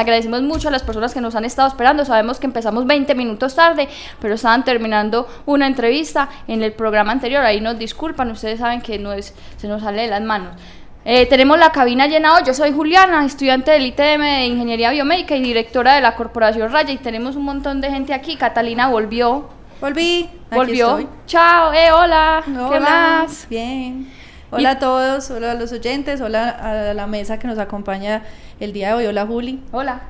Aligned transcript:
Agradecemos 0.00 0.42
mucho 0.42 0.68
a 0.68 0.70
las 0.70 0.82
personas 0.82 1.12
que 1.12 1.20
nos 1.20 1.34
han 1.34 1.44
estado 1.44 1.68
esperando. 1.68 2.04
Sabemos 2.04 2.40
que 2.40 2.46
empezamos 2.46 2.86
20 2.86 3.14
minutos 3.14 3.54
tarde, 3.54 3.88
pero 4.20 4.34
estaban 4.34 4.64
terminando 4.64 5.28
una 5.46 5.66
entrevista 5.66 6.28
en 6.48 6.62
el 6.62 6.72
programa 6.72 7.12
anterior. 7.12 7.44
Ahí 7.44 7.60
nos 7.60 7.78
disculpan, 7.78 8.30
ustedes 8.30 8.60
saben 8.60 8.80
que 8.80 8.98
no 8.98 9.12
es, 9.12 9.34
se 9.58 9.68
nos 9.68 9.82
sale 9.82 10.02
de 10.02 10.08
las 10.08 10.22
manos. 10.22 10.54
Eh, 11.04 11.26
tenemos 11.26 11.58
la 11.58 11.72
cabina 11.72 12.06
llena 12.06 12.34
hoy. 12.34 12.42
Yo 12.46 12.54
soy 12.54 12.72
Juliana, 12.72 13.24
estudiante 13.24 13.70
del 13.70 13.86
ITM 13.86 14.20
de 14.22 14.46
Ingeniería 14.46 14.90
Biomédica 14.90 15.36
y 15.36 15.42
directora 15.42 15.94
de 15.94 16.00
la 16.00 16.14
Corporación 16.14 16.70
Raya. 16.70 16.92
Y 16.92 16.98
tenemos 16.98 17.36
un 17.36 17.44
montón 17.44 17.80
de 17.80 17.90
gente 17.90 18.12
aquí. 18.12 18.36
Catalina 18.36 18.88
volvió. 18.88 19.48
Volví. 19.80 20.28
Volvió. 20.50 21.08
Chao, 21.26 21.72
eh, 21.72 21.90
hola. 21.90 22.42
hola. 22.46 22.70
¿Qué 22.70 22.80
más? 22.80 23.46
Bien. 23.48 24.19
Hola 24.52 24.70
a 24.70 24.78
todos, 24.80 25.30
hola 25.30 25.52
a 25.52 25.54
los 25.54 25.70
oyentes, 25.70 26.20
hola 26.20 26.48
a 26.48 26.92
la 26.92 27.06
mesa 27.06 27.38
que 27.38 27.46
nos 27.46 27.56
acompaña 27.56 28.24
el 28.58 28.72
día 28.72 28.88
de 28.88 28.94
hoy. 28.94 29.06
Hola 29.06 29.24
Juli. 29.24 29.60
Hola. 29.70 30.00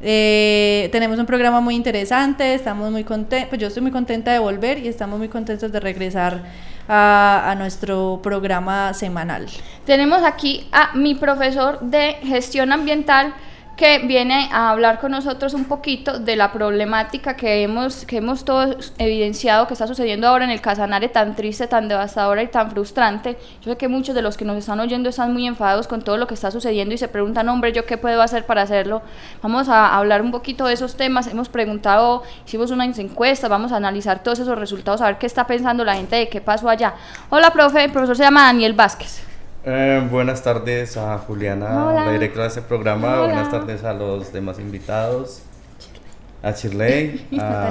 Eh, 0.00 0.88
tenemos 0.92 1.18
un 1.18 1.26
programa 1.26 1.60
muy 1.60 1.74
interesante, 1.74 2.54
estamos 2.54 2.92
muy 2.92 3.02
contentos, 3.02 3.48
pues 3.48 3.60
yo 3.60 3.66
estoy 3.66 3.82
muy 3.82 3.90
contenta 3.90 4.32
de 4.32 4.38
volver 4.38 4.78
y 4.78 4.86
estamos 4.86 5.18
muy 5.18 5.28
contentos 5.28 5.72
de 5.72 5.80
regresar 5.80 6.44
a, 6.88 7.50
a, 7.50 7.54
nuestro 7.56 8.20
programa 8.22 8.94
semanal. 8.94 9.48
Tenemos 9.84 10.22
aquí 10.22 10.68
a 10.70 10.94
mi 10.94 11.16
profesor 11.16 11.80
de 11.80 12.12
gestión 12.22 12.72
ambiental 12.72 13.34
que 13.80 14.00
viene 14.00 14.50
a 14.52 14.68
hablar 14.68 15.00
con 15.00 15.12
nosotros 15.12 15.54
un 15.54 15.64
poquito 15.64 16.18
de 16.18 16.36
la 16.36 16.52
problemática 16.52 17.34
que 17.34 17.62
hemos, 17.62 18.04
que 18.04 18.18
hemos 18.18 18.44
todos 18.44 18.92
evidenciado 18.98 19.66
que 19.66 19.72
está 19.72 19.86
sucediendo 19.86 20.28
ahora 20.28 20.44
en 20.44 20.50
el 20.50 20.60
Casanare 20.60 21.08
tan 21.08 21.34
triste, 21.34 21.66
tan 21.66 21.88
devastadora 21.88 22.42
y 22.42 22.48
tan 22.48 22.70
frustrante. 22.70 23.38
Yo 23.62 23.72
sé 23.72 23.78
que 23.78 23.88
muchos 23.88 24.14
de 24.14 24.20
los 24.20 24.36
que 24.36 24.44
nos 24.44 24.58
están 24.58 24.80
oyendo 24.80 25.08
están 25.08 25.32
muy 25.32 25.46
enfadados 25.46 25.88
con 25.88 26.02
todo 26.02 26.18
lo 26.18 26.26
que 26.26 26.34
está 26.34 26.50
sucediendo 26.50 26.94
y 26.94 26.98
se 26.98 27.08
preguntan, 27.08 27.48
hombre, 27.48 27.72
¿yo 27.72 27.86
qué 27.86 27.96
puedo 27.96 28.20
hacer 28.20 28.44
para 28.44 28.60
hacerlo? 28.60 29.00
Vamos 29.40 29.70
a 29.70 29.96
hablar 29.96 30.20
un 30.20 30.30
poquito 30.30 30.66
de 30.66 30.74
esos 30.74 30.98
temas. 30.98 31.26
Hemos 31.26 31.48
preguntado, 31.48 32.22
hicimos 32.46 32.70
unas 32.70 32.98
encuestas, 32.98 33.48
vamos 33.48 33.72
a 33.72 33.76
analizar 33.76 34.22
todos 34.22 34.40
esos 34.40 34.58
resultados, 34.58 35.00
a 35.00 35.06
ver 35.06 35.16
qué 35.16 35.24
está 35.24 35.46
pensando 35.46 35.86
la 35.86 35.94
gente 35.94 36.16
de 36.16 36.28
qué 36.28 36.42
pasó 36.42 36.68
allá. 36.68 36.96
Hola, 37.30 37.50
profe, 37.50 37.84
el 37.84 37.92
profesor 37.92 38.14
se 38.14 38.24
llama 38.24 38.44
Daniel 38.44 38.74
Vázquez. 38.74 39.29
Eh, 39.64 40.06
buenas 40.10 40.42
tardes 40.42 40.96
a 40.96 41.18
Juliana, 41.18 41.86
Hola. 41.88 42.06
la 42.06 42.12
directora 42.12 42.44
de 42.44 42.48
este 42.48 42.62
programa. 42.62 43.20
Hola. 43.20 43.24
Buenas 43.34 43.50
tardes 43.50 43.84
a 43.84 43.92
los 43.92 44.32
demás 44.32 44.58
invitados. 44.58 45.42
A 46.42 46.52
Shirley, 46.52 47.26
a, 47.38 47.70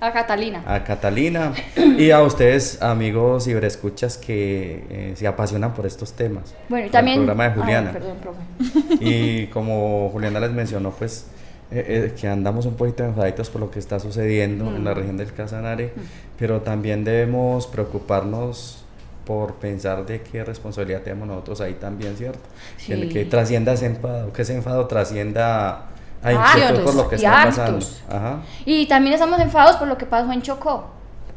A 0.00 0.12
Catalina. 0.12 0.64
a 0.66 0.82
Catalina 0.82 1.52
y 1.96 2.10
a 2.10 2.20
ustedes, 2.22 2.82
amigos 2.82 3.44
ciberescuchas 3.44 4.18
que 4.18 4.84
eh, 4.90 5.12
se 5.14 5.24
apasionan 5.28 5.72
por 5.72 5.86
estos 5.86 6.12
temas. 6.12 6.52
Bueno, 6.68 6.88
y 6.88 6.90
también... 6.90 7.20
El 7.20 7.26
programa 7.26 7.48
de 7.50 7.60
Juliana. 7.60 7.92
perdón, 7.92 8.16
profe. 8.20 8.40
Y 9.00 9.46
como 9.46 10.08
Juliana 10.10 10.40
les 10.40 10.50
mencionó, 10.50 10.90
pues 10.90 11.26
eh, 11.70 11.84
eh, 12.10 12.14
que 12.20 12.26
andamos 12.26 12.66
un 12.66 12.74
poquito 12.74 13.04
enfadaditos 13.04 13.48
por 13.50 13.60
lo 13.60 13.70
que 13.70 13.78
está 13.78 14.00
sucediendo 14.00 14.66
en 14.66 14.82
Mm. 14.82 14.84
la 14.84 14.94
región 14.94 15.16
del 15.16 15.32
Casanare, 15.32 15.92
pero 16.36 16.60
también 16.62 17.04
debemos 17.04 17.68
preocuparnos 17.68 18.81
por 19.24 19.54
pensar 19.54 20.04
de 20.04 20.20
qué 20.22 20.44
responsabilidad 20.44 21.02
tenemos 21.02 21.28
nosotros 21.28 21.60
ahí 21.60 21.74
también, 21.74 22.16
¿cierto? 22.16 22.40
Sí. 22.76 23.08
que 23.08 23.24
trascienda 23.24 23.72
ese 23.72 23.86
enfado, 23.86 24.32
que 24.32 24.42
ese 24.42 24.54
enfado 24.54 24.86
trascienda 24.86 25.86
a 26.22 26.32
inquietud 26.32 26.84
por 26.84 26.94
lo 26.94 27.08
que 27.08 27.16
está 27.16 27.44
pasando. 27.44 27.84
Ajá. 28.08 28.42
Y 28.64 28.86
también 28.86 29.14
estamos 29.14 29.40
enfadados 29.40 29.76
por 29.76 29.88
lo 29.88 29.98
que 29.98 30.06
pasó 30.06 30.32
en 30.32 30.42
Chocó. 30.42 30.86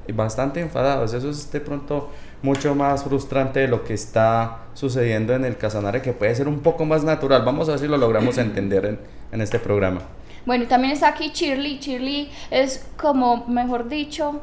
Y 0.08 0.12
bastante 0.12 0.60
enfadados. 0.60 1.14
Eso 1.14 1.30
es 1.30 1.52
de 1.52 1.60
pronto 1.60 2.12
mucho 2.42 2.76
más 2.76 3.04
frustrante 3.04 3.62
de 3.62 3.68
lo 3.68 3.84
que 3.84 3.94
está 3.94 4.60
sucediendo 4.74 5.34
en 5.34 5.46
el 5.46 5.58
Casanare, 5.58 6.02
que 6.02 6.14
puede 6.14 6.36
ser 6.36 6.48
un 6.48 6.60
poco 6.60 6.86
más 6.86 7.04
natural. 7.04 7.44
Vamos 7.44 7.68
a 7.70 7.72
ver 7.72 7.80
si 7.80 7.88
lo 7.88 7.98
logramos 7.98 8.38
entender 8.40 8.86
en, 8.86 9.00
en 9.32 9.42
este 9.42 9.60
programa. 9.60 10.02
Bueno, 10.46 10.64
y 10.66 10.68
también 10.68 10.94
está 10.94 11.08
aquí 11.10 11.32
Shirley. 11.34 11.80
Shirley 11.80 12.30
es 12.52 12.88
como, 12.98 13.46
mejor 13.48 13.90
dicho, 13.90 14.42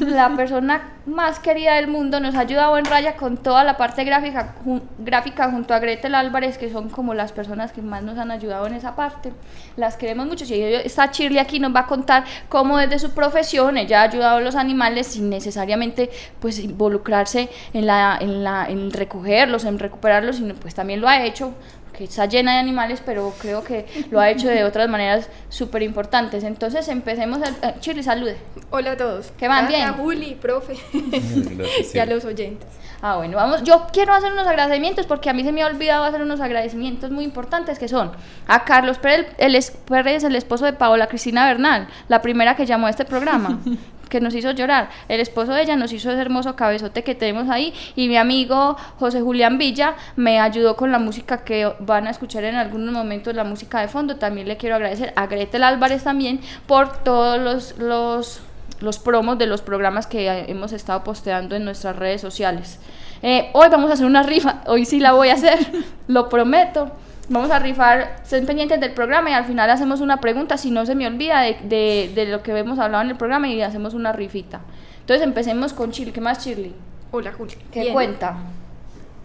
la 0.00 0.28
persona 0.36 0.90
más 1.06 1.40
querida 1.40 1.74
del 1.74 1.88
mundo. 1.88 2.20
Nos 2.20 2.34
ha 2.36 2.40
ayudado 2.40 2.78
en 2.78 2.84
raya 2.84 3.16
con 3.16 3.36
toda 3.36 3.64
la 3.64 3.76
parte 3.76 4.04
gráfica, 4.04 4.54
jun- 4.64 4.82
gráfica 4.98 5.50
junto 5.50 5.74
a 5.74 5.80
Gretel 5.80 6.14
Álvarez, 6.14 6.58
que 6.58 6.70
son 6.70 6.88
como 6.90 7.12
las 7.14 7.32
personas 7.32 7.72
que 7.72 7.82
más 7.82 8.04
nos 8.04 8.18
han 8.18 8.30
ayudado 8.30 8.66
en 8.68 8.74
esa 8.74 8.94
parte. 8.94 9.32
Las 9.76 9.96
queremos 9.96 10.26
mucho. 10.26 10.44
Si 10.46 10.54
está 10.62 11.06
Shirley 11.06 11.38
aquí, 11.40 11.58
nos 11.58 11.74
va 11.74 11.80
a 11.80 11.86
contar 11.86 12.24
cómo 12.48 12.78
desde 12.78 13.00
su 13.00 13.10
profesión 13.12 13.76
ella 13.78 14.00
ha 14.02 14.04
ayudado 14.04 14.36
a 14.36 14.40
los 14.40 14.54
animales 14.54 15.08
sin 15.08 15.28
necesariamente 15.28 16.10
pues 16.38 16.60
involucrarse 16.60 17.48
en, 17.72 17.86
la, 17.86 18.16
en, 18.20 18.44
la, 18.44 18.66
en 18.68 18.92
recogerlos, 18.92 19.64
en 19.64 19.80
recuperarlos, 19.80 20.36
sino 20.36 20.54
pues 20.54 20.74
también 20.74 21.00
lo 21.00 21.08
ha 21.08 21.24
hecho 21.24 21.52
que 21.92 22.04
está 22.04 22.26
llena 22.26 22.52
de 22.54 22.58
animales, 22.58 23.02
pero 23.04 23.32
creo 23.40 23.62
que 23.62 23.86
lo 24.10 24.20
ha 24.20 24.30
hecho 24.30 24.48
de 24.48 24.64
otras 24.64 24.88
maneras 24.88 25.28
súper 25.48 25.82
importantes. 25.82 26.44
Entonces 26.44 26.88
empecemos, 26.88 27.40
a, 27.42 27.68
eh, 27.68 27.74
Shirley, 27.80 28.02
salude. 28.02 28.36
Hola 28.70 28.92
a 28.92 28.96
todos. 28.96 29.32
¿Qué 29.38 29.48
van 29.48 29.68
bien? 29.68 29.92
Juli, 29.94 30.34
profe. 30.34 30.74
Gracias, 30.92 31.94
y 31.94 31.98
a 31.98 32.06
los 32.06 32.24
oyentes. 32.24 32.68
Ah, 33.04 33.16
bueno, 33.16 33.36
vamos. 33.36 33.64
Yo 33.64 33.86
quiero 33.92 34.14
hacer 34.14 34.32
unos 34.32 34.46
agradecimientos 34.46 35.06
porque 35.06 35.28
a 35.28 35.32
mí 35.32 35.42
se 35.42 35.50
me 35.50 35.62
ha 35.62 35.66
olvidado 35.66 36.04
hacer 36.04 36.22
unos 36.22 36.40
agradecimientos 36.40 37.10
muy 37.10 37.24
importantes 37.24 37.78
que 37.78 37.88
son 37.88 38.12
a 38.46 38.64
Carlos 38.64 38.98
Pérez, 38.98 39.26
el, 39.38 39.56
es- 39.56 39.72
Pérez, 39.72 40.22
el 40.24 40.36
esposo 40.36 40.64
de 40.66 40.72
Paola 40.72 41.08
Cristina 41.08 41.46
Bernal, 41.46 41.88
la 42.08 42.22
primera 42.22 42.54
que 42.54 42.64
llamó 42.64 42.86
a 42.86 42.90
este 42.90 43.04
programa. 43.04 43.58
que 44.12 44.20
nos 44.20 44.34
hizo 44.34 44.50
llorar. 44.50 44.90
El 45.08 45.20
esposo 45.20 45.54
de 45.54 45.62
ella 45.62 45.74
nos 45.74 45.90
hizo 45.90 46.10
ese 46.10 46.20
hermoso 46.20 46.54
cabezote 46.54 47.02
que 47.02 47.14
tenemos 47.14 47.48
ahí 47.48 47.72
y 47.96 48.08
mi 48.08 48.18
amigo 48.18 48.76
José 48.98 49.22
Julián 49.22 49.56
Villa 49.56 49.94
me 50.16 50.38
ayudó 50.38 50.76
con 50.76 50.92
la 50.92 50.98
música 50.98 51.44
que 51.44 51.72
van 51.78 52.06
a 52.06 52.10
escuchar 52.10 52.44
en 52.44 52.56
algunos 52.56 52.92
momentos, 52.92 53.34
la 53.34 53.44
música 53.44 53.80
de 53.80 53.88
fondo. 53.88 54.16
También 54.16 54.48
le 54.48 54.58
quiero 54.58 54.76
agradecer 54.76 55.14
a 55.16 55.26
Gretel 55.28 55.64
Álvarez 55.64 56.04
también 56.04 56.40
por 56.66 57.02
todos 57.02 57.40
los, 57.40 57.78
los 57.78 58.42
los 58.80 58.98
promos 58.98 59.38
de 59.38 59.46
los 59.46 59.62
programas 59.62 60.08
que 60.08 60.44
hemos 60.48 60.72
estado 60.72 61.04
posteando 61.04 61.54
en 61.54 61.64
nuestras 61.64 61.94
redes 61.94 62.20
sociales. 62.20 62.80
Eh, 63.22 63.48
hoy 63.52 63.68
vamos 63.70 63.90
a 63.90 63.94
hacer 63.94 64.06
una 64.06 64.24
rifa, 64.24 64.62
hoy 64.66 64.84
sí 64.84 64.98
la 64.98 65.12
voy 65.12 65.28
a 65.28 65.34
hacer, 65.34 65.58
lo 66.08 66.28
prometo. 66.28 66.90
Vamos 67.32 67.50
a 67.50 67.58
rifar, 67.58 68.16
estén 68.22 68.44
pendientes 68.44 68.78
del 68.78 68.92
programa 68.92 69.30
y 69.30 69.32
al 69.32 69.46
final 69.46 69.70
hacemos 69.70 70.02
una 70.02 70.20
pregunta, 70.20 70.58
si 70.58 70.70
no 70.70 70.84
se 70.84 70.94
me 70.94 71.06
olvida, 71.06 71.40
de, 71.40 71.56
de, 71.62 72.12
de 72.14 72.26
lo 72.26 72.42
que 72.42 72.54
hemos 72.54 72.78
hablado 72.78 73.02
en 73.02 73.08
el 73.08 73.16
programa 73.16 73.48
y 73.48 73.62
hacemos 73.62 73.94
una 73.94 74.12
rifita. 74.12 74.60
Entonces 75.00 75.26
empecemos 75.26 75.72
con 75.72 75.92
Chile. 75.92 76.12
¿Qué 76.12 76.20
más, 76.20 76.44
Shirley? 76.44 76.74
Hola, 77.10 77.32
Juli. 77.32 77.54
¿Qué 77.72 77.80
Bien. 77.80 77.94
cuenta? 77.94 78.36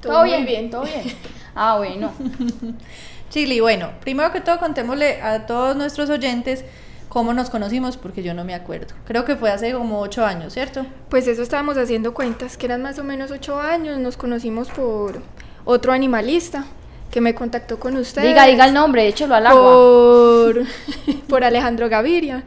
Todo 0.01 0.25
muy 0.25 0.43
bien. 0.43 0.69
¿Todo 0.69 0.83
bien? 0.83 1.03
Ah, 1.59 1.77
bueno. 1.79 2.11
Chili, 3.29 3.59
bueno, 3.59 3.89
primero 3.99 4.31
que 4.31 4.39
todo 4.39 4.59
contémosle 4.59 5.21
a 5.23 5.47
todos 5.47 5.75
nuestros 5.75 6.09
oyentes 6.09 6.63
cómo 7.09 7.33
nos 7.33 7.49
conocimos, 7.49 7.97
porque 7.97 8.23
yo 8.23 8.33
no 8.35 8.45
me 8.45 8.53
acuerdo. 8.53 8.93
Creo 9.05 9.25
que 9.25 9.35
fue 9.35 9.49
hace 9.49 9.73
como 9.73 9.99
ocho 9.99 10.23
años, 10.23 10.53
¿cierto? 10.53 10.85
Pues 11.09 11.27
eso 11.27 11.41
estábamos 11.41 11.75
haciendo 11.77 12.13
cuentas, 12.13 12.55
que 12.57 12.67
eran 12.67 12.83
más 12.83 12.99
o 12.99 13.03
menos 13.03 13.31
ocho 13.31 13.59
años. 13.59 13.97
Nos 13.97 14.15
conocimos 14.15 14.69
por 14.69 15.21
otro 15.65 15.91
animalista 15.91 16.63
que 17.11 17.21
me 17.21 17.33
contactó 17.35 17.79
con 17.79 17.95
ustedes. 17.97 18.27
Diga, 18.27 18.45
diga 18.45 18.65
el 18.65 18.73
nombre, 18.73 19.07
échelo 19.07 19.35
al 19.35 19.47
agua. 19.47 19.61
Por, 19.61 20.63
por 21.29 21.43
Alejandro 21.43 21.89
Gaviria. 21.89 22.43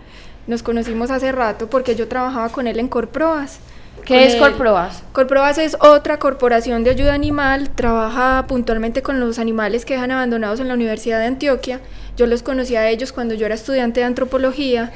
Nos 0.46 0.62
conocimos 0.62 1.10
hace 1.10 1.32
rato 1.32 1.68
porque 1.70 1.94
yo 1.96 2.08
trabajaba 2.08 2.48
con 2.50 2.66
él 2.66 2.78
en 2.78 2.88
Corproas. 2.88 3.58
¿Qué 4.04 4.26
es 4.26 4.34
él- 4.34 4.40
Corproas? 4.40 5.02
Corproas 5.12 5.58
es 5.58 5.76
otra 5.80 6.18
corporación 6.18 6.82
de 6.84 6.90
ayuda 6.90 7.12
animal, 7.14 7.70
trabaja 7.70 8.44
puntualmente 8.48 9.02
con 9.02 9.20
los 9.20 9.38
animales 9.38 9.84
que 9.84 9.94
dejan 9.94 10.10
abandonados 10.10 10.58
en 10.60 10.68
la 10.68 10.74
Universidad 10.74 11.18
de 11.20 11.26
Antioquia. 11.26 11.80
Yo 12.16 12.26
los 12.26 12.42
conocí 12.42 12.76
a 12.76 12.88
ellos 12.88 13.12
cuando 13.12 13.34
yo 13.34 13.46
era 13.46 13.54
estudiante 13.54 14.00
de 14.00 14.06
antropología 14.06 14.92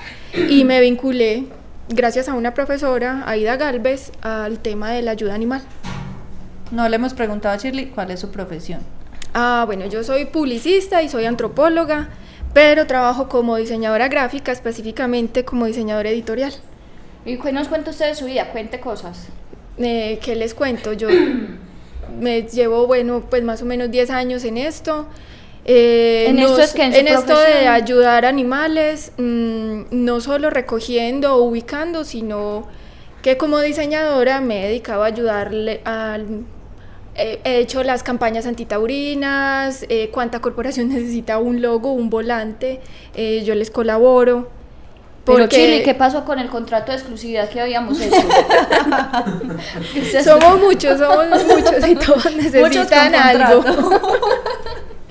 y 0.48 0.64
me 0.64 0.80
vinculé, 0.80 1.44
gracias 1.88 2.28
a 2.28 2.34
una 2.34 2.54
profesora, 2.54 3.22
Aida 3.26 3.56
Galvez, 3.56 4.10
al 4.22 4.58
tema 4.58 4.90
de 4.90 5.02
la 5.02 5.12
ayuda 5.12 5.34
animal. 5.34 5.62
No 6.70 6.88
le 6.88 6.96
hemos 6.96 7.14
preguntado 7.14 7.54
a 7.54 7.58
Shirley 7.58 7.86
cuál 7.86 8.10
es 8.10 8.20
su 8.20 8.30
profesión. 8.30 8.80
Ah, 9.34 9.64
bueno, 9.66 9.86
yo 9.86 10.04
soy 10.04 10.26
publicista 10.26 11.02
y 11.02 11.08
soy 11.08 11.24
antropóloga, 11.24 12.08
pero 12.52 12.86
trabajo 12.86 13.28
como 13.28 13.56
diseñadora 13.56 14.08
gráfica, 14.08 14.52
específicamente 14.52 15.44
como 15.44 15.66
diseñadora 15.66 16.08
editorial. 16.10 16.52
¿Y 17.26 17.38
qué 17.38 17.52
nos 17.52 17.68
cuenta 17.68 17.90
usted 17.90 18.06
de 18.06 18.14
su 18.14 18.26
vida? 18.26 18.50
Cuente 18.52 18.78
cosas. 18.78 19.26
Eh, 19.78 20.20
¿Qué 20.22 20.36
les 20.36 20.54
cuento? 20.54 20.92
Yo 20.92 21.08
me 22.20 22.42
llevo, 22.42 22.86
bueno, 22.86 23.24
pues 23.28 23.42
más 23.42 23.60
o 23.62 23.64
menos 23.64 23.90
10 23.90 24.10
años 24.10 24.44
en 24.44 24.56
esto. 24.56 25.08
Eh, 25.64 26.26
En 26.28 26.38
esto 26.38 26.60
es 26.60 26.72
que 26.72 26.84
en 26.84 26.92
su 26.92 27.14
esto 27.14 27.38
de 27.38 27.66
ayudar 27.66 28.26
a 28.26 28.28
animales, 28.28 29.12
mm, 29.16 29.84
no 29.90 30.20
solo 30.20 30.50
recogiendo 30.50 31.34
o 31.34 31.42
ubicando, 31.42 32.04
sino 32.04 32.68
que 33.22 33.36
como 33.38 33.58
diseñadora 33.60 34.40
me 34.40 34.64
he 34.64 34.68
dedicado 34.68 35.02
a 35.02 35.06
ayudarle 35.06 35.80
al... 35.84 36.44
He 37.16 37.40
he 37.44 37.58
hecho 37.58 37.84
las 37.84 38.02
campañas 38.02 38.46
antitaurinas, 38.46 39.86
eh, 39.88 40.10
cuánta 40.12 40.40
corporación 40.40 40.88
necesita 40.88 41.38
un 41.38 41.62
logo, 41.62 41.92
un 41.92 42.10
volante, 42.10 42.80
eh, 43.14 43.44
yo 43.44 43.54
les 43.54 43.70
colaboro. 43.70 44.50
Pero 45.24 45.38
porque 45.38 45.56
Chile, 45.56 45.82
¿qué 45.82 45.94
pasó 45.94 46.26
con 46.26 46.38
el 46.38 46.50
contrato 46.50 46.92
de 46.92 46.98
exclusividad 46.98 47.48
que 47.48 47.60
habíamos 47.60 47.98
hecho? 47.98 48.14
Somos 50.22 50.60
muchos, 50.60 50.98
somos 50.98 51.44
muchos 51.46 51.88
y 51.88 51.96
todos 51.96 52.26
Muchos 52.26 52.36
necesitan 52.36 53.12
con 53.12 53.14
algo. 53.14 53.64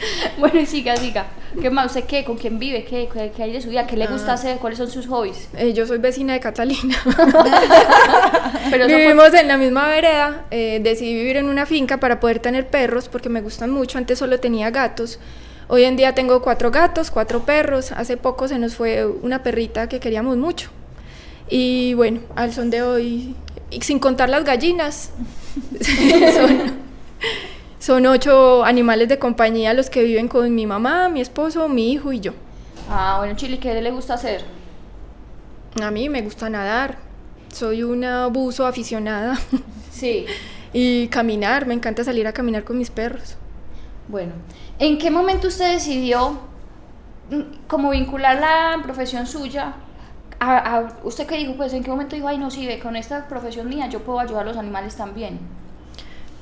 Bueno, 0.37 0.65
siga, 0.65 0.95
siga. 0.97 1.27
¿Qué 1.61 1.69
más? 1.69 1.87
¿Usted 1.87 2.03
qué? 2.05 2.23
¿Con 2.23 2.37
quién 2.37 2.57
vive? 2.59 2.83
¿Qué, 2.83 3.07
qué, 3.13 3.31
qué 3.35 3.43
hay 3.43 3.51
de 3.53 3.61
su 3.61 3.69
vida? 3.69 3.85
¿Qué 3.87 3.95
le 3.95 4.07
gusta 4.07 4.31
Ah. 4.31 4.35
hacer? 4.35 4.57
¿Cuáles 4.57 4.77
son 4.79 4.89
sus 4.89 5.07
hobbies? 5.07 5.47
Eh, 5.57 5.73
yo 5.73 5.85
soy 5.85 5.99
vecina 5.99 6.33
de 6.33 6.39
Catalina. 6.39 6.97
Pero 8.71 8.85
eso 8.85 8.93
fue- 8.93 8.97
Vivimos 8.97 9.33
en 9.33 9.47
la 9.47 9.57
misma 9.57 9.87
vereda. 9.87 10.45
eh, 10.51 10.79
decidí 10.83 11.13
vivir 11.13 11.37
en 11.37 11.45
una 11.49 11.65
finca 11.65 11.99
para 11.99 12.19
poder 12.19 12.39
tener 12.39 12.67
perros 12.67 13.07
porque 13.09 13.29
me 13.29 13.41
gustan 13.41 13.69
mucho. 13.71 13.97
Antes 13.97 14.17
solo 14.19 14.39
tenía 14.39 14.71
gatos. 14.71 15.19
Hoy 15.67 15.83
en 15.83 15.95
día 15.95 16.13
tengo 16.15 16.41
cuatro 16.41 16.71
gatos, 16.71 17.11
cuatro 17.11 17.41
perros. 17.45 17.91
Hace 17.91 18.17
poco 18.17 18.47
se 18.47 18.57
nos 18.59 18.75
fue 18.75 19.05
una 19.05 19.43
perrita 19.43 19.87
que 19.87 19.99
queríamos 19.99 20.37
mucho. 20.37 20.69
Y 21.49 21.93
bueno, 21.93 22.19
al 22.35 22.53
son 22.53 22.69
de 22.69 22.81
hoy, 22.81 23.35
y 23.69 23.81
sin 23.81 23.99
contar 23.99 24.29
las 24.29 24.43
gallinas, 24.43 25.11
son, 26.33 26.73
son 27.83 28.05
ocho 28.05 28.63
animales 28.63 29.09
de 29.09 29.19
compañía 29.19 29.73
los 29.73 29.89
que 29.89 30.03
viven 30.03 30.29
con 30.29 30.55
mi 30.55 30.65
mamá, 30.65 31.09
mi 31.09 31.19
esposo, 31.19 31.67
mi 31.67 31.91
hijo 31.91 32.13
y 32.13 32.21
yo. 32.21 32.31
Ah, 32.89 33.15
bueno, 33.19 33.35
Chile, 33.35 33.59
¿qué 33.59 33.81
le 33.81 33.91
gusta 33.91 34.13
hacer? 34.13 34.45
A 35.81 35.91
mí 35.91 36.07
me 36.07 36.21
gusta 36.21 36.49
nadar. 36.49 36.97
Soy 37.51 37.83
una 37.83 38.27
buzo 38.27 38.65
aficionada. 38.65 39.37
Sí. 39.91 40.25
Y 40.73 41.07
caminar, 41.09 41.65
me 41.67 41.73
encanta 41.75 42.03
salir 42.03 42.25
a 42.25 42.33
caminar 42.33 42.63
con 42.63 42.77
mis 42.77 42.89
perros. 42.89 43.35
Bueno, 44.07 44.31
¿en 44.79 44.97
qué 44.97 45.11
momento 45.11 45.49
usted 45.49 45.71
decidió 45.73 46.39
mm, 47.29 47.67
como 47.67 47.91
vincular 47.91 48.39
la 48.39 48.81
profesión 48.81 49.27
suya? 49.27 49.75
A, 50.39 50.77
a- 50.77 50.93
¿Usted 51.03 51.27
qué 51.27 51.37
dijo? 51.37 51.53
Pues 51.57 51.73
en 51.73 51.83
qué 51.83 51.91
momento 51.91 52.15
dijo, 52.15 52.27
ay 52.27 52.37
no, 52.39 52.49
sí, 52.49 52.65
ve, 52.65 52.79
con 52.79 52.95
esta 52.95 53.27
profesión 53.27 53.67
mía 53.69 53.87
yo 53.87 53.99
puedo 53.99 54.19
ayudar 54.19 54.43
a 54.43 54.49
los 54.49 54.57
animales 54.57 54.95
también. 54.95 55.39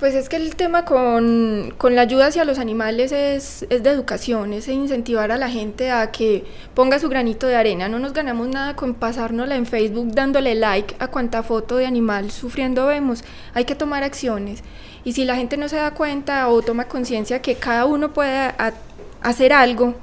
Pues 0.02 0.16
es 0.16 0.30
que 0.30 0.38
el 0.38 0.56
tema 0.56 0.84
con, 0.84 1.76
con 1.78 1.94
la 1.96 2.02
ayuda 2.02 2.26
hacia 2.26 2.44
los 2.44 2.58
animales 2.58 3.12
es, 3.12 3.68
es 3.70 3.84
de 3.84 3.92
educación, 3.92 4.52
es 4.52 4.68
incentivar 4.68 5.32
a 5.32 5.38
la 5.38 5.48
gente 5.48 5.92
a 5.92 6.10
que 6.12 6.44
ponga 6.74 6.98
su 6.98 7.08
granito 7.08 7.46
de 7.46 7.56
arena. 7.56 7.88
No 7.88 8.00
nos 8.00 8.12
ganamos 8.12 8.48
nada 8.48 8.76
con 8.76 8.96
pasárnosla 8.96 9.56
en 9.56 9.68
Facebook 9.68 10.08
dándole 10.16 10.56
like 10.56 10.96
a 10.98 11.08
cuanta 11.08 11.44
foto 11.44 11.78
de 11.78 11.86
animal 11.86 12.32
sufriendo 12.32 12.88
vemos. 12.88 13.24
Hay 13.54 13.66
que 13.66 13.76
tomar 13.76 14.02
acciones. 14.04 14.64
Y 15.04 15.14
si 15.14 15.24
la 15.24 15.36
gente 15.36 15.56
no 15.56 15.70
se 15.70 15.76
da 15.76 15.94
cuenta 15.94 16.48
o 16.50 16.64
toma 16.64 16.86
conciencia 16.88 17.44
que 17.44 17.54
cada 17.54 17.86
uno 17.86 18.12
puede 18.12 18.36
a- 18.36 18.74
hacer 19.22 19.54
algo, 19.54 19.94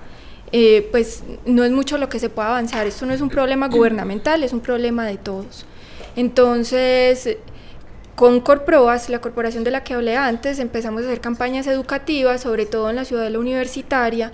eh, 0.52 0.86
pues 0.92 1.24
no 1.44 1.64
es 1.64 1.72
mucho 1.72 1.98
lo 1.98 2.08
que 2.08 2.20
se 2.20 2.30
pueda 2.30 2.50
avanzar. 2.50 2.86
Esto 2.86 3.04
no 3.04 3.14
es 3.14 3.20
un 3.20 3.30
problema 3.30 3.66
gubernamental, 3.66 4.44
es 4.44 4.52
un 4.52 4.60
problema 4.60 5.04
de 5.06 5.16
todos. 5.16 5.66
Entonces, 6.14 7.36
con 8.18 8.40
Corproas, 8.40 9.08
la 9.10 9.20
corporación 9.20 9.62
de 9.62 9.70
la 9.70 9.84
que 9.84 9.94
hablé 9.94 10.16
antes, 10.16 10.58
empezamos 10.58 11.02
a 11.02 11.04
hacer 11.04 11.20
campañas 11.20 11.68
educativas, 11.68 12.40
sobre 12.40 12.66
todo 12.66 12.90
en 12.90 12.96
la 12.96 13.04
ciudad 13.04 13.22
de 13.22 13.30
la 13.30 13.38
universitaria. 13.38 14.32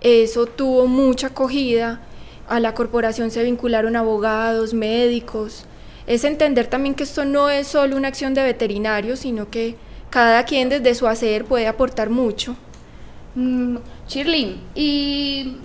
Eso 0.00 0.46
tuvo 0.46 0.86
mucha 0.86 1.26
acogida. 1.26 2.00
A 2.46 2.60
la 2.60 2.74
corporación 2.74 3.32
se 3.32 3.42
vincularon 3.42 3.96
abogados, 3.96 4.72
médicos. 4.72 5.64
Es 6.06 6.22
entender 6.22 6.68
también 6.68 6.94
que 6.94 7.02
esto 7.02 7.24
no 7.24 7.50
es 7.50 7.66
solo 7.66 7.96
una 7.96 8.06
acción 8.06 8.34
de 8.34 8.44
veterinarios, 8.44 9.18
sino 9.18 9.50
que 9.50 9.74
cada 10.10 10.44
quien 10.44 10.68
desde 10.68 10.94
su 10.94 11.08
hacer 11.08 11.44
puede 11.44 11.66
aportar 11.66 12.10
mucho. 12.10 12.54
Mm, 13.34 13.78
Shirley, 14.06 14.60
¿y 14.76 15.56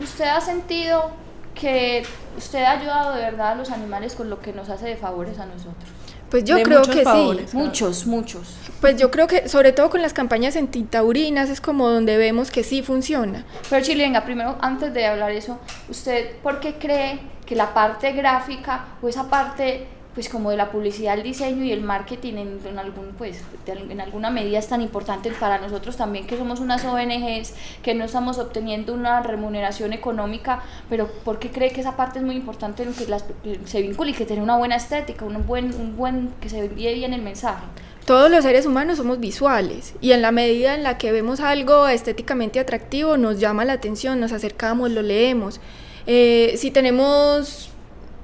usted 0.00 0.26
ha 0.26 0.40
sentido 0.40 1.10
que 1.56 2.04
usted 2.38 2.62
ha 2.62 2.78
ayudado 2.78 3.16
de 3.16 3.22
verdad 3.22 3.48
a 3.48 3.54
los 3.56 3.72
animales 3.72 4.14
con 4.14 4.30
lo 4.30 4.38
que 4.40 4.52
nos 4.52 4.68
hace 4.68 4.86
de 4.86 4.96
favores 4.96 5.40
a 5.40 5.46
nosotros? 5.46 5.90
Pues 6.30 6.44
yo 6.44 6.56
De 6.56 6.62
creo 6.62 6.82
que 6.82 7.02
favores. 7.02 7.50
sí. 7.50 7.56
Muchos, 7.56 8.06
muchos. 8.06 8.56
Pues 8.80 8.96
yo 8.96 9.10
creo 9.10 9.26
que 9.26 9.48
sobre 9.48 9.72
todo 9.72 9.90
con 9.90 10.02
las 10.02 10.12
campañas 10.12 10.56
antitaurinas 10.56 11.48
es 11.50 11.60
como 11.60 11.88
donde 11.88 12.16
vemos 12.16 12.50
que 12.50 12.62
sí 12.62 12.82
funciona. 12.82 13.44
Pero 13.70 13.84
Chile, 13.84 14.04
venga, 14.04 14.24
primero, 14.24 14.56
antes 14.60 14.92
de 14.92 15.06
hablar 15.06 15.30
eso, 15.30 15.58
¿usted 15.88 16.36
por 16.42 16.60
qué 16.60 16.74
cree 16.74 17.20
que 17.46 17.54
la 17.54 17.72
parte 17.72 18.12
gráfica 18.12 18.86
o 19.00 19.08
esa 19.08 19.30
parte, 19.30 19.86
pues 20.16 20.30
como 20.30 20.50
de 20.50 20.56
la 20.56 20.70
publicidad, 20.70 21.12
el 21.12 21.22
diseño 21.22 21.62
y 21.62 21.72
el 21.72 21.82
marketing 21.82 22.58
en, 22.64 22.78
algún, 22.78 23.08
pues, 23.18 23.42
en 23.66 24.00
alguna 24.00 24.30
medida 24.30 24.58
es 24.58 24.66
tan 24.66 24.80
importante 24.80 25.30
para 25.30 25.58
nosotros 25.58 25.98
también 25.98 26.26
que 26.26 26.38
somos 26.38 26.58
unas 26.58 26.86
ONGs, 26.86 27.52
que 27.82 27.92
no 27.92 28.06
estamos 28.06 28.38
obteniendo 28.38 28.94
una 28.94 29.20
remuneración 29.20 29.92
económica, 29.92 30.62
pero 30.88 31.06
¿por 31.06 31.38
qué 31.38 31.50
cree 31.50 31.70
que 31.70 31.82
esa 31.82 31.96
parte 31.96 32.20
es 32.20 32.24
muy 32.24 32.34
importante 32.34 32.82
en 32.82 32.94
que 32.94 33.04
las, 33.08 33.26
se 33.66 33.82
vincule 33.82 34.12
y 34.12 34.14
que 34.14 34.24
tiene 34.24 34.42
una 34.42 34.56
buena 34.56 34.76
estética, 34.76 35.26
un 35.26 35.46
buen, 35.46 35.74
un 35.74 35.98
buen, 35.98 36.30
que 36.40 36.48
se 36.48 36.64
envíe 36.64 36.94
bien 36.94 37.12
el 37.12 37.20
mensaje? 37.20 37.66
Todos 38.06 38.30
los 38.30 38.42
seres 38.42 38.64
humanos 38.64 38.96
somos 38.96 39.20
visuales 39.20 39.96
y 40.00 40.12
en 40.12 40.22
la 40.22 40.32
medida 40.32 40.74
en 40.74 40.82
la 40.82 40.96
que 40.96 41.12
vemos 41.12 41.40
algo 41.40 41.88
estéticamente 41.88 42.58
atractivo 42.58 43.18
nos 43.18 43.38
llama 43.38 43.66
la 43.66 43.74
atención, 43.74 44.18
nos 44.18 44.32
acercamos, 44.32 44.90
lo 44.92 45.02
leemos. 45.02 45.60
Eh, 46.06 46.54
si 46.56 46.70
tenemos 46.70 47.70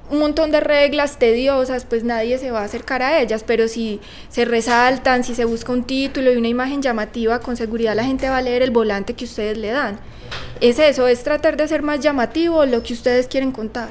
un 0.09 0.19
montón 0.19 0.51
de 0.51 0.59
reglas 0.59 1.17
tediosas, 1.17 1.85
pues 1.85 2.03
nadie 2.03 2.37
se 2.37 2.51
va 2.51 2.61
a 2.61 2.65
acercar 2.65 3.01
a 3.01 3.19
ellas, 3.19 3.43
pero 3.45 3.67
si 3.67 3.99
se 4.29 4.45
resaltan, 4.45 5.23
si 5.23 5.33
se 5.33 5.45
busca 5.45 5.71
un 5.71 5.83
título 5.83 6.31
y 6.31 6.37
una 6.37 6.49
imagen 6.49 6.81
llamativa, 6.81 7.39
con 7.39 7.57
seguridad 7.57 7.95
la 7.95 8.03
gente 8.03 8.29
va 8.29 8.37
a 8.37 8.41
leer 8.41 8.61
el 8.61 8.71
volante 8.71 9.13
que 9.13 9.25
ustedes 9.25 9.57
le 9.57 9.71
dan. 9.71 9.99
Es 10.61 10.79
eso, 10.79 11.07
es 11.07 11.23
tratar 11.23 11.57
de 11.57 11.63
hacer 11.63 11.81
más 11.81 11.99
llamativo 11.99 12.65
lo 12.65 12.83
que 12.83 12.93
ustedes 12.93 13.27
quieren 13.27 13.51
contar. 13.51 13.89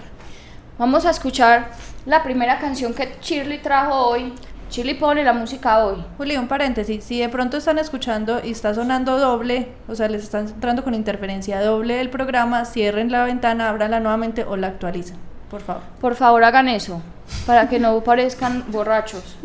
Vamos 0.78 1.04
a 1.06 1.10
escuchar 1.10 1.70
la 2.06 2.22
primera 2.22 2.58
canción 2.58 2.94
que 2.94 3.14
Shirley 3.20 3.58
trajo 3.58 3.94
hoy. 3.94 4.32
Shirley 4.70 4.94
pone 4.94 5.22
la 5.22 5.34
música 5.34 5.84
hoy. 5.84 6.02
Juli, 6.16 6.36
un 6.36 6.48
paréntesis. 6.48 7.04
Si 7.04 7.20
de 7.20 7.28
pronto 7.28 7.58
están 7.58 7.78
escuchando 7.78 8.40
y 8.42 8.52
está 8.52 8.74
sonando 8.74 9.18
doble, 9.18 9.68
o 9.86 9.94
sea, 9.94 10.08
les 10.08 10.22
están 10.22 10.48
entrando 10.48 10.82
con 10.82 10.94
interferencia 10.94 11.60
doble 11.60 12.00
el 12.00 12.08
programa, 12.08 12.64
cierren 12.64 13.12
la 13.12 13.24
ventana, 13.24 13.68
ábranla 13.68 14.00
nuevamente 14.00 14.44
o 14.44 14.56
la 14.56 14.68
actualicen, 14.68 15.18
por 15.52 15.60
favor. 15.60 15.82
Por 16.00 16.14
favor, 16.16 16.42
hagan 16.42 16.66
eso, 16.68 17.02
para 17.46 17.68
que 17.68 17.78
no 17.78 18.00
parezcan 18.00 18.64
borrachos. 18.68 19.36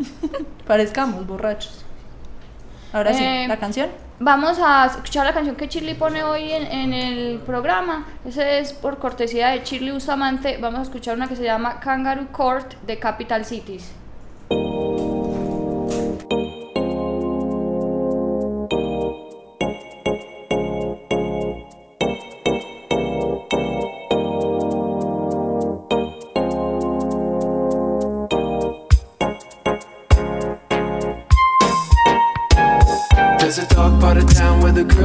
Parezcamos 0.66 1.26
borrachos. 1.26 1.84
Ahora 2.94 3.12
sí, 3.12 3.22
Eh, 3.22 3.44
la 3.46 3.58
canción. 3.58 3.90
Vamos 4.18 4.58
a 4.58 4.86
escuchar 4.86 5.26
la 5.26 5.34
canción 5.34 5.54
que 5.54 5.66
Shirley 5.68 5.94
pone 5.94 6.24
hoy 6.24 6.50
en, 6.50 6.64
en 6.66 6.92
el 6.94 7.38
programa. 7.40 8.06
Ese 8.26 8.58
es 8.58 8.72
por 8.72 8.98
cortesía 8.98 9.48
de 9.50 9.60
Shirley 9.62 9.92
Bustamante. 9.92 10.56
Vamos 10.60 10.80
a 10.80 10.82
escuchar 10.84 11.14
una 11.14 11.28
que 11.28 11.36
se 11.36 11.44
llama 11.44 11.78
Kangaroo 11.78 12.28
Court 12.32 12.72
de 12.86 12.98
Capital 12.98 13.44
Cities. 13.44 13.92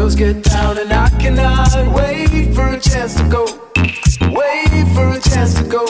Girls 0.04 0.16
get 0.16 0.44
down, 0.44 0.78
and 0.78 0.92
I 0.92 1.10
cannot 1.18 1.96
wait 1.96 2.54
for 2.54 2.68
a 2.68 2.80
chance 2.80 3.16
to 3.16 3.24
go. 3.30 3.46
Wait 4.32 4.86
for 4.94 5.08
a 5.14 5.20
chance 5.22 5.54
to 5.54 5.64
go. 5.64 5.86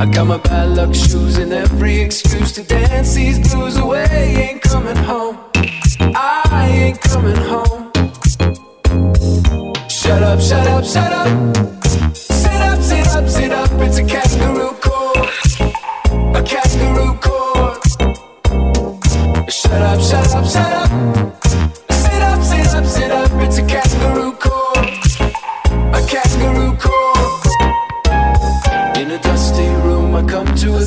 I 0.00 0.06
got 0.06 0.28
my 0.28 0.38
bad 0.38 0.76
luck 0.76 0.94
shoes 0.94 1.38
and 1.38 1.52
every 1.52 2.00
excuse 2.00 2.52
to 2.52 2.62
dance 2.62 3.14
these 3.14 3.38
blues 3.52 3.76
away. 3.76 4.06
Ain't 4.44 4.62
coming 4.62 4.96
home. 4.96 5.36
I 6.14 6.68
ain't 6.70 7.00
coming 7.00 7.40
home. 7.52 7.90
Shut 9.88 10.22
up, 10.22 10.40
shut 10.40 10.66
up, 10.68 10.84
shut 10.84 11.12
up. 11.12 12.31
to 30.62 30.76
a 30.76 30.80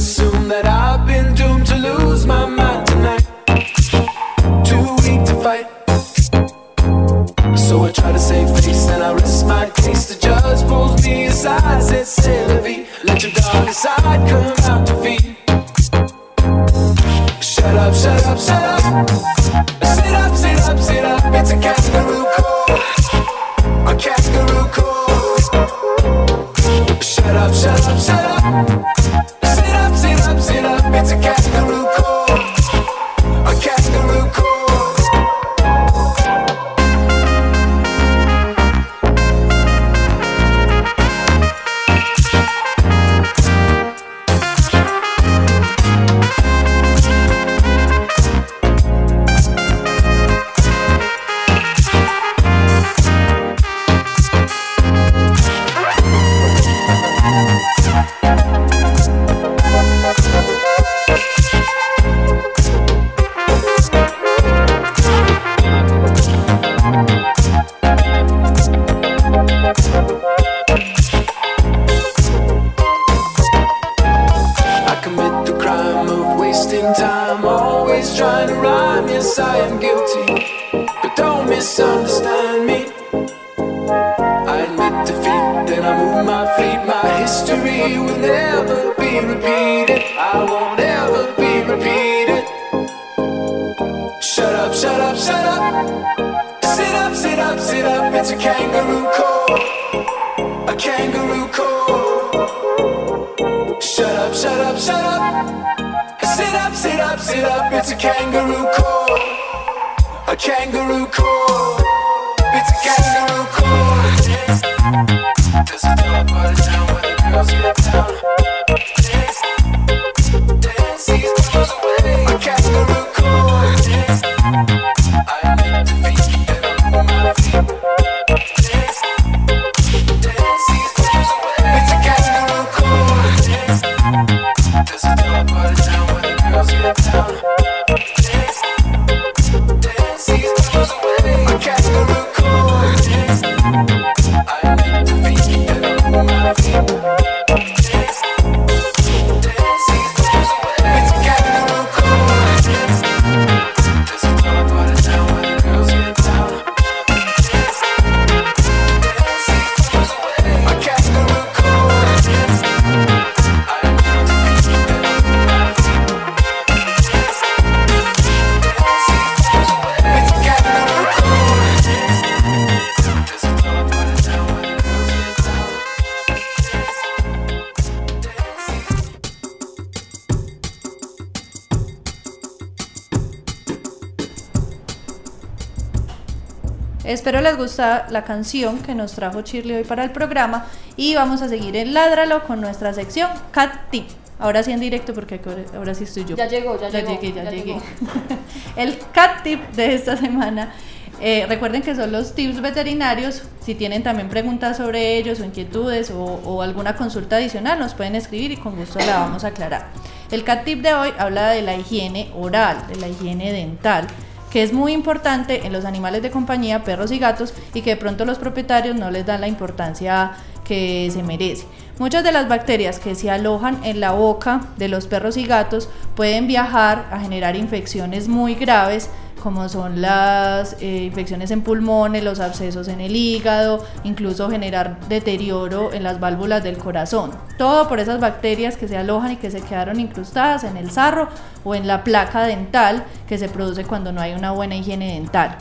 les 187.55 187.61
gusta 187.69 188.05
la 188.09 188.23
canción 188.25 188.79
que 188.79 188.93
nos 188.93 189.13
trajo 189.13 189.41
Shirley 189.41 189.77
hoy 189.77 189.83
para 189.85 190.03
el 190.03 190.11
programa 190.11 190.65
y 190.97 191.15
vamos 191.15 191.41
a 191.41 191.47
seguir 191.47 191.75
en 191.77 191.93
Ládralo 191.93 192.43
con 192.43 192.59
nuestra 192.59 192.93
sección 192.93 193.29
Cat 193.51 193.89
Tip. 193.91 194.07
Ahora 194.39 194.61
sí 194.61 194.73
en 194.73 194.81
directo 194.81 195.13
porque 195.13 195.39
ahora- 195.73 195.95
sí 195.95 196.03
estoy 196.03 196.25
yo. 196.25 196.35
Ya 196.35 196.47
llegó, 196.47 196.77
ya 196.79 196.89
llegó, 196.89 197.11
llegué, 197.11 197.31
ya, 197.33 197.43
ya 197.45 197.51
llegué. 197.51 197.63
llegó. 197.65 197.81
el 198.75 198.97
Cat 199.13 199.43
Tip 199.43 199.61
de 199.71 199.95
esta 199.95 200.17
semana. 200.17 200.73
eh, 201.21 201.45
recuerden 201.47 201.81
que 201.81 201.95
son 201.95 202.11
los 202.11 202.35
tips 202.35 202.59
veterinarios. 202.59 203.43
Si 203.61 203.73
tienen 203.73 204.03
también 204.03 204.27
preguntas 204.27 204.75
sobre 204.75 205.17
ellos 205.17 205.39
o 205.39 205.45
inquietudes 205.45 206.11
o, 206.11 206.21
o 206.21 206.61
alguna 206.61 206.97
consulta 206.97 207.37
adicional, 207.37 207.79
nos 207.79 207.93
pueden 207.93 208.15
escribir 208.15 208.51
y 208.51 208.57
con 208.57 208.75
gusto 208.75 208.99
la 208.99 209.19
vamos 209.19 209.45
a 209.45 209.47
aclarar. 209.47 209.87
El 210.29 210.43
Cat 210.43 210.65
Tip 210.65 210.81
de 210.81 210.93
hoy 210.93 211.13
habla 211.17 211.51
de 211.51 211.61
la 211.61 211.75
higiene 211.77 212.29
oral, 212.37 212.85
de 212.87 212.97
la 212.97 213.07
higiene 213.07 213.53
dental 213.53 214.07
que 214.55 214.63
es 214.63 214.71
muy 214.71 214.93
importante 214.93 215.67
en 215.67 215.73
los 215.73 215.83
animales 215.83 216.21
de 216.21 216.31
compañía, 216.31 216.85
perros 216.85 217.11
y 217.11 217.19
gatos, 217.19 217.53
y 217.73 217.81
que 217.81 217.89
de 217.89 217.95
pronto 217.97 218.23
los 218.23 218.37
propietarios 218.37 218.95
no 218.95 219.11
les 219.11 219.25
dan 219.25 219.41
la 219.41 219.49
importancia 219.49 220.31
que 220.63 221.09
se 221.11 221.23
merece. 221.23 221.65
Muchas 221.97 222.25
de 222.25 222.33
las 222.33 222.49
bacterias 222.49 222.99
que 222.99 223.15
se 223.15 223.31
alojan 223.31 223.79
en 223.85 224.01
la 224.01 224.11
boca 224.11 224.67
de 224.75 224.89
los 224.89 225.07
perros 225.07 225.37
y 225.37 225.45
gatos 225.45 225.87
pueden 226.15 226.45
viajar 226.45 227.05
a 227.09 227.21
generar 227.21 227.55
infecciones 227.55 228.27
muy 228.27 228.55
graves 228.55 229.09
como 229.41 229.69
son 229.69 230.01
las 230.01 230.75
eh, 230.81 231.03
infecciones 231.03 231.51
en 231.51 231.61
pulmones, 231.61 232.23
los 232.23 232.39
abscesos 232.39 232.87
en 232.87 232.99
el 232.99 233.15
hígado, 233.15 233.85
incluso 234.03 234.49
generar 234.49 234.99
deterioro 235.07 235.93
en 235.93 236.01
las 236.03 236.19
válvulas 236.19 236.63
del 236.63 236.79
corazón. 236.79 237.29
Todo 237.57 237.87
por 237.87 237.99
esas 237.99 238.19
bacterias 238.19 238.75
que 238.75 238.87
se 238.87 238.97
alojan 238.97 239.33
y 239.33 239.35
que 239.35 239.51
se 239.51 239.61
quedaron 239.61 239.99
incrustadas 239.99 240.63
en 240.63 240.77
el 240.77 240.89
sarro 240.89 241.29
o 241.63 241.75
en 241.75 241.85
la 241.85 242.03
placa 242.03 242.41
dental 242.41 243.03
que 243.27 243.37
se 243.37 243.47
produce 243.47 243.83
cuando 243.83 244.11
no 244.11 244.19
hay 244.19 244.33
una 244.33 244.51
buena 244.51 244.75
higiene 244.75 245.13
dental. 245.13 245.55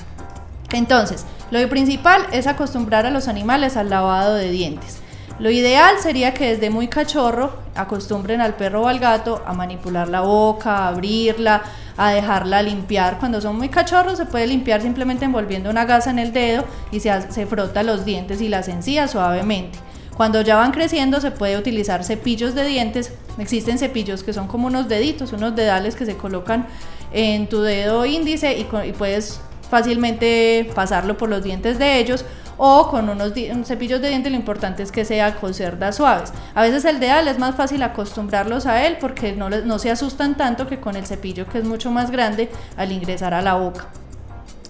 Entonces, 0.72 1.26
lo 1.50 1.68
principal 1.68 2.22
es 2.32 2.46
acostumbrar 2.46 3.04
a 3.04 3.10
los 3.10 3.28
animales 3.28 3.76
al 3.76 3.90
lavado 3.90 4.34
de 4.34 4.50
dientes. 4.50 5.03
Lo 5.38 5.50
ideal 5.50 5.96
sería 5.98 6.32
que 6.32 6.50
desde 6.50 6.70
muy 6.70 6.86
cachorro 6.86 7.52
acostumbren 7.74 8.40
al 8.40 8.54
perro 8.54 8.82
o 8.82 8.88
al 8.88 9.00
gato 9.00 9.42
a 9.44 9.52
manipular 9.52 10.08
la 10.08 10.20
boca, 10.20 10.76
a 10.76 10.88
abrirla, 10.88 11.62
a 11.96 12.10
dejarla 12.10 12.62
limpiar. 12.62 13.18
Cuando 13.18 13.40
son 13.40 13.56
muy 13.56 13.68
cachorros 13.68 14.18
se 14.18 14.26
puede 14.26 14.46
limpiar 14.46 14.80
simplemente 14.80 15.24
envolviendo 15.24 15.70
una 15.70 15.86
gasa 15.86 16.10
en 16.10 16.20
el 16.20 16.32
dedo 16.32 16.64
y 16.92 17.00
se, 17.00 17.32
se 17.32 17.46
frota 17.46 17.82
los 17.82 18.04
dientes 18.04 18.40
y 18.40 18.48
las 18.48 18.68
encías 18.68 19.10
suavemente. 19.10 19.78
Cuando 20.16 20.40
ya 20.42 20.54
van 20.54 20.70
creciendo 20.70 21.20
se 21.20 21.32
puede 21.32 21.58
utilizar 21.58 22.04
cepillos 22.04 22.54
de 22.54 22.64
dientes. 22.64 23.12
Existen 23.36 23.78
cepillos 23.78 24.22
que 24.22 24.32
son 24.32 24.46
como 24.46 24.68
unos 24.68 24.88
deditos, 24.88 25.32
unos 25.32 25.56
dedales 25.56 25.96
que 25.96 26.06
se 26.06 26.16
colocan 26.16 26.68
en 27.12 27.48
tu 27.48 27.60
dedo 27.62 28.06
índice 28.06 28.56
y, 28.56 28.68
y 28.86 28.92
puedes 28.92 29.40
fácilmente 29.68 30.70
pasarlo 30.76 31.16
por 31.16 31.28
los 31.28 31.42
dientes 31.42 31.80
de 31.80 31.98
ellos 31.98 32.24
o 32.56 32.88
con 32.88 33.08
unos 33.08 33.32
cepillos 33.64 34.00
de 34.00 34.08
dientes 34.08 34.32
lo 34.32 34.38
importante 34.38 34.82
es 34.82 34.92
que 34.92 35.04
sea 35.04 35.37
con 35.37 35.54
cerdas 35.54 35.96
suaves. 35.96 36.32
A 36.54 36.62
veces 36.62 36.84
el 36.84 37.00
dedal 37.00 37.28
es 37.28 37.38
más 37.38 37.54
fácil 37.54 37.82
acostumbrarlos 37.82 38.66
a 38.66 38.87
él 38.87 38.99
porque 39.00 39.32
no, 39.32 39.50
no 39.50 39.78
se 39.78 39.90
asustan 39.90 40.37
tanto 40.37 40.66
que 40.66 40.80
con 40.80 40.96
el 40.96 41.06
cepillo 41.06 41.46
que 41.46 41.58
es 41.58 41.64
mucho 41.64 41.90
más 41.90 42.11
grande 42.11 42.50
al 42.76 42.92
ingresar 42.92 43.34
a 43.34 43.42
la 43.42 43.54
boca. 43.54 43.87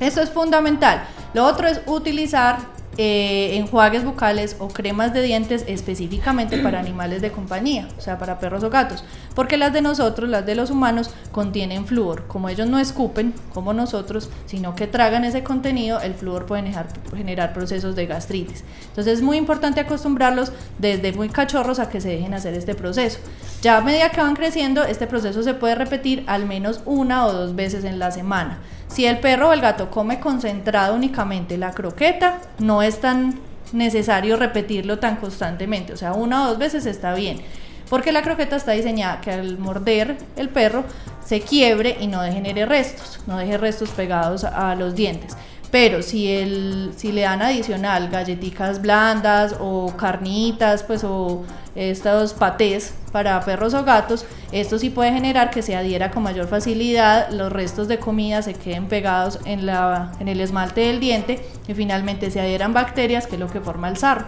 Esto 0.01 0.21
es 0.21 0.31
fundamental. 0.31 1.05
Lo 1.35 1.45
otro 1.45 1.69
es 1.69 1.81
utilizar 1.87 2.74
eh, 2.97 3.57
enjuagues 3.57 4.05
bucales 4.05 4.57
o 4.59 4.69
cremas 4.69 5.13
de 5.13 5.23
dientes 5.23 5.65
específicamente 5.67 6.59
para 6.59 6.79
animales 6.79 7.23
de 7.23 7.33
compañía, 7.33 7.89
o 7.99 8.01
sea, 8.01 8.19
para 8.19 8.39
perros 8.39 8.63
o 8.63 8.71
gatos, 8.71 9.05
porque 9.35 9.57
las 9.57 9.73
de 9.73 9.83
nosotros, 9.83 10.29
las 10.29 10.47
de 10.47 10.55
los 10.55 10.71
humanos, 10.71 11.11
contienen 11.33 11.87
flúor. 11.87 12.27
Como 12.27 12.49
ellos 12.49 12.69
no 12.69 12.79
escupen, 12.79 13.35
como 13.53 13.73
nosotros, 13.73 14.31
sino 14.47 14.75
que 14.75 14.87
tragan 14.87 15.25
ese 15.25 15.43
contenido, 15.43 16.01
el 16.01 16.15
flúor 16.15 16.47
puede 16.47 16.63
generar, 16.63 16.87
generar 17.17 17.53
procesos 17.53 17.97
de 17.97 18.07
gastritis. 18.07 18.65
Entonces 18.89 19.15
es 19.15 19.23
muy 19.23 19.37
importante 19.37 19.81
acostumbrarlos 19.81 20.53
desde 20.79 21.13
muy 21.13 21.29
cachorros 21.29 21.79
a 21.79 21.89
que 21.89 22.01
se 22.01 22.11
dejen 22.11 22.35
hacer 22.35 22.55
este 22.55 22.75
proceso. 22.75 23.19
Ya 23.63 23.79
a 23.79 23.81
medida 23.81 24.11
que 24.11 24.21
van 24.21 24.37
creciendo, 24.37 24.85
este 24.85 25.07
proceso 25.07 25.43
se 25.43 25.55
puede 25.55 25.75
repetir 25.75 26.25
al 26.27 26.47
menos 26.47 26.83
una 26.85 27.27
o 27.27 27.33
dos 27.33 27.55
veces 27.55 27.85
en 27.85 27.99
la 27.99 28.11
semana. 28.11 28.61
Si 28.95 29.05
el 29.07 29.19
perro 29.19 29.49
o 29.49 29.53
el 29.53 29.61
gato 29.61 29.91
come 29.91 30.21
concentrado 30.21 30.95
únicamente 30.95 31.59
la 31.59 31.73
croqueta, 31.73 32.39
no 32.61 32.81
es 32.81 33.01
tan 33.01 33.41
necesario 33.73 34.37
repetirlo 34.37 35.01
tan 35.01 35.17
constantemente, 35.17 35.93
o 35.93 35.97
sea, 35.97 36.13
una 36.13 36.45
o 36.45 36.51
dos 36.51 36.59
veces 36.59 36.87
está 36.87 37.13
bien, 37.13 37.41
porque 37.91 38.13
la 38.13 38.23
croqueta 38.23 38.55
está 38.55 38.71
diseñada 38.71 39.21
que 39.21 39.33
al 39.33 39.59
morder 39.59 40.17
el 40.37 40.49
perro 40.49 40.85
se 41.25 41.41
quiebre 41.41 41.97
y 41.99 42.07
no 42.07 42.23
genere 42.23 42.67
restos, 42.67 43.19
no 43.27 43.37
deje 43.37 43.59
restos 43.59 43.89
pegados 43.89 44.45
a 44.45 44.77
los 44.77 44.95
dientes. 44.95 45.37
Pero 45.75 46.03
si, 46.03 46.31
el, 46.31 46.93
si 46.97 47.11
le 47.11 47.23
dan 47.23 47.43
adicional 47.43 48.09
galletitas 48.09 48.81
blandas 48.81 49.57
o 49.59 49.93
carnitas, 49.97 50.85
pues 50.85 51.03
o 51.03 51.43
estos 51.75 52.33
patés 52.33 52.95
para 53.11 53.41
perros 53.41 53.75
o 53.75 53.83
gatos, 53.83 54.25
esto 54.53 54.79
sí 54.79 54.89
puede 54.91 55.13
generar 55.13 55.51
que 55.51 55.63
se 55.63 55.75
adhiera 55.75 56.13
con 56.13 56.23
mayor 56.23 56.47
facilidad, 56.47 57.29
los 57.31 57.53
restos 57.53 57.89
de 57.89 57.99
comida 57.99 58.41
se 58.43 58.55
queden 58.55 58.87
pegados 58.87 59.41
en, 59.47 59.67
la, 59.67 60.13
en 60.21 60.29
el 60.29 60.41
esmalte 60.41 60.83
del 60.83 61.01
diente 61.01 61.45
y 61.67 61.75
finalmente 61.75 62.31
se 62.31 62.41
adhieran 62.41 62.73
bacterias, 62.73 63.27
que 63.27 63.35
es 63.35 63.41
lo 63.41 63.51
que 63.51 63.61
forma 63.61 63.89
el 63.89 63.97
sarro. 63.97 64.27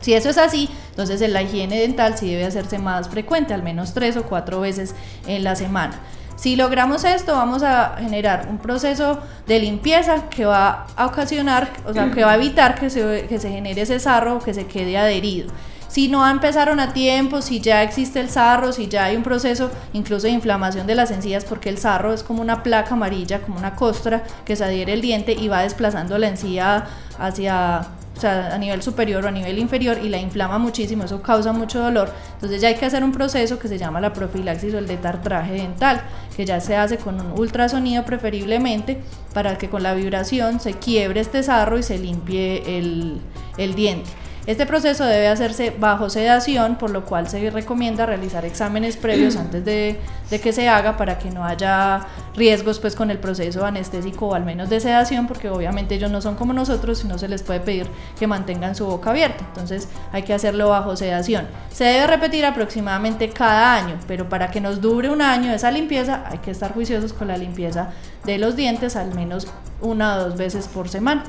Si 0.00 0.14
eso 0.14 0.30
es 0.30 0.38
así, 0.38 0.68
entonces 0.90 1.28
la 1.28 1.42
higiene 1.42 1.80
dental 1.80 2.16
sí 2.16 2.30
debe 2.30 2.44
hacerse 2.44 2.78
más 2.78 3.08
frecuente, 3.08 3.52
al 3.52 3.64
menos 3.64 3.94
tres 3.94 4.16
o 4.16 4.22
cuatro 4.22 4.60
veces 4.60 4.94
en 5.26 5.42
la 5.42 5.56
semana. 5.56 5.98
Si 6.36 6.56
logramos 6.56 7.04
esto, 7.04 7.32
vamos 7.32 7.62
a 7.62 7.96
generar 7.98 8.48
un 8.50 8.58
proceso 8.58 9.20
de 9.46 9.60
limpieza 9.60 10.28
que 10.28 10.44
va 10.44 10.86
a 10.96 11.06
ocasionar, 11.06 11.70
o 11.86 11.92
sea, 11.92 12.10
que 12.10 12.24
va 12.24 12.32
a 12.32 12.36
evitar 12.36 12.74
que 12.74 12.90
se, 12.90 13.26
que 13.28 13.38
se 13.38 13.50
genere 13.50 13.82
ese 13.82 14.00
sarro 14.00 14.36
o 14.36 14.38
que 14.40 14.52
se 14.54 14.66
quede 14.66 14.98
adherido. 14.98 15.52
Si 15.92 16.08
no 16.08 16.26
empezaron 16.26 16.80
a 16.80 16.94
tiempo, 16.94 17.42
si 17.42 17.60
ya 17.60 17.82
existe 17.82 18.18
el 18.18 18.30
sarro, 18.30 18.72
si 18.72 18.88
ya 18.88 19.04
hay 19.04 19.16
un 19.16 19.22
proceso 19.22 19.70
incluso 19.92 20.26
de 20.26 20.32
inflamación 20.32 20.86
de 20.86 20.94
las 20.94 21.10
encías, 21.10 21.44
porque 21.44 21.68
el 21.68 21.76
sarro 21.76 22.14
es 22.14 22.22
como 22.22 22.40
una 22.40 22.62
placa 22.62 22.94
amarilla, 22.94 23.42
como 23.42 23.58
una 23.58 23.76
costra 23.76 24.24
que 24.46 24.56
se 24.56 24.64
adhiere 24.64 24.94
el 24.94 25.02
diente 25.02 25.32
y 25.32 25.48
va 25.48 25.60
desplazando 25.60 26.16
la 26.16 26.28
encía 26.28 26.86
hacia 27.18 27.82
o 28.16 28.20
sea, 28.20 28.54
a 28.54 28.58
nivel 28.58 28.82
superior 28.82 29.24
o 29.24 29.28
a 29.28 29.30
nivel 29.30 29.58
inferior 29.58 29.98
y 30.02 30.08
la 30.08 30.18
inflama 30.18 30.58
muchísimo, 30.58 31.04
eso 31.04 31.22
causa 31.22 31.52
mucho 31.52 31.80
dolor. 31.80 32.10
Entonces 32.34 32.60
ya 32.60 32.68
hay 32.68 32.76
que 32.76 32.86
hacer 32.86 33.02
un 33.02 33.12
proceso 33.12 33.58
que 33.58 33.68
se 33.68 33.78
llama 33.78 34.00
la 34.00 34.12
profilaxis 34.12 34.74
o 34.74 34.78
el 34.78 34.86
detartraje 34.86 35.54
dental, 35.54 36.02
que 36.36 36.44
ya 36.44 36.60
se 36.60 36.76
hace 36.76 36.98
con 36.98 37.20
un 37.20 37.38
ultrasonido 37.38 38.04
preferiblemente 38.04 39.00
para 39.32 39.58
que 39.58 39.68
con 39.68 39.82
la 39.82 39.94
vibración 39.94 40.60
se 40.60 40.74
quiebre 40.74 41.20
este 41.20 41.42
sarro 41.42 41.78
y 41.78 41.82
se 41.82 41.98
limpie 41.98 42.78
el, 42.78 43.20
el 43.56 43.74
diente. 43.74 44.10
Este 44.44 44.66
proceso 44.66 45.04
debe 45.04 45.28
hacerse 45.28 45.70
bajo 45.70 46.10
sedación, 46.10 46.74
por 46.74 46.90
lo 46.90 47.04
cual 47.04 47.28
se 47.28 47.48
recomienda 47.50 48.06
realizar 48.06 48.44
exámenes 48.44 48.96
previos 48.96 49.36
antes 49.38 49.64
de, 49.64 50.00
que 50.42 50.52
se 50.52 50.68
haga 50.68 50.96
para 50.96 51.18
que 51.18 51.30
no 51.30 51.44
haya 51.44 52.06
riesgos 52.34 52.80
pues 52.80 52.96
con 52.96 53.10
el 53.12 53.18
proceso 53.18 53.64
anestésico 53.64 54.28
o 54.28 54.34
al 54.34 54.44
menos 54.44 54.68
de 54.68 54.80
sedación, 54.80 55.28
porque 55.28 55.48
obviamente 55.48 55.94
ellos 55.94 56.10
no 56.10 56.20
son 56.20 56.34
como 56.34 56.52
nosotros 56.52 57.04
y 57.04 57.08
no 57.08 57.18
se 57.18 57.28
les 57.28 57.44
puede 57.44 57.60
pedir 57.60 57.86
que 58.18 58.26
mantengan 58.26 58.74
su 58.74 58.84
boca 58.84 59.10
abierta. 59.10 59.44
Entonces 59.46 59.88
hay 60.10 60.24
que 60.24 60.34
hacerlo 60.34 60.70
bajo 60.70 60.96
sedación. 60.96 61.46
Se 61.70 61.84
debe 61.84 62.08
repetir 62.08 62.44
aproximadamente 62.44 63.28
cada 63.30 63.76
año, 63.76 63.96
pero 64.08 64.28
para 64.28 64.50
que 64.50 64.60
nos 64.60 64.80
dure 64.80 65.08
un 65.08 65.22
año 65.22 65.52
esa 65.52 65.70
limpieza 65.70 66.24
hay 66.28 66.38
que 66.38 66.50
estar 66.50 66.74
juiciosos 66.74 67.12
con 67.12 67.28
la 67.28 67.36
limpieza 67.36 67.90
de 68.24 68.38
los 68.38 68.56
dientes 68.56 68.96
al 68.96 69.14
menos 69.14 69.46
una 69.80 70.16
o 70.16 70.24
dos 70.24 70.36
veces 70.36 70.66
por 70.66 70.88
semana. 70.88 71.24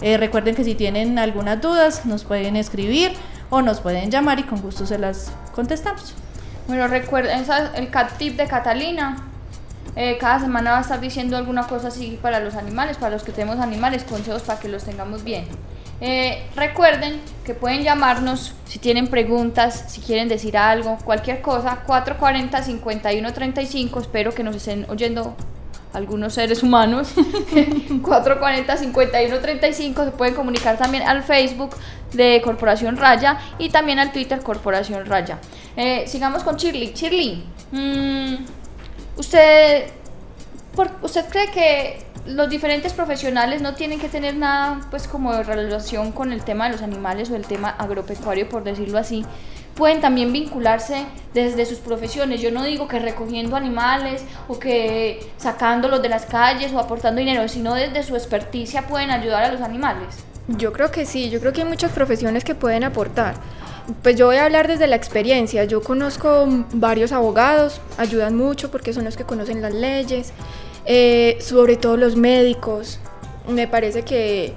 Eh, 0.00 0.16
recuerden 0.18 0.54
que 0.54 0.64
si 0.64 0.74
tienen 0.74 1.18
algunas 1.18 1.60
dudas 1.60 2.06
nos 2.06 2.24
pueden 2.24 2.56
escribir 2.56 3.12
o 3.50 3.62
nos 3.62 3.80
pueden 3.80 4.10
llamar 4.10 4.38
y 4.38 4.42
con 4.42 4.60
gusto 4.60 4.86
se 4.86 4.98
las 4.98 5.32
contestamos. 5.54 6.14
Bueno, 6.68 6.86
recuerden 6.88 7.44
el 7.74 7.90
cat 7.90 8.16
tip 8.18 8.36
de 8.36 8.46
Catalina. 8.46 9.16
Eh, 9.94 10.18
cada 10.18 10.40
semana 10.40 10.72
va 10.72 10.78
a 10.78 10.80
estar 10.82 11.00
diciendo 11.00 11.36
alguna 11.36 11.66
cosa 11.66 11.88
así 11.88 12.18
para 12.20 12.40
los 12.40 12.54
animales, 12.54 12.98
para 12.98 13.12
los 13.12 13.22
que 13.22 13.32
tenemos 13.32 13.58
animales, 13.60 14.04
consejos 14.04 14.42
para 14.42 14.60
que 14.60 14.68
los 14.68 14.84
tengamos 14.84 15.24
bien. 15.24 15.46
Eh, 16.02 16.44
recuerden 16.54 17.22
que 17.44 17.54
pueden 17.54 17.82
llamarnos 17.82 18.54
si 18.66 18.78
tienen 18.78 19.06
preguntas, 19.06 19.86
si 19.88 20.02
quieren 20.02 20.28
decir 20.28 20.58
algo, 20.58 20.98
cualquier 21.04 21.40
cosa, 21.40 21.78
440-5135. 21.86 24.02
Espero 24.02 24.34
que 24.34 24.42
nos 24.42 24.56
estén 24.56 24.84
oyendo 24.90 25.34
algunos 25.96 26.34
seres 26.34 26.62
humanos. 26.62 27.08
440-5135 27.16 30.04
se 30.04 30.10
pueden 30.10 30.34
comunicar 30.34 30.76
también 30.76 31.04
al 31.04 31.22
Facebook 31.22 31.70
de 32.12 32.42
Corporación 32.44 32.98
Raya 32.98 33.38
y 33.58 33.70
también 33.70 33.98
al 33.98 34.12
Twitter 34.12 34.40
Corporación 34.40 35.06
Raya. 35.06 35.38
Eh, 35.76 36.04
sigamos 36.06 36.42
con 36.42 36.56
Shirley. 36.56 36.92
Shirley, 36.92 37.42
mm, 37.72 38.34
¿usted, 39.16 39.86
¿usted 41.02 41.24
cree 41.30 41.50
que 41.50 42.04
los 42.26 42.50
diferentes 42.50 42.92
profesionales 42.92 43.62
no 43.62 43.74
tienen 43.74 43.98
que 43.98 44.08
tener 44.08 44.36
nada 44.36 44.80
pues 44.90 45.08
como 45.08 45.32
de 45.32 45.44
relación 45.44 46.12
con 46.12 46.30
el 46.32 46.44
tema 46.44 46.66
de 46.66 46.72
los 46.72 46.82
animales 46.82 47.30
o 47.30 47.36
el 47.36 47.46
tema 47.46 47.70
agropecuario, 47.70 48.46
por 48.48 48.64
decirlo 48.64 48.98
así? 48.98 49.24
Pueden 49.76 50.00
también 50.00 50.32
vincularse 50.32 51.04
desde 51.34 51.66
sus 51.66 51.78
profesiones. 51.78 52.40
Yo 52.40 52.50
no 52.50 52.64
digo 52.64 52.88
que 52.88 52.98
recogiendo 52.98 53.54
animales 53.54 54.24
o 54.48 54.58
que 54.58 55.30
sacándolos 55.36 56.02
de 56.02 56.08
las 56.08 56.26
calles 56.26 56.72
o 56.72 56.80
aportando 56.80 57.20
dinero, 57.20 57.46
sino 57.46 57.74
desde 57.74 58.02
su 58.02 58.16
experticia 58.16 58.88
pueden 58.88 59.10
ayudar 59.10 59.44
a 59.44 59.52
los 59.52 59.60
animales. 59.60 60.24
Yo 60.48 60.72
creo 60.72 60.90
que 60.90 61.04
sí, 61.04 61.28
yo 61.28 61.40
creo 61.40 61.52
que 61.52 61.62
hay 61.62 61.68
muchas 61.68 61.92
profesiones 61.92 62.42
que 62.42 62.54
pueden 62.54 62.84
aportar. 62.84 63.34
Pues 64.02 64.16
yo 64.16 64.26
voy 64.26 64.36
a 64.36 64.44
hablar 64.44 64.66
desde 64.66 64.86
la 64.86 64.96
experiencia. 64.96 65.64
Yo 65.64 65.82
conozco 65.82 66.46
varios 66.72 67.12
abogados, 67.12 67.80
ayudan 67.98 68.34
mucho 68.36 68.70
porque 68.70 68.92
son 68.92 69.04
los 69.04 69.16
que 69.16 69.24
conocen 69.24 69.60
las 69.60 69.74
leyes, 69.74 70.32
eh, 70.86 71.36
sobre 71.40 71.76
todo 71.76 71.96
los 71.96 72.16
médicos. 72.16 72.98
Me 73.48 73.68
parece 73.68 74.02
que 74.02 74.54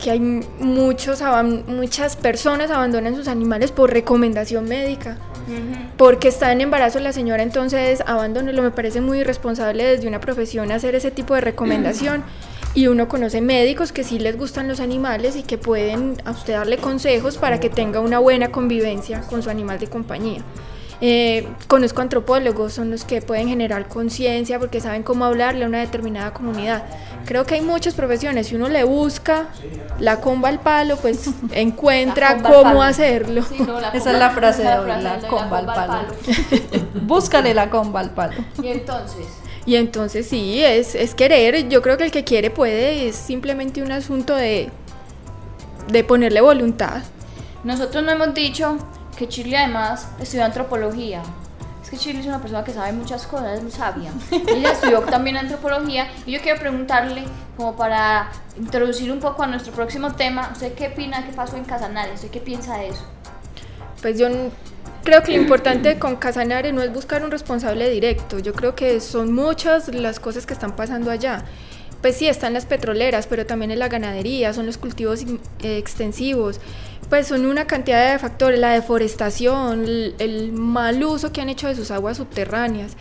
que 0.00 0.10
hay 0.10 0.20
muchos, 0.20 1.22
muchas 1.66 2.16
personas 2.16 2.70
abandonan 2.70 3.14
sus 3.14 3.28
animales 3.28 3.70
por 3.70 3.92
recomendación 3.92 4.64
médica. 4.64 5.18
Porque 5.96 6.28
está 6.28 6.52
en 6.52 6.60
embarazo 6.60 7.00
la 7.00 7.12
señora, 7.12 7.42
entonces 7.42 8.02
abandónelo. 8.06 8.62
Me 8.62 8.70
parece 8.70 9.00
muy 9.00 9.20
irresponsable 9.20 9.84
desde 9.84 10.06
una 10.06 10.20
profesión 10.20 10.70
hacer 10.72 10.94
ese 10.94 11.10
tipo 11.10 11.34
de 11.34 11.40
recomendación. 11.42 12.24
Y 12.72 12.86
uno 12.86 13.08
conoce 13.08 13.40
médicos 13.40 13.90
que 13.90 14.04
sí 14.04 14.20
les 14.20 14.38
gustan 14.38 14.68
los 14.68 14.78
animales 14.78 15.34
y 15.34 15.42
que 15.42 15.58
pueden 15.58 16.22
a 16.24 16.30
usted 16.30 16.52
darle 16.52 16.76
consejos 16.76 17.36
para 17.36 17.58
que 17.58 17.68
tenga 17.68 17.98
una 17.98 18.20
buena 18.20 18.52
convivencia 18.52 19.22
con 19.22 19.42
su 19.42 19.50
animal 19.50 19.80
de 19.80 19.88
compañía. 19.88 20.44
Eh, 21.02 21.48
conozco 21.66 22.02
antropólogos, 22.02 22.74
son 22.74 22.90
los 22.90 23.04
que 23.04 23.22
pueden 23.22 23.48
generar 23.48 23.88
conciencia 23.88 24.58
porque 24.58 24.82
saben 24.82 25.02
cómo 25.02 25.24
hablarle 25.24 25.64
a 25.64 25.68
una 25.68 25.80
determinada 25.80 26.34
comunidad. 26.34 26.84
Creo 27.24 27.46
que 27.46 27.54
hay 27.54 27.62
muchas 27.62 27.94
profesiones, 27.94 28.48
si 28.48 28.56
uno 28.56 28.68
le 28.68 28.84
busca 28.84 29.46
la 29.98 30.20
comba 30.20 30.50
al 30.50 30.60
palo, 30.60 30.96
pues 30.96 31.30
encuentra 31.52 32.42
cómo 32.42 32.82
hacerlo. 32.82 33.42
Esa 33.94 34.12
es 34.12 34.18
la 34.18 34.30
frase 34.30 34.62
de 34.62 34.78
hoy, 34.78 35.02
la, 35.02 35.18
comba 35.28 35.58
al 35.58 35.66
palo. 35.66 36.08
Búscale 37.02 37.54
la 37.54 37.70
comba 37.70 38.00
al 38.00 38.10
palo. 38.10 38.34
Y 38.62 38.68
entonces... 38.68 39.26
Y 39.66 39.76
entonces 39.76 40.26
sí, 40.26 40.62
es, 40.64 40.94
es 40.94 41.14
querer, 41.14 41.68
yo 41.68 41.82
creo 41.82 41.98
que 41.98 42.04
el 42.04 42.10
que 42.10 42.24
quiere 42.24 42.50
puede, 42.50 43.08
es 43.08 43.14
simplemente 43.14 43.82
un 43.82 43.92
asunto 43.92 44.34
de, 44.34 44.70
de 45.88 46.02
ponerle 46.02 46.40
voluntad. 46.40 47.02
Nosotros 47.62 48.02
no 48.02 48.10
hemos 48.10 48.32
dicho 48.32 48.78
que 49.20 49.26
Shirley 49.26 49.54
además 49.54 50.08
estudió 50.18 50.46
antropología. 50.46 51.22
Es 51.82 51.90
que 51.90 51.96
Shirley 51.98 52.22
es 52.22 52.26
una 52.26 52.40
persona 52.40 52.64
que 52.64 52.72
sabe 52.72 52.92
muchas 52.92 53.26
cosas, 53.26 53.58
es 53.58 53.62
muy 53.62 53.70
sabia. 53.70 54.10
Ella 54.30 54.72
estudió 54.72 55.00
también 55.00 55.36
antropología 55.36 56.10
y 56.24 56.32
yo 56.32 56.40
quiero 56.40 56.58
preguntarle, 56.58 57.24
como 57.54 57.76
para 57.76 58.30
introducir 58.56 59.12
un 59.12 59.20
poco 59.20 59.42
a 59.42 59.46
nuestro 59.46 59.74
próximo 59.74 60.14
tema, 60.14 60.48
¿usted 60.52 60.72
qué 60.72 60.88
opina 60.88 61.26
qué 61.26 61.34
pasó 61.34 61.58
en 61.58 61.64
Casanare? 61.64 62.14
¿Usted 62.14 62.30
qué 62.30 62.40
piensa 62.40 62.78
de 62.78 62.88
eso? 62.88 63.04
Pues 64.00 64.18
yo 64.18 64.28
creo 65.04 65.22
que 65.22 65.32
lo 65.32 65.42
importante 65.42 65.98
con 65.98 66.16
Casanare 66.16 66.72
no 66.72 66.80
es 66.80 66.90
buscar 66.90 67.22
un 67.22 67.30
responsable 67.30 67.90
directo, 67.90 68.38
yo 68.38 68.54
creo 68.54 68.74
que 68.74 69.00
son 69.00 69.34
muchas 69.34 69.88
las 69.88 70.18
cosas 70.18 70.46
que 70.46 70.54
están 70.54 70.74
pasando 70.76 71.10
allá 71.10 71.44
pues 72.00 72.16
sí, 72.16 72.28
están 72.28 72.54
las 72.54 72.66
petroleras, 72.66 73.26
pero 73.26 73.46
también 73.46 73.70
en 73.70 73.78
la 73.78 73.88
ganadería, 73.88 74.54
son 74.54 74.66
los 74.66 74.78
cultivos 74.78 75.22
eh, 75.62 75.76
extensivos, 75.76 76.60
pues 77.10 77.26
son 77.26 77.44
una 77.44 77.66
cantidad 77.66 78.12
de 78.12 78.18
factores, 78.20 78.60
la 78.60 78.70
deforestación, 78.70 79.84
el, 79.84 80.52
mal 80.52 81.02
uso 81.02 81.32
que 81.32 81.40
han 81.40 81.48
hecho 81.48 81.66
de 81.66 81.74
sus 81.74 81.90
aguas 81.90 82.16
subterráneas, 82.16 82.92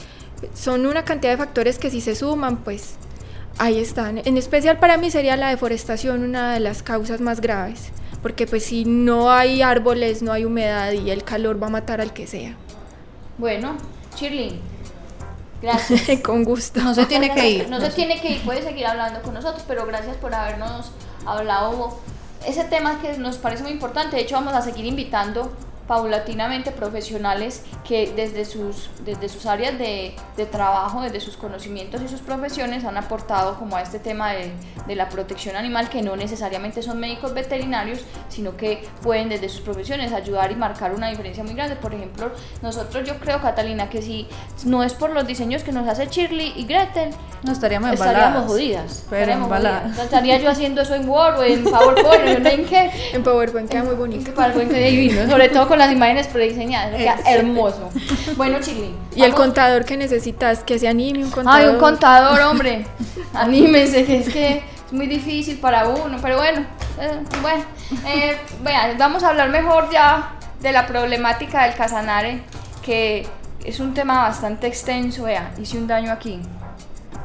son 0.55 0.87
una 0.87 1.05
cantidad 1.05 1.33
de 1.33 1.37
factores 1.37 1.77
que 1.77 1.91
si 1.91 2.01
se 2.01 2.15
suman, 2.15 2.57
pues 2.57 2.95
ahí 3.59 3.77
están. 3.77 4.17
En 4.25 4.35
especial 4.35 4.79
para 4.79 4.97
mí 4.97 5.11
sería 5.11 5.37
la 5.37 5.49
deforestación 5.49 6.23
una 6.23 6.55
de 6.55 6.59
las 6.59 6.81
causas 6.81 7.21
más 7.21 7.39
graves, 7.39 7.91
porque 8.23 8.47
pues 8.47 8.65
si 8.65 8.83
no 8.83 9.31
hay 9.31 9.61
árboles, 9.61 10.23
no 10.23 10.33
hay 10.33 10.43
humedad 10.43 10.91
y 10.91 11.11
el 11.11 11.23
calor 11.23 11.61
va 11.61 11.67
a 11.67 11.71
matar 11.71 12.01
al 12.01 12.11
que 12.11 12.25
sea. 12.25 12.55
Bueno, 13.37 13.77
Shirley, 14.17 14.59
gracias. 15.61 16.19
Con 16.23 16.43
gusto. 16.43 16.81
No 16.81 16.95
se 16.95 17.05
tiene 17.05 17.31
que 17.35 17.47
ir. 17.47 17.69
No 17.69 17.79
se 17.79 17.91
tiene 17.91 18.19
que 18.19 18.31
ir, 18.31 18.41
puede 18.41 18.63
seguir 18.63 18.87
hablando 18.87 19.21
con 19.21 19.35
nosotros, 19.35 19.63
pero 19.67 19.85
gracias 19.85 20.17
por 20.17 20.33
habernos 20.33 20.91
hablado 21.25 21.99
ese 22.45 22.63
tema 22.65 23.01
que 23.01 23.17
nos 23.17 23.37
parece 23.37 23.63
muy 23.63 23.71
importante. 23.71 24.15
De 24.15 24.21
hecho, 24.21 24.35
vamos 24.35 24.53
a 24.53 24.61
seguir 24.61 24.85
invitando 24.85 25.51
paulatinamente 25.89 26.69
profesionales 26.69 27.63
que 27.83 28.13
desde 28.15 28.45
sus, 28.45 28.91
desde 29.03 29.27
sus 29.27 29.47
áreas 29.47 29.79
de, 29.79 30.13
de 30.37 30.45
trabajo, 30.45 31.01
desde 31.01 31.19
sus 31.19 31.35
conocimientos 31.35 31.99
y 32.03 32.07
sus 32.07 32.21
profesiones 32.21 32.85
han 32.85 32.95
aportado 32.95 33.57
como 33.57 33.75
a 33.75 33.81
este 33.81 33.97
tema 33.97 34.33
de, 34.33 34.51
de 34.85 34.95
la 34.95 35.09
protección 35.09 35.55
animal, 35.55 35.89
que 35.89 36.03
no 36.03 36.15
necesariamente 36.15 36.83
son 36.83 36.99
médicos 36.99 37.33
veterinarios, 37.33 38.01
sino 38.27 38.55
que 38.55 38.87
pueden 39.01 39.29
desde 39.29 39.49
sus 39.49 39.61
profesiones 39.61 40.13
ayudar 40.13 40.51
y 40.51 40.55
marcar 40.55 40.93
una 40.93 41.09
diferencia 41.09 41.43
muy 41.43 41.55
grande. 41.55 41.75
Por 41.75 41.91
ejemplo, 41.95 42.31
nosotros 42.61 43.07
yo 43.07 43.19
creo, 43.19 43.41
Catalina, 43.41 43.89
que 43.89 44.03
si 44.03 44.27
no 44.65 44.83
es 44.83 44.93
por 44.93 45.09
los 45.09 45.25
diseños 45.25 45.63
que 45.63 45.71
nos 45.71 45.87
hace 45.87 46.05
Shirley 46.05 46.53
y 46.55 46.65
Gretel, 46.65 47.09
No 47.41 47.51
estaríamos 47.51 47.93
estaríamos 47.93 48.45
jodidas. 48.45 49.05
Pero 49.09 49.21
estaríamos 49.21 49.45
embaladas. 49.45 49.83
jodidas. 49.83 50.05
Estaría 50.05 50.37
yo 50.37 50.51
haciendo 50.51 50.81
eso 50.81 50.93
en 50.93 51.09
Word 51.09 51.39
o 51.39 51.43
en 51.43 51.63
PowerPoint 51.63 52.05
o 52.05 52.13
en 52.13 52.47
en 52.59 52.65
qué. 52.67 52.91
En 53.13 53.23
PowerPoint 53.23 53.67
queda 53.71 53.83
muy 53.85 53.95
bonito. 53.95 54.35
Para 54.35 54.53
el 54.53 54.69
de 54.69 54.83
divino, 54.91 55.27
sobre 55.27 55.49
todo 55.49 55.67
con 55.67 55.78
las 55.79 55.91
imágenes 55.91 56.27
prediseñadas, 56.27 56.95
queda 56.95 57.17
hermoso. 57.25 57.89
Bueno, 58.37 58.59
Chile. 58.61 58.91
Y 59.15 59.23
el 59.23 59.33
contador 59.33 59.85
que 59.85 59.97
necesitas, 59.97 60.63
que 60.63 60.77
se 60.79 60.87
anime 60.87 61.23
un 61.23 61.31
contador. 61.31 61.61
Ay, 61.61 61.67
un 61.67 61.79
contador, 61.79 62.41
hombre. 62.41 62.85
Anímense, 63.33 64.05
que 64.05 64.17
es 64.19 64.29
que 64.29 64.63
es 64.85 64.93
muy 64.93 65.07
difícil 65.07 65.57
para 65.57 65.87
uno, 65.87 66.17
pero 66.21 66.37
bueno. 66.37 66.61
eh, 66.99 67.19
bueno, 67.41 67.63
eh, 68.07 68.37
vean, 68.61 68.97
vamos 68.97 69.23
a 69.23 69.29
hablar 69.29 69.49
mejor 69.49 69.89
ya 69.91 70.33
de 70.61 70.71
la 70.71 70.85
problemática 70.85 71.63
del 71.65 71.75
Casanare, 71.75 72.41
que 72.83 73.27
es 73.63 73.79
un 73.79 73.93
tema 73.93 74.23
bastante 74.23 74.67
extenso. 74.67 75.23
Vea, 75.23 75.51
hice 75.59 75.77
un 75.77 75.87
daño 75.87 76.11
aquí. 76.11 76.39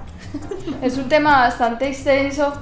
es 0.82 0.96
un 0.96 1.08
tema 1.08 1.40
bastante 1.40 1.88
extenso 1.88 2.52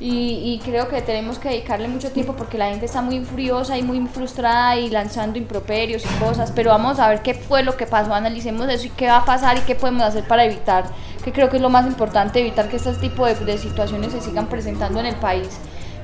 y, 0.00 0.54
y 0.54 0.60
creo 0.64 0.88
que 0.88 1.02
tenemos 1.02 1.38
que 1.38 1.50
dedicarle 1.50 1.86
mucho 1.86 2.10
tiempo 2.10 2.34
porque 2.34 2.56
la 2.56 2.70
gente 2.70 2.86
está 2.86 3.02
muy 3.02 3.22
furiosa 3.22 3.76
y 3.76 3.82
muy 3.82 4.00
frustrada 4.06 4.76
y 4.76 4.88
lanzando 4.88 5.38
improperios 5.38 6.04
y 6.04 6.08
cosas, 6.18 6.50
pero 6.52 6.70
vamos 6.70 6.98
a 6.98 7.08
ver 7.10 7.20
qué 7.20 7.34
fue 7.34 7.62
lo 7.62 7.76
que 7.76 7.86
pasó, 7.86 8.14
analicemos 8.14 8.66
eso 8.70 8.86
y 8.86 8.90
qué 8.90 9.06
va 9.08 9.18
a 9.18 9.24
pasar 9.26 9.58
y 9.58 9.60
qué 9.60 9.74
podemos 9.74 10.02
hacer 10.02 10.24
para 10.26 10.44
evitar, 10.44 10.84
que 11.22 11.32
creo 11.32 11.50
que 11.50 11.56
es 11.56 11.62
lo 11.62 11.68
más 11.68 11.86
importante, 11.86 12.40
evitar 12.40 12.68
que 12.70 12.76
este 12.76 12.94
tipo 12.94 13.26
de, 13.26 13.34
de 13.34 13.58
situaciones 13.58 14.12
se 14.12 14.22
sigan 14.22 14.46
presentando 14.46 15.00
en 15.00 15.06
el 15.06 15.16
país. 15.16 15.60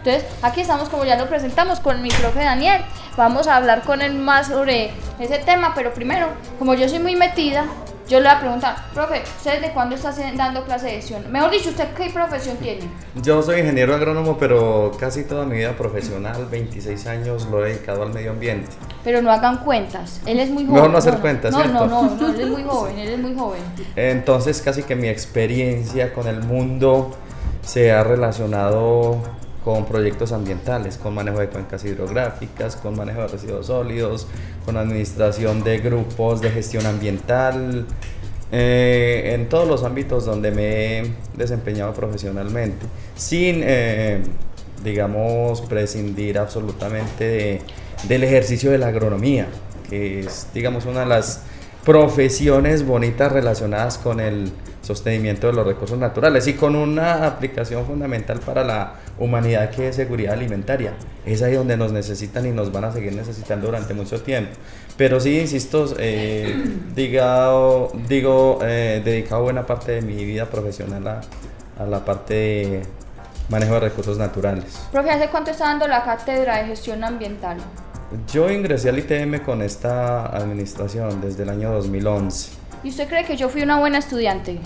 Entonces, 0.07 0.31
aquí 0.41 0.61
estamos, 0.61 0.89
como 0.89 1.05
ya 1.05 1.17
lo 1.17 1.29
presentamos, 1.29 1.81
con 1.81 2.01
mi 2.01 2.11
profe 2.11 2.39
Daniel. 2.39 2.81
Vamos 3.17 3.49
a 3.49 3.57
hablar 3.57 3.83
con 3.83 4.03
él 4.03 4.15
más 4.15 4.47
sobre 4.47 4.93
ese 5.19 5.39
tema, 5.39 5.73
pero 5.75 5.93
primero, 5.93 6.29
como 6.61 6.75
yo 6.75 6.89
soy 6.89 7.01
muy 7.01 7.17
metida, 7.17 7.65
yo 8.07 8.21
le 8.21 8.29
voy 8.29 8.37
a 8.37 8.39
preguntar, 8.39 8.77
profe, 8.95 9.25
¿usted 9.37 9.55
desde 9.55 9.75
cuándo 9.75 9.97
está 9.97 10.13
dando 10.37 10.63
clase 10.65 10.87
de 10.87 10.93
gestión? 10.93 11.25
Mejor 11.33 11.51
dicho, 11.51 11.71
¿usted 11.71 11.89
qué 11.97 12.09
profesión 12.11 12.57
tiene? 12.59 12.89
Yo 13.17 13.43
soy 13.43 13.59
ingeniero 13.59 13.97
agrónomo, 13.97 14.39
pero 14.39 14.93
casi 14.97 15.25
toda 15.25 15.45
mi 15.45 15.57
vida 15.57 15.73
profesional, 15.73 16.47
26 16.49 17.05
años, 17.09 17.49
lo 17.51 17.67
he 17.67 17.71
dedicado 17.71 18.05
al 18.05 18.13
medio 18.13 18.31
ambiente. 18.31 18.71
Pero 19.03 19.23
no 19.23 19.33
hagan 19.33 19.57
cuentas, 19.65 20.21
él 20.25 20.39
es 20.39 20.51
muy 20.51 20.63
joven. 20.67 20.75
Mejor 20.75 20.91
no 20.91 20.99
hacer 20.99 21.19
cuentas, 21.19 21.51
no, 21.51 21.59
¿cierto? 21.59 21.87
No, 21.89 22.03
no, 22.05 22.15
no, 22.15 22.29
él 22.29 22.41
es 22.43 22.49
muy 22.49 22.63
joven, 22.63 22.97
él 22.97 23.09
es 23.09 23.19
muy 23.19 23.35
joven. 23.35 23.63
Entonces 23.97 24.63
casi 24.63 24.85
que 24.85 24.95
mi 24.95 25.09
experiencia 25.09 26.13
con 26.13 26.29
el 26.29 26.45
mundo 26.45 27.11
se 27.63 27.91
ha 27.91 28.05
relacionado 28.05 29.21
con 29.67 29.85
proyectos 29.85 30.31
ambientales, 30.31 30.97
con 30.97 31.13
manejo 31.13 31.41
de 31.41 31.49
cuencas 31.49 31.85
hidrográficas, 31.85 32.77
con 32.77 32.95
manejo 32.95 33.23
de 33.23 33.27
residuos 33.27 33.67
sólidos, 33.67 34.29
con 34.65 34.77
administración 34.77 35.65
de 35.65 35.79
grupos 35.79 36.41
de 36.41 36.53
gestión 36.53 36.87
ambiental, 36.87 37.85
eh, 38.53 39.33
en 39.35 39.49
todos 39.49 39.67
los 39.67 39.83
ámbitos 39.83 40.25
donde 40.25 40.53
me 40.53 40.99
he 41.01 41.13
desempeñado 41.37 41.93
profesionalmente, 41.95 42.87
sin, 43.17 43.63
eh, 43.65 44.21
digamos, 44.85 45.63
prescindir 45.63 46.39
absolutamente 46.39 47.25
de- 47.25 47.61
del 48.07 48.23
ejercicio 48.23 48.71
de 48.71 48.79
la 48.79 48.87
agronomía, 48.87 49.49
que 49.91 50.21
es, 50.21 50.47
digamos, 50.55 50.87
una 50.87 51.01
de 51.01 51.07
las 51.07 51.43
profesiones 51.85 52.87
bonitas 52.87 53.33
relacionadas 53.33 53.99
con 53.99 54.21
el 54.21 54.53
sostenimiento 54.87 55.49
de 55.49 55.53
los 55.53 55.67
recursos 55.67 55.99
naturales 55.99 56.47
y 56.47 56.55
con 56.55 56.77
una 56.77 57.27
aplicación 57.27 57.85
fundamental 57.85 58.39
para 58.41 58.65
la 58.65 58.95
humanidad 59.19 59.71
que 59.71 59.89
es 59.89 59.97
seguridad 59.97 60.35
alimentaria. 60.35 60.93
Es 61.27 61.43
ahí 61.43 61.55
donde 61.55 61.77
nos 61.77 61.93
necesitan 61.93 62.47
y 62.47 62.51
nos 62.51 62.71
van 62.73 62.85
a 62.85 62.93
seguir 62.93 63.15
necesitando 63.15 63.67
durante 63.67 63.93
mucho 63.95 64.21
tiempo. 64.23 64.53
Pero 64.97 65.21
sí, 65.21 65.41
insisto, 65.41 65.93
eh, 65.99 66.55
diga- 66.95 67.91
digo, 68.09 68.61
eh, 68.63 69.03
dedicado 69.05 69.43
buena 69.43 69.67
parte 69.67 69.93
de 69.93 70.03
mi 70.03 70.25
vida 70.25 70.47
profesional 70.47 71.07
a, 71.09 71.21
a 71.79 71.87
la 71.87 72.05
parte 72.05 72.35
de 72.35 72.83
manejo 73.49 73.75
de 73.75 73.81
recursos 73.81 74.19
naturales. 74.19 74.65
Profe, 74.93 75.11
¿hace 75.11 75.29
cuánto 75.29 75.51
está 75.51 75.67
dando 75.67 75.87
la 75.89 76.03
cátedra 76.05 76.59
de 76.59 76.67
gestión 76.67 77.05
ambiental? 77.05 77.59
Yo 78.33 78.51
ingresé 78.51 78.89
al 78.91 78.99
ITM 79.01 79.41
con 79.45 79.63
esta 79.63 80.27
administración 80.27 81.21
desde 81.21 81.43
el 81.43 81.49
año 81.51 81.73
2011. 81.73 82.51
¿Y 82.85 82.91
usted 82.91 83.09
cree 83.09 83.25
que 83.25 83.37
yo 83.37 83.49
fui 83.49 83.63
una 83.63 83.79
buena 83.79 83.99
estudiante? 83.99 84.59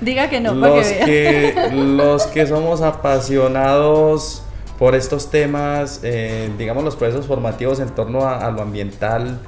Diga 0.00 0.28
que 0.28 0.40
no, 0.40 0.58
para 0.60 0.76
los, 0.76 0.86
que 0.86 1.52
vea. 1.54 1.70
que, 1.70 1.76
los 1.76 2.26
que 2.26 2.46
somos 2.46 2.82
apasionados 2.82 4.42
por 4.78 4.94
estos 4.94 5.30
temas, 5.30 6.00
eh, 6.02 6.50
digamos 6.58 6.84
los 6.84 6.96
procesos 6.96 7.26
formativos 7.26 7.80
en 7.80 7.90
torno 7.90 8.22
a, 8.22 8.46
a 8.46 8.50
lo 8.50 8.62
ambiental, 8.62 9.40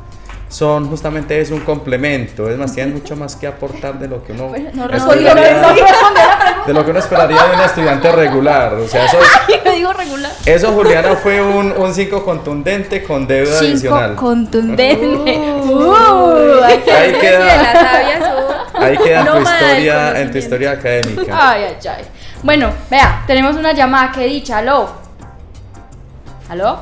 son 0.49 0.89
justamente 0.89 1.41
es 1.41 1.51
un 1.51 1.61
complemento, 1.61 2.49
es 2.49 2.57
más, 2.57 2.75
tienen 2.75 2.95
mucho 2.95 3.17
más 3.17 3.35
que 3.35 3.47
aportar 3.47 3.99
de 3.99 4.09
lo 4.09 4.23
que 4.23 4.33
uno 4.33 4.49
No 4.49 4.55
esperaría, 4.55 5.35
respondió 5.35 5.35
de 6.67 6.73
lo 6.75 6.85
que 6.85 6.91
uno 6.91 6.99
esperaría 7.01 7.43
de 7.45 7.55
un 7.55 7.61
estudiante 7.61 8.13
regular. 8.13 8.75
O 8.75 8.87
sea, 8.89 9.05
eso, 9.05 9.19
Yo 9.65 9.73
digo 9.73 9.93
regular. 9.93 10.33
eso 10.45 10.73
Juliana 10.73 11.15
fue 11.17 11.41
un 11.41 11.95
5 11.95 12.25
contundente 12.25 13.03
con 13.05 13.27
deuda 13.27 13.59
adicional. 13.59 14.15
contundente. 14.17 15.39
Uh, 15.65 16.63
que 16.85 16.93
Ahí 16.93 17.13
decir 17.13 17.21
queda. 17.21 18.69
Ahí 18.75 18.99
queda 18.99 19.21
en 19.21 19.27
tu 19.27 19.39
historia, 19.39 20.21
en 20.21 20.31
tu 20.33 20.39
historia 20.39 20.71
académica. 20.73 21.51
Ay, 21.51 21.63
ay, 21.65 21.77
ay. 21.89 22.05
Bueno, 22.43 22.71
vea, 22.91 23.23
tenemos 23.27 23.57
una 23.57 23.73
llamada 23.73 24.13
que 24.13 24.25
dicha, 24.27 24.59
aló. 24.59 24.91
¿Aló? 26.49 26.79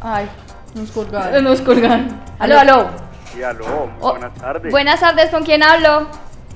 Ay, 0.00 0.28
Nos 0.74 0.90
colgaron. 0.90 1.44
nos 1.44 1.60
colgan. 1.62 2.20
Aló, 2.38 2.58
aló. 2.60 2.90
Sí, 3.32 3.42
aló, 3.42 3.64
Oh, 4.00 4.10
buenas 4.10 4.34
tardes. 4.34 4.70
Buenas 4.70 5.00
tardes, 5.00 5.30
¿con 5.30 5.44
quién 5.44 5.62
hablo? 5.62 6.06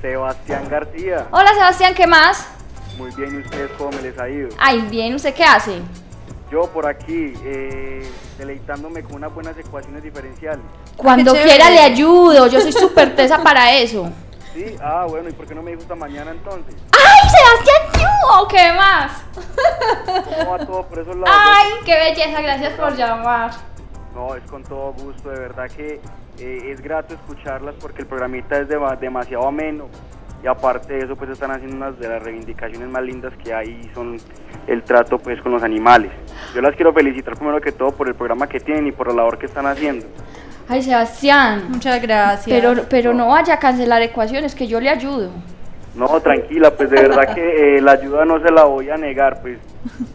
Sebastián 0.00 0.66
García. 0.68 1.26
Hola, 1.30 1.52
Sebastián, 1.52 1.94
¿qué 1.94 2.06
más? 2.06 2.46
Muy 2.96 3.10
bien, 3.14 3.34
¿y 3.34 3.38
ustedes 3.44 3.70
cómo 3.76 3.90
me 3.92 4.02
les 4.02 4.18
ha 4.18 4.28
ido? 4.28 4.48
Ay, 4.58 4.80
bien, 4.90 5.14
¿usted 5.14 5.34
qué 5.34 5.44
hace? 5.44 5.80
Yo 6.50 6.66
por 6.66 6.86
aquí, 6.86 7.34
eh, 7.44 8.10
deleitándome 8.38 9.02
con 9.02 9.16
unas 9.16 9.32
buenas 9.32 9.56
ecuaciones 9.58 10.02
diferenciales. 10.02 10.64
Cuando 10.96 11.32
quiera 11.32 11.70
le 11.70 11.80
ayudo, 11.80 12.46
yo 12.48 12.60
soy 12.60 12.72
súper 12.72 13.14
tesa 13.14 13.42
para 13.42 13.72
eso. 13.74 14.10
Sí, 14.52 14.74
ah, 14.82 15.06
bueno, 15.08 15.28
¿y 15.28 15.32
por 15.32 15.46
qué 15.46 15.54
no 15.54 15.62
me 15.62 15.70
dijo 15.70 15.82
esta 15.82 15.94
mañana 15.94 16.32
entonces? 16.32 16.74
¡Ay, 16.92 17.30
Sebastián, 17.30 17.92
¿tú? 17.92 18.48
¿Qué 18.48 18.72
más? 18.72 19.12
¿Cómo 20.38 20.50
va 20.50 20.66
todo 20.66 20.86
por 20.86 20.98
esos 20.98 21.16
lados? 21.16 21.36
Ay, 21.38 21.70
qué 21.84 21.94
belleza, 21.94 22.40
gracias 22.40 22.72
por 22.72 22.96
llamar. 22.96 23.52
No, 24.14 24.34
es 24.34 24.42
con 24.50 24.64
todo 24.64 24.92
gusto, 24.94 25.30
de 25.30 25.38
verdad 25.38 25.70
que 25.70 26.00
eh, 26.40 26.72
es 26.72 26.80
grato 26.80 27.14
escucharlas 27.14 27.74
porque 27.80 28.02
el 28.02 28.08
programita 28.08 28.58
es 28.58 28.68
dema- 28.68 28.98
demasiado 28.98 29.46
ameno 29.46 29.88
y 30.42 30.46
aparte 30.46 30.94
de 30.94 31.04
eso 31.04 31.16
pues 31.16 31.30
están 31.30 31.50
haciendo 31.50 31.76
unas 31.76 31.98
de 31.98 32.08
las 32.08 32.22
reivindicaciones 32.22 32.88
más 32.88 33.02
lindas 33.02 33.32
que 33.44 33.52
hay 33.52 33.68
y 33.84 33.94
son 33.94 34.16
el 34.66 34.82
trato 34.82 35.18
pues 35.18 35.40
con 35.42 35.52
los 35.52 35.62
animales. 35.62 36.10
Yo 36.54 36.62
las 36.62 36.74
quiero 36.76 36.92
felicitar 36.92 37.34
primero 37.36 37.60
que 37.60 37.72
todo 37.72 37.92
por 37.92 38.08
el 38.08 38.14
programa 38.14 38.46
que 38.46 38.58
tienen 38.60 38.86
y 38.86 38.92
por 38.92 39.08
la 39.08 39.14
labor 39.14 39.38
que 39.38 39.46
están 39.46 39.66
haciendo. 39.66 40.06
Ay, 40.68 40.82
Sebastián. 40.82 41.64
Muchas 41.68 42.00
gracias. 42.00 42.44
Pero, 42.46 42.84
pero 42.88 43.12
no 43.12 43.28
vaya 43.28 43.54
a 43.54 43.58
cancelar 43.58 44.00
ecuaciones, 44.02 44.54
que 44.54 44.66
yo 44.68 44.80
le 44.80 44.88
ayudo. 44.88 45.30
No, 45.94 46.20
tranquila, 46.20 46.70
pues 46.70 46.88
de 46.90 47.00
verdad 47.02 47.34
que 47.34 47.76
eh, 47.76 47.80
la 47.80 47.92
ayuda 47.92 48.24
no 48.24 48.40
se 48.40 48.50
la 48.52 48.64
voy 48.64 48.88
a 48.90 48.96
negar, 48.96 49.40
pues 49.42 49.58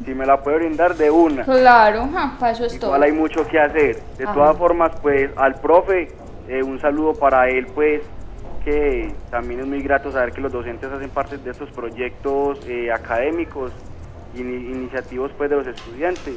si 0.06 0.14
me 0.16 0.26
la 0.26 0.42
puede 0.42 0.58
brindar 0.58 0.96
de 0.96 1.12
una. 1.12 1.44
Claro, 1.44 2.08
ja, 2.14 2.36
para 2.40 2.54
eso 2.54 2.66
es 2.66 2.80
todo. 2.80 2.92
Igual 2.92 3.04
hay 3.04 3.12
mucho 3.12 3.46
que 3.48 3.60
hacer. 3.60 3.98
De 4.18 4.24
Ajá. 4.24 4.34
todas 4.34 4.58
formas, 4.58 4.92
pues 5.02 5.30
al 5.36 5.56
profe, 5.56 6.10
eh, 6.48 6.64
un 6.64 6.80
saludo 6.80 7.14
para 7.14 7.50
él, 7.50 7.68
pues 7.76 8.02
que 8.64 9.14
también 9.30 9.60
es 9.60 9.68
muy 9.68 9.82
grato 9.84 10.12
saber 10.12 10.32
que 10.32 10.42
los 10.42 10.52
docentes 10.52 10.92
hacen 10.92 11.10
parte 11.10 11.38
de 11.38 11.52
estos 11.52 11.70
proyectos 11.72 12.60
eh, 12.68 12.92
académicos, 12.92 13.72
ini- 14.36 14.72
iniciativos 14.72 15.32
pues 15.38 15.50
de 15.50 15.58
los 15.58 15.68
estudiantes. 15.68 16.36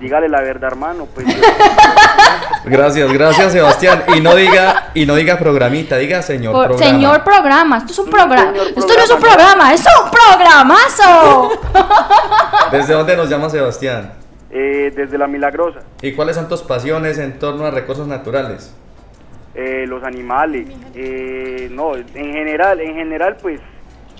Dígale 0.00 0.28
la 0.28 0.40
verdad, 0.42 0.70
hermano, 0.72 1.06
pues 1.14 1.26
Gracias, 2.64 3.12
gracias 3.12 3.52
Sebastián. 3.52 4.04
Y 4.16 4.20
no 4.20 4.34
diga, 4.34 4.90
y 4.94 5.04
no 5.06 5.14
diga 5.16 5.38
programita, 5.38 5.96
diga 5.98 6.22
señor 6.22 6.52
Por- 6.54 6.66
programa. 6.68 6.90
señor 6.92 7.24
programa, 7.24 7.76
esto 7.78 7.92
es 7.92 7.98
un 7.98 8.10
programa. 8.10 8.52
Esto 8.76 8.94
no 8.96 9.02
es 9.04 9.10
un 9.10 9.20
programa. 9.20 9.54
programa, 9.70 9.74
es 9.74 9.84
un 10.02 10.10
programazo. 10.10 11.50
¿Desde 12.72 12.94
dónde 12.94 13.16
nos 13.16 13.28
llama 13.28 13.50
Sebastián? 13.50 14.12
eh, 14.56 14.92
desde 14.94 15.18
la 15.18 15.26
milagrosa, 15.26 15.80
¿Y 16.00 16.12
cuáles 16.12 16.36
son 16.36 16.48
tus 16.48 16.62
pasiones 16.62 17.18
en 17.18 17.38
torno 17.40 17.66
a 17.66 17.70
recursos 17.72 18.06
naturales? 18.06 18.72
eh, 19.56 19.84
los 19.86 20.02
animales, 20.04 20.68
eh, 20.94 21.68
no, 21.72 21.94
en 21.96 22.08
general, 22.32 22.80
en 22.80 22.94
general, 22.94 23.36
pues 23.42 23.60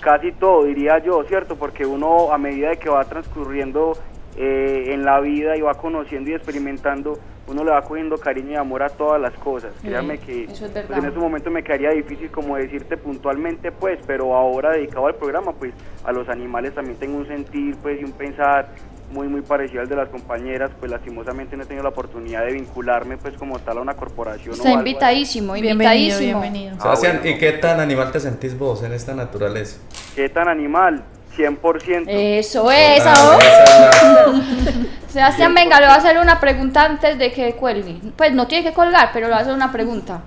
casi 0.01 0.31
todo, 0.33 0.63
diría 0.65 0.99
yo, 0.99 1.23
¿cierto? 1.27 1.55
Porque 1.55 1.85
uno 1.85 2.31
a 2.33 2.37
medida 2.37 2.69
de 2.69 2.77
que 2.77 2.89
va 2.89 3.03
transcurriendo 3.05 3.97
eh, 4.37 4.93
en 4.93 5.05
la 5.05 5.19
vida 5.21 5.55
y 5.55 5.61
va 5.61 5.73
conociendo 5.75 6.29
y 6.29 6.33
experimentando, 6.33 7.17
uno 7.47 7.63
le 7.63 7.71
va 7.71 7.81
cogiendo 7.83 8.17
cariño 8.17 8.51
y 8.51 8.55
amor 8.55 8.83
a 8.83 8.89
todas 8.89 9.21
las 9.21 9.33
cosas. 9.33 9.71
Créanme 9.81 10.17
que 10.17 10.45
eso 10.45 10.65
es 10.65 10.71
pues, 10.71 10.89
en 10.97 11.05
ese 11.05 11.17
momento 11.17 11.51
me 11.51 11.63
quedaría 11.63 11.91
difícil 11.91 12.31
como 12.31 12.57
decirte 12.57 12.97
puntualmente, 12.97 13.71
pues, 13.71 13.99
pero 14.05 14.35
ahora 14.35 14.71
dedicado 14.71 15.07
al 15.07 15.15
programa, 15.15 15.53
pues 15.53 15.73
a 16.03 16.11
los 16.11 16.27
animales 16.27 16.73
también 16.73 16.97
tengo 16.97 17.17
un 17.17 17.27
sentir, 17.27 17.75
pues, 17.81 18.01
y 18.01 18.03
un 18.03 18.11
pensar 18.11 18.69
muy 19.11 19.27
muy 19.27 19.41
parecido 19.41 19.81
al 19.81 19.87
de 19.87 19.95
las 19.95 20.09
compañeras, 20.09 20.71
pues 20.79 20.91
lastimosamente 20.91 21.55
no 21.55 21.63
he 21.63 21.65
tenido 21.67 21.83
la 21.83 21.89
oportunidad 21.89 22.43
de 22.43 22.53
vincularme 22.53 23.17
pues 23.17 23.37
como 23.37 23.59
tal 23.59 23.77
a 23.77 23.81
una 23.81 23.93
corporación 23.95 24.49
o 24.49 24.53
Está 24.57 24.69
algo 24.69 24.79
invitadísimo, 24.79 25.53
Bienvenido, 25.53 25.73
invitadísimo. 25.73 26.41
bienvenido. 26.41 26.75
Ah, 26.79 26.81
Sebastián, 26.81 27.19
bueno. 27.21 27.37
¿y 27.37 27.39
qué 27.39 27.51
tan 27.53 27.79
animal 27.79 28.11
te 28.11 28.19
sentís 28.19 28.57
vos 28.57 28.83
en 28.83 28.93
esta 28.93 29.13
naturaleza? 29.13 29.79
¿Qué 30.15 30.27
tan 30.29 30.47
animal? 30.47 31.03
100%. 31.37 32.05
Eso 32.07 32.71
es, 32.71 33.01
Ah, 33.05 33.13
ahora. 33.15 34.41
Sebastián, 35.09 35.53
venga, 35.53 35.79
le 35.79 35.85
voy 35.85 35.95
a 35.95 35.97
hacer 35.97 36.17
una 36.17 36.39
pregunta 36.39 36.83
antes 36.83 37.17
de 37.17 37.31
que 37.31 37.53
cuelgue. 37.53 37.99
Pues 38.15 38.33
no 38.33 38.47
tiene 38.47 38.63
que 38.65 38.73
colgar, 38.73 39.11
pero 39.13 39.27
le 39.27 39.33
voy 39.33 39.39
a 39.39 39.41
hacer 39.43 39.53
una 39.53 39.71
pregunta. 39.71 40.21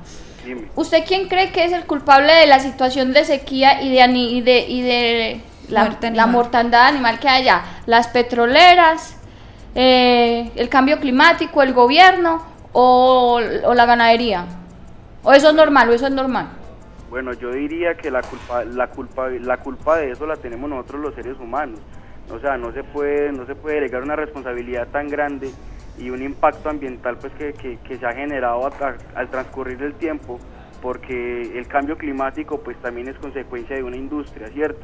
Dime. 0.45 0.69
¿Usted 0.77 1.05
quién 1.07 1.29
cree 1.29 1.51
que 1.53 1.65
es 1.65 1.73
el 1.73 1.85
culpable 1.85 2.33
de 2.33 2.47
la 2.47 2.59
situación 2.59 3.13
de 3.13 3.25
sequía 3.25 3.83
y 3.83 3.91
de, 3.91 4.01
ani- 4.03 4.39
y 4.39 4.41
de, 4.41 4.61
y 4.61 4.81
de 4.83 5.41
la, 5.69 5.95
la 6.15 6.27
mortandad 6.27 6.87
animal 6.87 7.19
que 7.19 7.29
hay 7.29 7.43
allá? 7.43 7.63
¿Las 7.87 8.09
petroleras, 8.09 9.17
eh, 9.75 10.51
el 10.57 10.69
cambio 10.71 10.99
climático, 11.01 11.63
el 11.63 11.75
gobierno 11.75 12.43
o, 12.73 13.41
o 13.65 13.75
la 13.75 13.85
ganadería? 13.85 14.47
¿O 15.23 15.33
eso 15.33 15.49
es 15.51 15.55
normal 15.55 15.91
o 15.91 15.93
eso 15.93 16.07
es 16.07 16.13
normal? 16.13 16.49
Bueno, 17.11 17.33
yo 17.33 17.53
diría 17.53 17.95
que 17.97 18.11
la 18.11 18.23
culpa, 18.23 18.65
la 18.65 18.89
culpa, 18.89 19.29
la 19.31 19.57
culpa 19.59 19.97
de 19.99 20.11
eso 20.13 20.27
la 20.27 20.37
tenemos 20.37 20.69
nosotros 20.69 21.01
los 21.03 21.15
seres 21.15 21.39
humanos. 21.39 21.81
O 22.31 22.39
sea, 22.39 22.59
no 22.59 22.73
se 22.73 22.85
puede, 22.85 23.33
no 23.33 23.47
se 23.47 23.55
puede 23.55 23.77
delegar 23.77 24.03
una 24.03 24.17
responsabilidad 24.17 24.89
tan 24.89 25.09
grande 25.09 25.51
y 25.99 26.11
un 26.11 26.23
impacto 26.23 26.69
ambiental 26.69 27.17
pues 27.19 27.33
que, 27.35 27.55
que- 27.55 27.99
se 27.99 28.07
ha 28.07 28.13
generado 28.13 28.71
al 29.15 29.31
transcurrir 29.31 29.79
del 29.79 29.95
tiempo, 29.95 30.39
porque 30.83 31.59
el 31.59 31.67
cambio 31.67 31.97
climático 31.97 32.61
pues 32.61 32.77
también 32.79 33.09
es 33.09 33.17
consecuencia 33.17 33.75
de 33.77 33.83
una 33.83 33.97
industria, 33.97 34.49
¿cierto? 34.49 34.81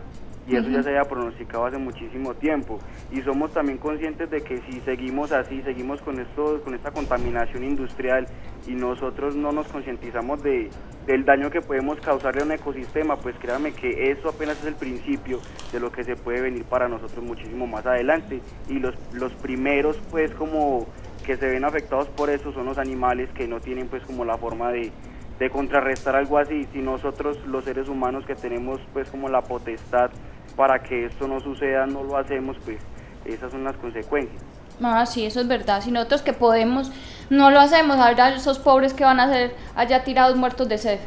Y 0.46 0.56
eso 0.56 0.68
ya 0.68 0.82
se 0.82 0.90
había 0.90 1.04
pronosticado 1.04 1.66
hace 1.66 1.78
muchísimo 1.78 2.34
tiempo. 2.34 2.78
Y 3.10 3.22
somos 3.22 3.52
también 3.52 3.78
conscientes 3.78 4.30
de 4.30 4.42
que 4.42 4.60
si 4.62 4.80
seguimos 4.80 5.32
así, 5.32 5.62
seguimos 5.62 6.02
con 6.02 6.20
esto, 6.20 6.60
con 6.62 6.74
esta 6.74 6.90
contaminación 6.90 7.64
industrial 7.64 8.26
y 8.66 8.72
nosotros 8.72 9.34
no 9.34 9.52
nos 9.52 9.66
concientizamos 9.68 10.42
de, 10.42 10.70
del 11.06 11.24
daño 11.24 11.50
que 11.50 11.60
podemos 11.60 11.98
causarle 12.00 12.42
a 12.42 12.44
un 12.44 12.52
ecosistema, 12.52 13.16
pues 13.16 13.36
créanme 13.38 13.72
que 13.72 14.10
eso 14.10 14.28
apenas 14.28 14.58
es 14.60 14.66
el 14.66 14.74
principio 14.74 15.40
de 15.72 15.80
lo 15.80 15.90
que 15.90 16.04
se 16.04 16.16
puede 16.16 16.40
venir 16.40 16.64
para 16.64 16.88
nosotros 16.88 17.24
muchísimo 17.24 17.66
más 17.66 17.86
adelante. 17.86 18.40
Y 18.68 18.78
los, 18.78 18.94
los 19.12 19.32
primeros 19.34 19.98
pues 20.10 20.30
como 20.32 20.86
que 21.24 21.36
se 21.36 21.46
ven 21.46 21.64
afectados 21.64 22.08
por 22.08 22.28
eso 22.28 22.52
son 22.52 22.66
los 22.66 22.76
animales 22.76 23.30
que 23.30 23.48
no 23.48 23.60
tienen 23.60 23.88
pues 23.88 24.02
como 24.02 24.26
la 24.26 24.36
forma 24.36 24.70
de, 24.70 24.92
de 25.38 25.50
contrarrestar 25.50 26.16
algo 26.16 26.38
así, 26.38 26.66
si 26.72 26.80
nosotros 26.80 27.38
los 27.46 27.64
seres 27.64 27.88
humanos 27.88 28.24
que 28.26 28.34
tenemos 28.34 28.80
pues 28.92 29.10
como 29.10 29.28
la 29.28 29.42
potestad 29.42 30.10
para 30.56 30.82
que 30.82 31.06
esto 31.06 31.26
no 31.28 31.40
suceda 31.40 31.86
no 31.86 32.02
lo 32.02 32.16
hacemos, 32.16 32.56
pues 32.64 32.78
esas 33.24 33.50
son 33.50 33.64
las 33.64 33.76
consecuencias. 33.76 34.42
Ah, 34.82 35.06
sí, 35.06 35.24
eso 35.24 35.40
es 35.40 35.48
verdad. 35.48 35.80
Si 35.80 35.90
nosotros 35.90 36.22
que 36.22 36.32
podemos 36.32 36.90
no 37.30 37.50
lo 37.50 37.60
hacemos, 37.60 37.96
habrá 37.98 38.34
esos 38.34 38.58
pobres 38.58 38.92
que 38.92 39.04
van 39.04 39.20
a 39.20 39.28
ser 39.32 39.54
allá 39.76 40.02
tirados 40.04 40.36
muertos 40.36 40.68
de 40.68 40.78
sed. 40.78 40.98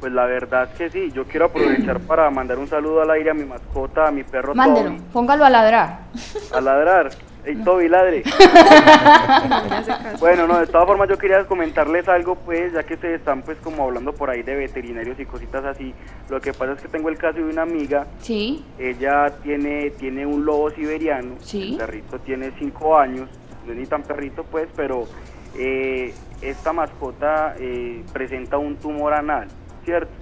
Pues 0.00 0.12
la 0.12 0.26
verdad 0.26 0.68
es 0.70 0.78
que 0.78 0.90
sí, 0.90 1.10
yo 1.12 1.24
quiero 1.24 1.46
aprovechar 1.46 1.98
para 2.00 2.30
mandar 2.30 2.58
un 2.58 2.68
saludo 2.68 3.02
al 3.02 3.10
aire 3.10 3.30
a 3.30 3.34
mi 3.34 3.44
mascota, 3.44 4.06
a 4.06 4.10
mi 4.12 4.22
perro 4.22 4.54
Mándelo, 4.54 4.96
póngalo 5.12 5.44
a 5.44 5.50
ladrar. 5.50 5.98
a 6.54 6.60
ladrar. 6.60 7.10
Ey, 7.48 7.56
Toby, 7.64 7.88
ladre. 7.88 8.22
Bueno, 10.20 10.46
no, 10.46 10.58
de 10.60 10.66
todas 10.66 10.86
formas 10.86 11.08
yo 11.08 11.16
quería 11.16 11.46
comentarles 11.46 12.06
algo, 12.06 12.34
pues, 12.34 12.74
ya 12.74 12.82
que 12.82 12.92
ustedes 12.92 13.20
están, 13.20 13.40
pues, 13.40 13.56
como 13.64 13.84
hablando 13.84 14.12
por 14.12 14.28
ahí 14.28 14.42
de 14.42 14.54
veterinarios 14.54 15.18
y 15.18 15.24
cositas 15.24 15.64
así. 15.64 15.94
Lo 16.28 16.42
que 16.42 16.52
pasa 16.52 16.72
es 16.72 16.82
que 16.82 16.88
tengo 16.88 17.08
el 17.08 17.16
caso 17.16 17.38
de 17.38 17.44
una 17.44 17.62
amiga, 17.62 18.06
Sí, 18.18 18.62
ella 18.78 19.30
tiene, 19.42 19.90
tiene 19.92 20.26
un 20.26 20.44
lobo 20.44 20.68
siberiano, 20.70 21.36
Sí. 21.40 21.70
el 21.72 21.78
perrito 21.78 22.18
tiene 22.18 22.52
cinco 22.58 22.98
años, 22.98 23.30
no 23.64 23.72
es 23.72 23.78
ni 23.78 23.86
tan 23.86 24.02
perrito, 24.02 24.44
pues, 24.44 24.68
pero 24.76 25.06
eh, 25.58 26.12
esta 26.42 26.74
mascota 26.74 27.54
eh, 27.58 28.04
presenta 28.12 28.58
un 28.58 28.76
tumor 28.76 29.14
anal, 29.14 29.48
¿cierto? 29.86 30.12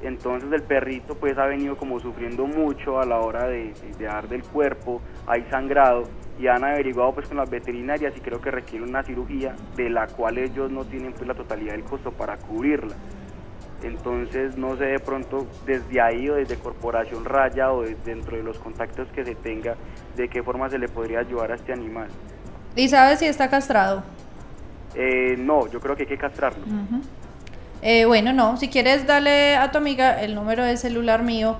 Entonces 0.00 0.52
el 0.52 0.62
perrito 0.62 1.16
pues 1.16 1.36
ha 1.38 1.46
venido 1.46 1.76
como 1.76 1.98
sufriendo 1.98 2.46
mucho 2.46 3.00
a 3.00 3.04
la 3.04 3.18
hora 3.18 3.48
de, 3.48 3.72
de- 3.72 3.94
de 3.98 4.04
dar 4.04 4.28
del 4.28 4.44
cuerpo, 4.44 5.02
hay 5.26 5.44
sangrado 5.50 6.04
y 6.38 6.46
han 6.46 6.64
averiguado 6.64 7.12
pues 7.12 7.26
con 7.26 7.36
las 7.36 7.50
veterinarias 7.50 8.14
y 8.16 8.20
creo 8.20 8.40
que 8.40 8.50
requiere 8.50 8.84
una 8.84 9.02
cirugía 9.02 9.54
de 9.76 9.90
la 9.90 10.06
cual 10.06 10.38
ellos 10.38 10.70
no 10.70 10.84
tienen 10.84 11.12
pues 11.12 11.26
la 11.26 11.34
totalidad 11.34 11.72
del 11.72 11.84
costo 11.84 12.12
para 12.12 12.36
cubrirla. 12.36 12.94
Entonces 13.82 14.56
no 14.56 14.76
sé 14.76 14.86
de 14.86 14.98
pronto 14.98 15.46
desde 15.66 16.00
ahí 16.00 16.28
o 16.28 16.34
desde 16.34 16.56
Corporación 16.56 17.24
Raya 17.24 17.72
o 17.72 17.82
desde 17.82 17.96
dentro 18.04 18.36
de 18.36 18.42
los 18.42 18.58
contactos 18.58 19.08
que 19.08 19.24
se 19.24 19.34
tenga 19.34 19.76
de 20.16 20.28
qué 20.28 20.42
forma 20.42 20.68
se 20.68 20.78
le 20.78 20.88
podría 20.88 21.20
ayudar 21.20 21.52
a 21.52 21.54
este 21.54 21.72
animal. 21.72 22.08
¿Y 22.74 22.88
sabes 22.88 23.20
si 23.20 23.26
está 23.26 23.48
castrado? 23.48 24.02
Eh, 24.94 25.36
no, 25.38 25.68
yo 25.68 25.80
creo 25.80 25.96
que 25.96 26.02
hay 26.02 26.08
que 26.08 26.18
castrarlo. 26.18 26.64
Eh, 27.82 28.04
bueno, 28.04 28.32
no. 28.32 28.56
Si 28.56 28.68
quieres, 28.68 29.06
dale 29.06 29.56
a 29.56 29.70
tu 29.70 29.78
amiga 29.78 30.20
el 30.22 30.34
número 30.34 30.64
de 30.64 30.76
celular 30.76 31.22
mío. 31.22 31.56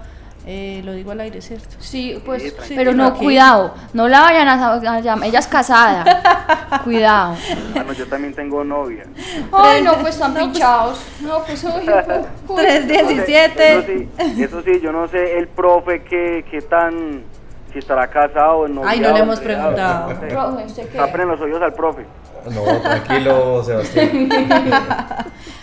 Eh, 0.50 0.80
lo 0.82 0.92
digo 0.94 1.11
al 1.12 1.20
aire, 1.20 1.42
¿cierto? 1.42 1.76
sí, 1.78 2.22
pues, 2.24 2.42
Sí, 2.42 2.50
tranquila. 2.52 2.78
pero 2.78 2.94
no, 2.94 3.08
Aquí. 3.08 3.18
cuidado, 3.22 3.74
no 3.92 4.08
la 4.08 4.22
vayan 4.22 4.48
a, 4.48 4.72
a 4.72 5.00
llamar, 5.00 5.28
ella 5.28 5.40
es 5.40 5.46
casada, 5.46 6.80
cuidado. 6.84 7.37
Ah, 7.76 7.84
no, 7.87 7.92
yo 7.92 8.06
también 8.06 8.32
tengo 8.32 8.64
novia. 8.64 9.04
Ay, 9.52 9.82
no, 9.82 9.92
pues 9.98 10.14
están 10.14 10.32
pinchados, 10.32 11.02
no, 11.20 11.42
pues, 11.44 11.62
uy, 11.64 11.70
uy. 12.48 12.56
317. 12.56 13.78
Eso 13.78 13.87
sí, 13.87 14.08
eso 14.42 14.62
sí, 14.62 14.80
yo 14.82 14.90
no 14.90 15.06
sé 15.08 15.37
el 15.37 15.48
profe 15.48 16.02
que, 16.04 16.46
que 16.50 16.62
tan, 16.62 17.24
si 17.70 17.80
estará 17.80 18.08
casado 18.08 18.61
o 18.61 18.68
no. 18.68 18.80
Ay, 18.87 19.00
no 19.00 19.12
le 19.12 19.18
hemos 19.18 19.40
preguntado. 19.40 20.18
Profe, 20.18 20.64
¿usted 20.64 20.88
qué? 20.88 20.96
Tapen 20.96 21.28
los 21.28 21.38
oídos 21.42 21.61
al 21.61 21.74
profe. 21.74 22.06
No, 22.50 22.62
tranquilo, 22.80 23.62
Sebastián. 23.64 24.30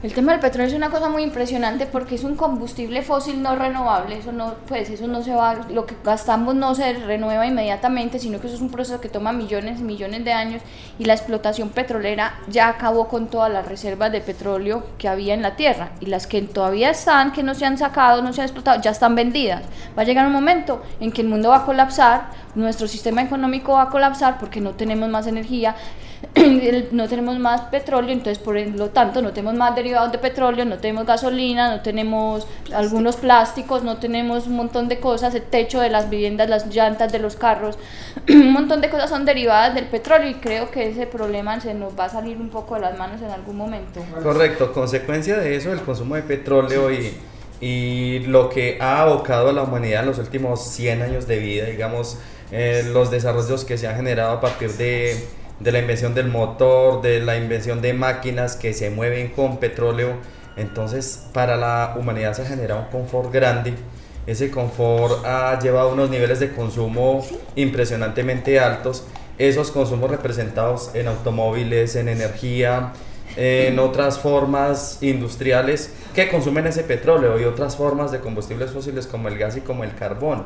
El 0.03 0.15
tema 0.15 0.33
del 0.33 0.41
petróleo 0.41 0.67
es 0.67 0.75
una 0.75 0.91
cosa 0.91 1.09
muy 1.09 1.23
impresionante 1.23 1.87
porque 1.87 2.17
es 2.17 2.25
un 2.25 2.35
combustible 2.35 3.03
fósil 3.03 3.41
no 3.41 3.55
renovable, 3.55 4.19
eso 4.19 4.33
no, 4.33 4.55
pues 4.67 4.91
eso 4.91 5.07
no 5.07 5.23
se 5.23 5.33
va, 5.33 5.55
lo 5.71 5.87
que 5.87 5.95
gastamos 6.03 6.57
no 6.57 6.75
se 6.75 6.95
renueva 6.95 7.47
inmediatamente, 7.47 8.19
sino 8.19 8.41
que 8.41 8.49
eso 8.49 8.57
es 8.57 8.63
un 8.63 8.71
proceso 8.73 9.01
que 9.01 9.09
toma 9.09 9.33
millones 9.33 9.79
y 9.79 9.85
millones 9.85 10.25
de 10.25 10.33
años 10.33 10.61
y 10.99 11.05
la 11.05 11.13
explotación 11.13 11.69
petrolera 11.69 12.35
ya 12.49 12.69
acabó 12.69 13.07
con 13.07 13.29
todas 13.29 13.53
las 13.53 13.69
reservas 13.69 14.11
de 14.11 14.21
petróleo 14.21 14.83
que 14.99 15.07
había 15.07 15.35
en 15.35 15.43
la 15.43 15.55
tierra 15.55 15.93
y 16.01 16.07
las 16.07 16.27
que 16.27 16.43
todavía 16.43 16.91
están, 16.91 17.31
que 17.31 17.45
no 17.45 17.55
se 17.55 17.65
han 17.65 17.79
sacado, 17.79 18.23
no 18.23 18.33
se 18.33 18.41
han 18.41 18.47
explotado, 18.47 18.83
ya 18.83 18.91
están 18.91 19.15
vendidas. 19.15 19.63
Va 19.97 20.03
a 20.03 20.05
llegar 20.05 20.27
un 20.27 20.33
momento 20.33 20.83
en 20.99 21.13
que 21.13 21.21
el 21.23 21.29
mundo 21.29 21.51
va 21.51 21.59
a 21.59 21.65
colapsar, 21.65 22.31
nuestro 22.57 22.89
sistema 22.89 23.23
económico 23.23 23.75
va 23.75 23.83
a 23.83 23.91
colapsar 23.91 24.41
porque 24.41 24.61
no 24.61 24.73
tenemos 24.73 25.09
más 25.11 25.29
energía, 25.29 25.77
no 26.93 27.09
tenemos 27.09 27.39
más 27.39 27.63
petróleo, 27.63 28.13
entonces 28.13 28.39
por 28.39 28.57
lo 28.59 28.89
tanto 28.91 29.23
no 29.23 29.33
tenemos 29.33 29.55
más 29.55 29.75
derivados 29.75 30.13
de 30.13 30.19
petróleo, 30.19 30.65
no 30.65 30.79
tenemos 30.79 31.07
gasolina, 31.07 31.71
no 31.77 31.83
tenemos 31.83 32.47
algunos 32.73 33.17
plásticos, 33.17 33.83
no 33.83 33.99
tenemos 33.99 34.47
un 34.47 34.57
montón 34.57 34.89
de 34.89 35.01
cosas, 35.01 35.35
el 35.35 35.43
techo 35.43 35.81
de 35.81 35.91
las 35.91 36.09
viviendas, 36.11 36.49
las 36.49 36.67
llantas 36.75 37.13
de 37.13 37.19
los 37.19 37.37
carros, 37.37 37.79
un 38.29 38.53
montón 38.53 38.81
de 38.81 38.91
cosas 38.91 39.11
son 39.11 39.25
derivadas 39.25 39.75
del 39.75 39.87
petróleo 39.87 40.31
y 40.31 40.35
creo 40.35 40.71
que 40.71 40.89
ese 40.89 41.07
problema 41.07 41.61
se 41.61 41.75
nos 41.75 41.99
va 41.99 42.07
a 42.07 42.09
salir 42.09 42.37
un 42.39 42.51
poco 42.51 42.77
de 42.77 42.83
las 42.83 42.99
manos 42.99 43.21
en 43.21 43.31
algún 43.31 43.57
momento. 43.57 44.01
Correcto, 44.23 44.73
consecuencia 44.73 45.39
de 45.39 45.57
eso, 45.57 45.73
el 45.73 45.81
consumo 45.81 46.15
de 46.15 46.23
petróleo 46.23 46.93
y, 46.93 47.15
y 47.61 48.21
lo 48.21 48.49
que 48.49 48.79
ha 48.81 49.03
abocado 49.03 49.51
a 49.51 49.53
la 49.53 49.63
humanidad 49.63 50.01
en 50.01 50.07
los 50.07 50.19
últimos 50.19 50.65
100 50.69 51.03
años 51.03 51.27
de 51.27 51.39
vida, 51.39 51.67
digamos, 51.67 52.19
eh, 52.51 52.85
los 52.93 53.11
desarrollos 53.11 53.65
que 53.65 53.79
se 53.79 53.89
han 53.89 53.97
generado 53.97 54.33
a 54.33 54.41
partir 54.41 54.71
de, 54.73 55.17
de 55.63 55.73
la 55.73 55.79
invención 55.79 56.15
del 56.15 56.29
motor, 56.29 57.03
de 57.03 57.21
la 57.21 57.37
invención 57.37 57.81
de 57.81 57.95
máquinas 57.95 58.57
que 58.57 58.75
se 58.75 58.91
mueven 58.91 59.29
con 59.29 59.59
petróleo. 59.59 60.15
Entonces, 60.57 61.27
para 61.33 61.57
la 61.57 61.95
humanidad 61.99 62.35
se 62.35 62.43
ha 62.43 62.47
generado 62.47 62.81
un 62.81 62.87
confort 62.87 63.33
grande. 63.33 63.75
Ese 64.27 64.51
confort 64.51 65.25
ha 65.25 65.59
llevado 65.59 65.93
unos 65.93 66.11
niveles 66.11 66.41
de 66.41 66.53
consumo 66.53 67.27
impresionantemente 67.57 68.61
altos. 68.61 69.05
Esos 69.39 69.71
consumos 69.71 70.11
representados 70.11 70.91
en 70.95 71.09
automóviles, 71.09 71.97
en 71.97 72.09
energía, 72.09 72.93
en 73.37 73.79
otras 73.79 74.19
formas 74.19 74.99
industriales 75.01 75.93
que 76.15 76.29
consumen 76.29 76.67
ese 76.67 76.83
petróleo 76.85 77.41
y 77.41 77.45
otras 77.45 77.77
formas 77.77 78.13
de 78.13 78.21
combustibles 78.21 78.71
fósiles 78.71 79.07
como 79.07 79.29
el 79.29 79.39
gas 79.39 79.57
y 79.57 79.63
como 79.63 79.85
el 79.85 79.95
carbón. 79.95 80.45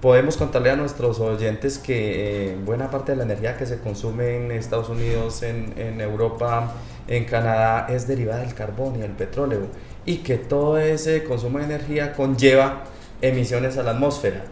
Podemos 0.00 0.36
contarle 0.36 0.70
a 0.70 0.76
nuestros 0.76 1.20
oyentes 1.20 1.78
que 1.78 2.50
eh, 2.50 2.56
buena 2.64 2.90
parte 2.90 3.12
de 3.12 3.16
la 3.16 3.24
energía 3.24 3.56
que 3.56 3.64
se 3.64 3.78
consume 3.78 4.36
en 4.36 4.52
Estados 4.52 4.90
Unidos, 4.90 5.42
en, 5.42 5.72
en 5.78 6.00
Europa, 6.00 6.74
en 7.08 7.24
Canadá, 7.24 7.86
es 7.88 8.06
derivada 8.06 8.40
del 8.40 8.54
carbón 8.54 8.96
y 8.96 8.98
del 8.98 9.12
petróleo 9.12 9.68
y 10.04 10.18
que 10.18 10.36
todo 10.36 10.78
ese 10.78 11.24
consumo 11.24 11.58
de 11.58 11.64
energía 11.64 12.12
conlleva 12.12 12.84
emisiones 13.22 13.78
a 13.78 13.82
la 13.82 13.92
atmósfera. 13.92 14.44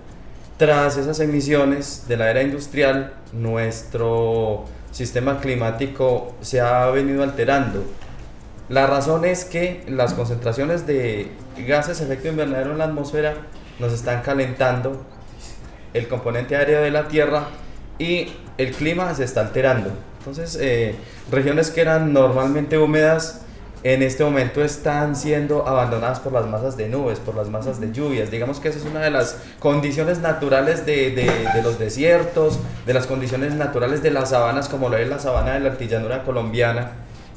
Tras 0.56 0.96
esas 0.96 1.20
emisiones 1.20 2.06
de 2.08 2.16
la 2.16 2.30
era 2.30 2.42
industrial, 2.42 3.12
nuestro 3.32 4.64
sistema 4.92 5.40
climático 5.40 6.34
se 6.40 6.60
ha 6.60 6.86
venido 6.90 7.22
alterando. 7.22 7.84
La 8.68 8.86
razón 8.86 9.24
es 9.24 9.44
que 9.44 9.84
las 9.88 10.14
concentraciones 10.14 10.86
de 10.86 11.32
gases 11.66 11.98
de 11.98 12.04
efecto 12.06 12.28
invernadero 12.28 12.72
en 12.72 12.78
la 12.78 12.84
atmósfera 12.84 13.34
nos 13.78 13.92
están 13.92 14.22
calentando 14.22 15.04
el 15.94 16.08
componente 16.08 16.56
aéreo 16.56 16.82
de 16.82 16.90
la 16.90 17.08
Tierra 17.08 17.44
y 17.98 18.32
el 18.58 18.72
clima 18.72 19.14
se 19.14 19.24
está 19.24 19.40
alterando. 19.40 19.90
Entonces, 20.18 20.58
eh, 20.60 20.94
regiones 21.30 21.70
que 21.70 21.80
eran 21.80 22.12
normalmente 22.12 22.76
húmedas 22.78 23.40
en 23.82 24.02
este 24.02 24.24
momento 24.24 24.64
están 24.64 25.14
siendo 25.14 25.68
abandonadas 25.68 26.18
por 26.18 26.32
las 26.32 26.46
masas 26.46 26.74
de 26.78 26.88
nubes, 26.88 27.18
por 27.18 27.34
las 27.34 27.50
masas 27.50 27.80
de 27.80 27.92
lluvias. 27.92 28.30
Digamos 28.30 28.58
que 28.58 28.68
esa 28.70 28.78
es 28.78 28.86
una 28.86 29.00
de 29.00 29.10
las 29.10 29.36
condiciones 29.58 30.20
naturales 30.20 30.86
de, 30.86 31.10
de- 31.10 31.62
los 31.62 31.78
desiertos, 31.78 32.58
de 32.86 32.94
las 32.94 33.06
condiciones 33.06 33.52
naturales 33.54 34.02
de 34.02 34.10
las 34.10 34.30
sabanas, 34.30 34.70
como 34.70 34.88
lo 34.88 34.96
es 34.96 35.06
la 35.08 35.18
sabana 35.18 35.52
de 35.52 35.60
la 35.60 35.70
altillanura 35.72 36.22
colombiana, 36.24 36.92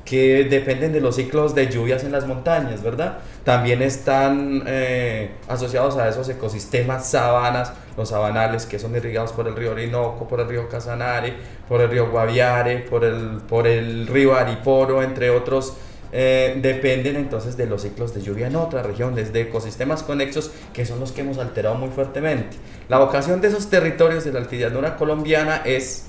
que 0.08 0.46
dependen 0.46 0.94
de 0.94 1.02
los 1.02 1.18
ciclos 1.18 1.54
de 1.54 1.68
lluvias 1.68 2.06
en 2.06 2.14
las 2.14 2.26
montañas, 2.26 2.82
¿verdad? 2.82 3.18
También 3.44 3.82
están 3.82 4.64
eh, 4.66 5.32
asociados 5.50 5.98
a 5.98 6.08
esos 6.08 6.30
ecosistemas 6.30 7.10
sabanas, 7.10 7.74
los 7.98 8.08
sabanales 8.08 8.66
que 8.66 8.80
son 8.80 8.96
irrigados 8.96 9.34
por 9.34 9.50
el 9.50 9.56
río 9.56 9.72
Orinoco, 9.72 10.26
por 10.26 10.40
el 10.40 10.48
río 10.48 10.70
Casanare, 10.70 11.34
por 11.68 11.82
el 11.82 11.90
río 11.90 12.10
Guaviare, 12.10 12.78
por 12.90 13.04
el, 13.04 13.42
por 13.50 13.68
el 13.68 14.08
río 14.08 14.34
Ariporo, 14.36 15.04
entre 15.04 15.30
otros. 15.30 15.74
eh, 16.14 16.58
dependen 16.62 17.18
entonces 17.18 17.58
de 17.58 17.66
los 17.66 17.82
ciclos 17.82 18.14
de 18.14 18.22
lluvia 18.22 18.48
en 18.48 18.56
otras 18.56 18.86
regiones, 18.86 19.34
de 19.34 19.42
ecosistemas 19.42 20.04
conexos 20.04 20.52
que 20.74 20.86
son 20.86 21.02
los 21.02 21.12
que 21.12 21.20
hemos 21.22 21.38
alterado 21.38 21.76
muy 21.76 21.90
fuertemente. 21.90 22.56
La 22.88 22.98
vocación 23.00 23.42
de 23.42 23.50
esos 23.50 23.70
territorios 23.70 24.24
de 24.24 24.32
la 24.32 24.40
altillanura 24.40 24.96
colombiana 24.96 25.62
es 25.66 26.06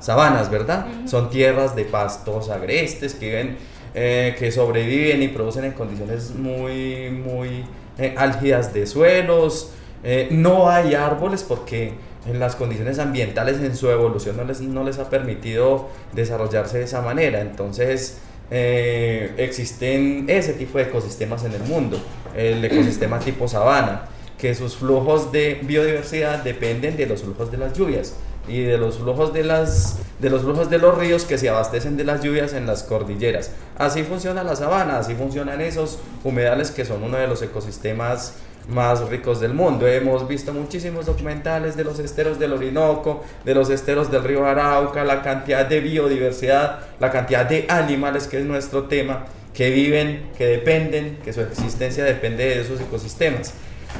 sabanas, 0.00 0.50
¿verdad? 0.50 0.86
Son 1.06 1.30
tierras 1.30 1.74
de 1.76 1.84
pastos 1.84 2.50
agrestes 2.50 3.14
que 3.14 3.26
viven, 3.26 3.56
eh, 3.94 4.34
que 4.38 4.50
sobreviven 4.52 5.22
y 5.22 5.28
producen 5.28 5.64
en 5.64 5.72
condiciones 5.72 6.34
muy, 6.34 7.10
muy 7.10 7.64
eh, 7.98 8.14
álgidas 8.16 8.72
de 8.72 8.86
suelos. 8.86 9.72
Eh, 10.04 10.28
no 10.30 10.70
hay 10.70 10.94
árboles 10.94 11.42
porque 11.42 11.94
en 12.26 12.38
las 12.38 12.56
condiciones 12.56 12.98
ambientales 12.98 13.58
en 13.60 13.74
su 13.74 13.90
evolución 13.90 14.36
no 14.36 14.44
les, 14.44 14.60
no 14.60 14.84
les 14.84 14.98
ha 14.98 15.10
permitido 15.10 15.88
desarrollarse 16.12 16.78
de 16.78 16.84
esa 16.84 17.02
manera. 17.02 17.40
Entonces 17.40 18.18
eh, 18.50 19.34
existen 19.36 20.26
ese 20.28 20.54
tipo 20.54 20.78
de 20.78 20.84
ecosistemas 20.84 21.44
en 21.44 21.52
el 21.52 21.62
mundo. 21.62 21.98
El 22.36 22.64
ecosistema 22.64 23.18
tipo 23.18 23.48
sabana, 23.48 24.02
que 24.38 24.54
sus 24.54 24.76
flujos 24.76 25.32
de 25.32 25.58
biodiversidad 25.62 26.44
dependen 26.44 26.96
de 26.96 27.06
los 27.06 27.22
flujos 27.22 27.50
de 27.50 27.58
las 27.58 27.76
lluvias 27.76 28.14
y 28.48 28.62
de 28.62 28.78
los 28.78 28.98
flujos 28.98 29.32
de 29.32 29.44
las 29.44 29.98
de 30.18 30.30
los 30.30 30.42
flujos 30.42 30.68
de 30.68 30.78
los 30.78 30.98
ríos 30.98 31.24
que 31.24 31.38
se 31.38 31.48
abastecen 31.48 31.96
de 31.96 32.04
las 32.04 32.22
lluvias 32.22 32.52
en 32.52 32.66
las 32.66 32.82
cordilleras. 32.82 33.52
Así 33.76 34.02
funciona 34.02 34.42
la 34.42 34.56
sabana, 34.56 34.98
así 34.98 35.14
funcionan 35.14 35.60
esos 35.60 35.98
humedales 36.24 36.70
que 36.70 36.84
son 36.84 37.04
uno 37.04 37.16
de 37.16 37.28
los 37.28 37.40
ecosistemas 37.42 38.34
más 38.68 39.08
ricos 39.08 39.40
del 39.40 39.54
mundo. 39.54 39.86
Hemos 39.86 40.28
visto 40.28 40.52
muchísimos 40.52 41.06
documentales 41.06 41.76
de 41.76 41.84
los 41.84 41.98
esteros 41.98 42.38
del 42.38 42.52
Orinoco, 42.52 43.24
de 43.44 43.54
los 43.54 43.70
esteros 43.70 44.10
del 44.10 44.24
río 44.24 44.44
Arauca, 44.44 45.04
la 45.04 45.22
cantidad 45.22 45.66
de 45.66 45.80
biodiversidad, 45.80 46.80
la 47.00 47.10
cantidad 47.10 47.46
de 47.46 47.66
animales 47.68 48.26
que 48.26 48.38
es 48.38 48.44
nuestro 48.44 48.84
tema, 48.84 49.26
que 49.54 49.70
viven, 49.70 50.30
que 50.36 50.46
dependen, 50.46 51.18
que 51.24 51.32
su 51.32 51.40
existencia 51.40 52.04
depende 52.04 52.44
de 52.44 52.60
esos 52.60 52.80
ecosistemas. 52.80 53.54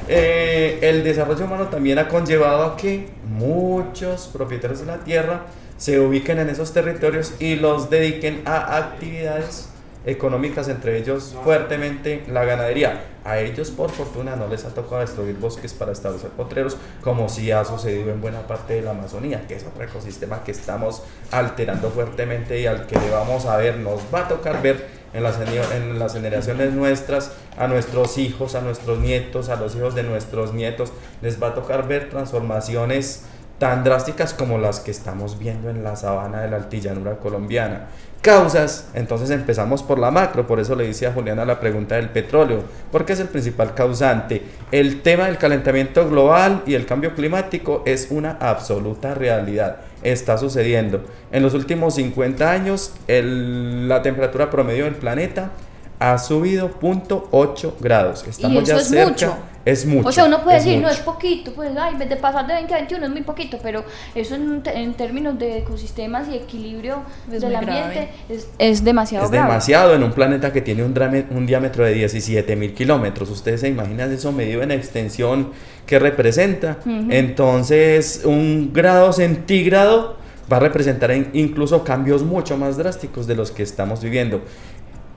Eh, 0.09 0.79
el 0.83 1.05
desarrollo 1.05 1.45
humano 1.45 1.69
también 1.69 1.99
ha 1.99 2.09
conllevado 2.09 2.65
a 2.65 2.77
que 2.77 3.09
muchos 3.27 4.29
propietarios 4.33 4.81
de 4.81 4.87
la 4.87 4.99
tierra 4.99 5.43
se 5.77 6.01
ubiquen 6.01 6.39
en 6.39 6.49
esos 6.49 6.73
territorios 6.73 7.35
y 7.39 7.57
los 7.57 7.91
dediquen 7.91 8.43
a 8.47 8.77
actividades 8.77 9.69
económicas, 10.07 10.69
entre 10.69 10.99
ellos 10.99 11.37
fuertemente 11.45 12.25
la 12.29 12.45
ganadería. 12.45 13.05
A 13.25 13.39
ellos, 13.41 13.71
por 13.71 13.91
fortuna, 13.91 14.37
no 14.37 14.49
les 14.49 14.65
ha 14.65 14.71
tocado 14.71 15.01
destruir 15.01 15.37
bosques 15.37 15.75
para 15.75 15.93
establecer 15.93 16.31
potreros, 16.31 16.77
como 17.03 17.29
sí 17.29 17.51
ha 17.51 17.65
sucedido 17.65 18.11
en 18.11 18.21
buena 18.21 18.47
parte 18.47 18.75
de 18.75 18.83
la 18.83 18.93
Amazonía, 18.93 19.47
que 19.47 19.57
es 19.57 19.65
otro 19.65 19.85
ecosistema 19.85 20.45
que 20.45 20.53
estamos 20.53 21.03
alterando 21.31 21.91
fuertemente 21.91 22.61
y 22.61 22.67
al 22.67 22.87
que 22.87 22.99
le 22.99 23.11
vamos 23.11 23.45
a 23.47 23.57
ver, 23.57 23.79
nos 23.79 24.01
va 24.15 24.21
a 24.21 24.29
tocar 24.29 24.63
ver 24.63 24.87
en 25.13 25.23
las, 25.23 25.39
en 25.41 25.99
las 25.99 26.15
generaciones 26.15 26.73
nuestras, 26.73 27.33
a 27.57 27.67
nuestros 27.67 28.19
hijos, 28.19 28.55
a 28.55 28.61
nuestros 28.61 28.99
nietos, 28.99 29.49
a 29.49 29.57
los 29.57 29.75
hijos 29.77 29.95
de 29.95 30.05
nuestros 30.05 30.55
nietos, 30.55 30.93
les 31.23 31.43
va 31.43 31.49
a 31.49 31.55
tocar 31.55 31.87
ver 31.87 32.09
transformaciones 32.09 33.25
tan 33.59 33.83
drásticas 33.83 34.35
como 34.35 34.59
las 34.59 34.81
que 34.81 34.91
estamos 34.91 35.39
viendo 35.39 35.69
en 35.69 35.83
la 35.83 35.97
sabana 35.97 36.43
de 36.43 36.51
la 36.51 36.57
altillanura 36.57 37.19
colombiana. 37.19 37.89
Causas, 38.21 38.89
entonces 38.95 39.31
empezamos 39.31 39.85
por 39.85 40.01
la 40.01 40.11
macro, 40.11 40.45
por 40.47 40.59
eso 40.59 40.75
le 40.75 40.89
hice 40.89 41.07
a 41.07 41.13
Juliana 41.13 41.45
la 41.45 41.61
pregunta 41.61 41.95
del 41.95 42.09
petróleo, 42.09 42.65
porque 42.91 43.13
es 43.13 43.21
el 43.21 43.29
principal 43.29 43.75
causante. 43.75 44.43
El 44.73 45.03
tema 45.03 45.27
del 45.27 45.39
calentamiento 45.39 46.09
global 46.11 46.63
y 46.67 46.75
el 46.75 46.85
cambio 46.85 47.15
climático 47.15 47.85
es 47.87 48.09
una 48.11 48.33
absoluta 48.41 49.15
realidad, 49.15 49.77
está 50.03 50.37
sucediendo. 50.37 51.05
En 51.31 51.45
los 51.45 51.55
últimos 51.55 51.95
50 51.95 52.51
años, 52.51 52.93
el- 53.07 53.89
la 53.89 54.03
temperatura 54.03 54.51
promedio 54.51 54.85
del 54.87 54.97
planeta 54.97 55.53
ha 56.01 56.19
subido 56.19 56.71
0.8 56.81 57.73
grados. 57.81 58.25
Estamos 58.29 58.63
eso 58.65 58.73
ya 58.75 58.81
es 58.81 58.89
cerca. 58.89 59.09
mucho. 59.11 59.35
Es 59.65 59.85
mucho. 59.85 60.09
O 60.09 60.13
sea, 60.13 60.25
uno 60.25 60.43
puede 60.43 60.57
decir, 60.59 60.77
no 60.77 60.83
mucho. 60.89 60.95
es 60.95 61.01
poquito, 61.01 61.53
pues, 61.53 61.71
ay, 61.79 61.97
de 61.97 62.17
pasar 62.17 62.47
de 62.47 62.55
20 62.55 62.73
a 62.73 62.77
21 62.79 63.05
es 63.05 63.11
muy 63.13 63.21
poquito, 63.21 63.59
pero 63.63 63.85
eso 64.15 64.35
en, 64.37 64.63
en 64.65 64.95
términos 64.95 65.39
de 65.39 65.59
ecosistemas 65.59 66.27
y 66.29 66.37
equilibrio 66.37 67.03
Es 67.31 67.43
del 67.43 67.55
ambiente 67.55 68.09
es, 68.31 68.49
es 68.59 68.83
demasiado 68.83 69.27
Es 69.27 69.31
grave. 69.31 69.47
demasiado 69.47 69.95
en 69.95 70.05
un 70.05 70.13
planeta 70.13 70.55
que 70.55 70.63
tiene 70.63 70.85
un, 70.85 70.95
drame- 70.95 71.27
un 71.33 71.45
diámetro 71.45 71.85
de 71.85 71.93
17 71.93 72.57
mil 72.57 72.73
kilómetros. 72.73 73.29
Ustedes 73.29 73.61
se 73.61 73.69
imaginan 73.69 74.11
eso 74.11 74.33
medido 74.33 74.63
en 74.63 74.71
extensión 74.71 75.51
que 75.85 75.99
representa. 75.99 76.79
Entonces, 77.11 78.23
un 78.25 78.71
grado 78.73 79.13
centígrado 79.13 80.17
va 80.51 80.57
a 80.57 80.61
representar 80.61 81.11
en- 81.11 81.29
incluso 81.35 81.85
cambios 81.85 82.23
mucho 82.23 82.57
más 82.57 82.79
drásticos 82.79 83.27
de 83.27 83.35
los 83.35 83.51
que 83.51 83.65
estamos 83.65 84.01
viviendo. 84.03 84.41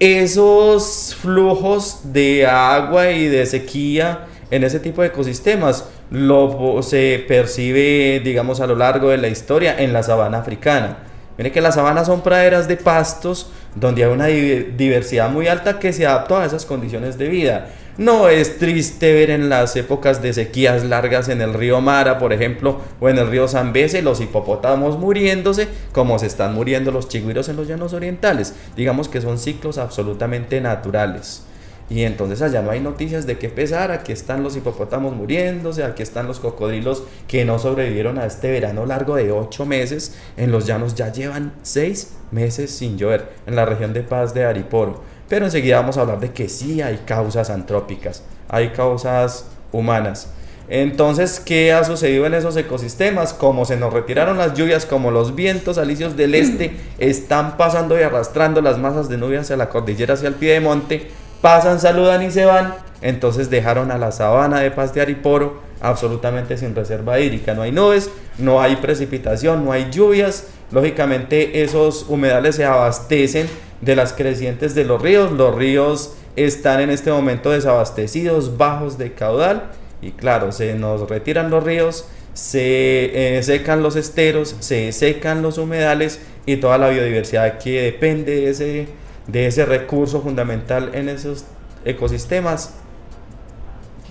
Esos 0.02 1.16
flujos 1.22 2.00
de 2.12 2.48
agua 2.48 3.12
y 3.12 3.28
de 3.28 3.46
sequía 3.46 4.26
en 4.50 4.64
ese 4.64 4.80
tipo 4.80 5.04
de 5.04 5.10
ecosistemas 5.10 5.86
lo 6.10 6.82
se 6.82 7.24
percibe, 7.28 8.20
digamos, 8.24 8.62
a 8.62 8.66
lo 8.66 8.76
largo 8.76 9.10
de 9.12 9.18
la 9.18 9.28
historia 9.28 9.76
en 9.78 9.94
la 9.94 10.02
sabana 10.02 10.40
africana. 10.40 10.98
Mire 11.38 11.52
que 11.52 11.62
las 11.62 11.76
sabanas 11.76 12.08
son 12.08 12.22
praderas 12.22 12.68
de 12.68 12.78
pastos 12.78 13.52
donde 13.76 14.04
hay 14.04 14.10
una 14.12 14.26
di- 14.26 14.72
diversidad 14.76 15.30
muy 15.30 15.46
alta 15.48 15.78
que 15.78 15.94
se 15.94 16.08
adapta 16.08 16.42
a 16.42 16.46
esas 16.48 16.66
condiciones 16.66 17.20
de 17.20 17.28
vida. 17.28 17.68
No 17.98 18.30
es 18.30 18.58
triste 18.58 19.14
ver 19.14 19.30
en 19.30 19.50
las 19.50 19.76
épocas 19.76 20.22
de 20.22 20.32
sequías 20.32 20.86
largas 20.86 21.28
en 21.28 21.42
el 21.42 21.54
río 21.54 21.82
Mara, 21.82 22.20
por 22.20 22.32
ejemplo, 22.32 22.80
o 23.02 23.10
en 23.10 23.18
el 23.18 23.28
río 23.28 23.50
Zambeze, 23.50 24.02
los 24.02 24.22
hipopótamos 24.22 24.98
muriéndose 24.98 25.68
como 25.92 26.18
se 26.18 26.28
están 26.28 26.54
muriendo 26.54 26.92
los 26.92 27.10
chigüiros 27.10 27.50
en 27.50 27.58
los 27.58 27.68
llanos 27.68 27.94
orientales. 27.94 28.54
Digamos 28.78 29.10
que 29.10 29.20
son 29.20 29.38
ciclos 29.38 29.78
absolutamente 29.78 30.62
naturales. 30.62 31.44
Y 31.90 32.04
entonces 32.04 32.42
allá 32.42 32.62
no 32.62 32.72
hay 32.72 32.80
noticias 32.80 33.28
de 33.28 33.38
qué 33.38 33.50
pesar, 33.50 33.92
aquí 33.92 34.14
están 34.14 34.44
los 34.44 34.56
hipopótamos 34.56 35.14
muriéndose, 35.14 35.84
aquí 35.84 36.02
están 36.02 36.26
los 36.26 36.40
cocodrilos 36.40 37.04
que 37.28 37.44
no 37.44 37.60
sobrevivieron 37.60 38.18
a 38.18 38.26
este 38.26 38.50
verano 38.50 38.86
largo 38.86 39.18
de 39.18 39.34
ocho 39.34 39.66
meses, 39.66 40.16
en 40.38 40.54
los 40.54 40.66
llanos 40.66 40.96
ya 40.96 41.12
llevan 41.12 41.52
seis 41.64 42.14
meses 42.32 42.72
sin 42.72 42.98
llover, 42.98 43.34
en 43.46 43.58
la 43.58 43.66
región 43.66 43.92
de 43.92 44.04
Paz 44.04 44.34
de 44.34 44.46
Ariporo. 44.46 45.02
Pero 45.32 45.46
enseguida 45.46 45.78
vamos 45.78 45.96
a 45.96 46.02
hablar 46.02 46.20
de 46.20 46.34
que 46.34 46.50
sí 46.50 46.82
hay 46.82 47.04
causas 47.06 47.50
antrópicas, 47.50 48.22
hay 48.50 48.72
causas 48.72 49.46
humanas. 49.72 50.28
Entonces, 50.68 51.40
¿qué 51.40 51.72
ha 51.72 51.86
sucedido 51.86 52.26
en 52.26 52.34
esos 52.34 52.58
ecosistemas? 52.58 53.32
Como 53.32 53.64
se 53.64 53.78
nos 53.78 53.94
retiraron 53.94 54.38
las 54.38 54.56
lluvias, 54.56 54.86
como 54.86 55.10
los 55.10 55.34
vientos 55.34 55.78
alisios 55.78 56.18
del 56.18 56.36
este 56.36 56.76
están 56.98 57.56
pasando 57.56 57.98
y 57.98 58.04
arrastrando 58.04 58.62
las 58.62 58.78
masas 58.78 59.08
de 59.08 59.18
nubes 59.18 59.40
hacia 59.40 59.56
la 59.56 59.70
cordillera, 59.70 60.16
hacia 60.16 60.28
el 60.28 60.36
pie 60.36 60.52
de 60.52 60.60
monte, 60.60 61.08
pasan, 61.40 61.80
saludan 61.80 62.24
y 62.24 62.32
se 62.32 62.44
van, 62.44 62.76
entonces 63.02 63.50
dejaron 63.50 63.90
a 63.90 63.98
la 63.98 64.12
sabana 64.12 64.60
de 64.60 64.72
Paz 64.72 64.94
de 64.94 65.00
Ariporo 65.00 65.62
absolutamente 65.82 66.58
sin 66.58 66.76
reserva 66.76 67.20
hídrica. 67.20 67.54
No 67.54 67.64
hay 67.64 67.72
nubes, 67.72 68.10
no 68.38 68.62
hay 68.62 68.78
precipitación, 68.78 69.66
no 69.66 69.72
hay 69.72 69.90
lluvias. 69.92 70.48
Lógicamente 70.72 71.64
esos 71.64 72.06
humedales 72.08 72.56
se 72.56 72.66
abastecen 72.66 73.48
de 73.82 73.96
las 73.96 74.14
crecientes 74.14 74.76
de 74.76 74.86
los 74.86 75.02
ríos. 75.02 75.32
Los 75.32 75.56
ríos 75.56 76.16
están 76.36 76.80
en 76.80 76.90
este 76.90 77.12
momento 77.12 77.52
desabastecidos, 77.52 78.58
bajos 78.58 78.98
de 78.98 79.14
caudal. 79.14 79.72
Y 80.02 80.12
claro, 80.12 80.52
se 80.52 80.74
nos 80.76 81.08
retiran 81.10 81.52
los 81.52 81.64
ríos, 81.64 82.06
se 82.34 83.38
eh, 83.38 83.44
secan 83.44 83.84
los 83.84 83.96
esteros, 83.96 84.56
se 84.60 84.92
secan 84.94 85.42
los 85.42 85.58
humedales 85.58 86.20
y 86.46 86.58
toda 86.58 86.78
la 86.78 86.90
biodiversidad 86.90 87.60
que 87.60 87.84
depende 87.84 88.36
de 88.36 88.50
ese, 88.50 88.88
de 89.28 89.48
ese 89.48 89.66
recurso 89.66 90.22
fundamental 90.22 90.92
en 90.94 91.10
esos 91.10 91.46
ecosistemas 91.86 92.74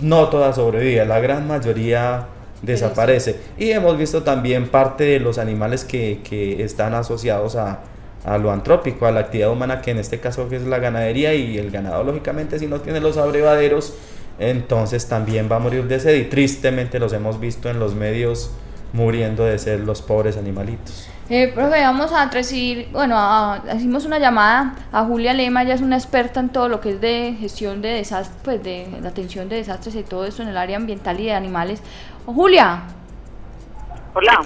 no 0.00 0.28
toda 0.28 0.52
sobrevive, 0.52 1.04
la 1.04 1.20
gran 1.20 1.46
mayoría 1.46 2.26
desaparece. 2.62 3.40
Y 3.58 3.70
hemos 3.70 3.96
visto 3.96 4.22
también 4.22 4.68
parte 4.68 5.04
de 5.04 5.20
los 5.20 5.38
animales 5.38 5.84
que, 5.84 6.20
que 6.22 6.62
están 6.62 6.94
asociados 6.94 7.56
a, 7.56 7.80
a 8.24 8.38
lo 8.38 8.50
antrópico, 8.50 9.06
a 9.06 9.12
la 9.12 9.20
actividad 9.20 9.50
humana, 9.50 9.80
que 9.80 9.90
en 9.90 9.98
este 9.98 10.20
caso 10.20 10.48
es 10.50 10.62
la 10.62 10.78
ganadería 10.78 11.34
y 11.34 11.58
el 11.58 11.70
ganado, 11.70 12.04
lógicamente, 12.04 12.58
si 12.58 12.66
no 12.66 12.80
tiene 12.80 13.00
los 13.00 13.16
abrevaderos, 13.16 13.94
entonces 14.38 15.06
también 15.06 15.48
va 15.50 15.56
a 15.56 15.58
morir 15.58 15.84
de 15.84 16.00
sed 16.00 16.16
y 16.16 16.24
tristemente 16.24 16.98
los 16.98 17.12
hemos 17.12 17.40
visto 17.40 17.68
en 17.68 17.78
los 17.78 17.94
medios 17.94 18.50
muriendo 18.92 19.44
de 19.44 19.58
sed 19.58 19.80
los 19.80 20.02
pobres 20.02 20.36
animalitos. 20.36 21.09
Eh, 21.32 21.46
profe, 21.54 21.80
vamos 21.80 22.12
a 22.12 22.26
recibir, 22.28 22.88
bueno, 22.90 23.14
a- 23.16 23.62
hicimos 23.76 24.04
una 24.04 24.18
llamada 24.18 24.74
a 24.90 25.04
Julia 25.04 25.32
Lema, 25.32 25.62
ella 25.62 25.74
es 25.74 25.80
una 25.80 25.96
experta 25.96 26.40
en 26.40 26.48
todo 26.48 26.68
lo 26.68 26.80
que 26.80 26.90
es 26.90 27.00
de 27.00 27.36
gestión 27.38 27.80
de 27.82 27.90
desastres, 27.90 28.36
pues 28.42 28.62
de, 28.64 28.88
de 29.00 29.06
atención 29.06 29.48
de 29.48 29.54
desastres 29.56 29.94
y 29.94 30.02
todo 30.02 30.24
eso 30.24 30.42
en 30.42 30.48
el 30.48 30.56
área 30.56 30.76
ambiental 30.76 31.20
y 31.20 31.26
de 31.26 31.32
animales. 31.34 31.82
Oh, 32.26 32.32
Julia, 32.32 32.82
Hola, 34.12 34.40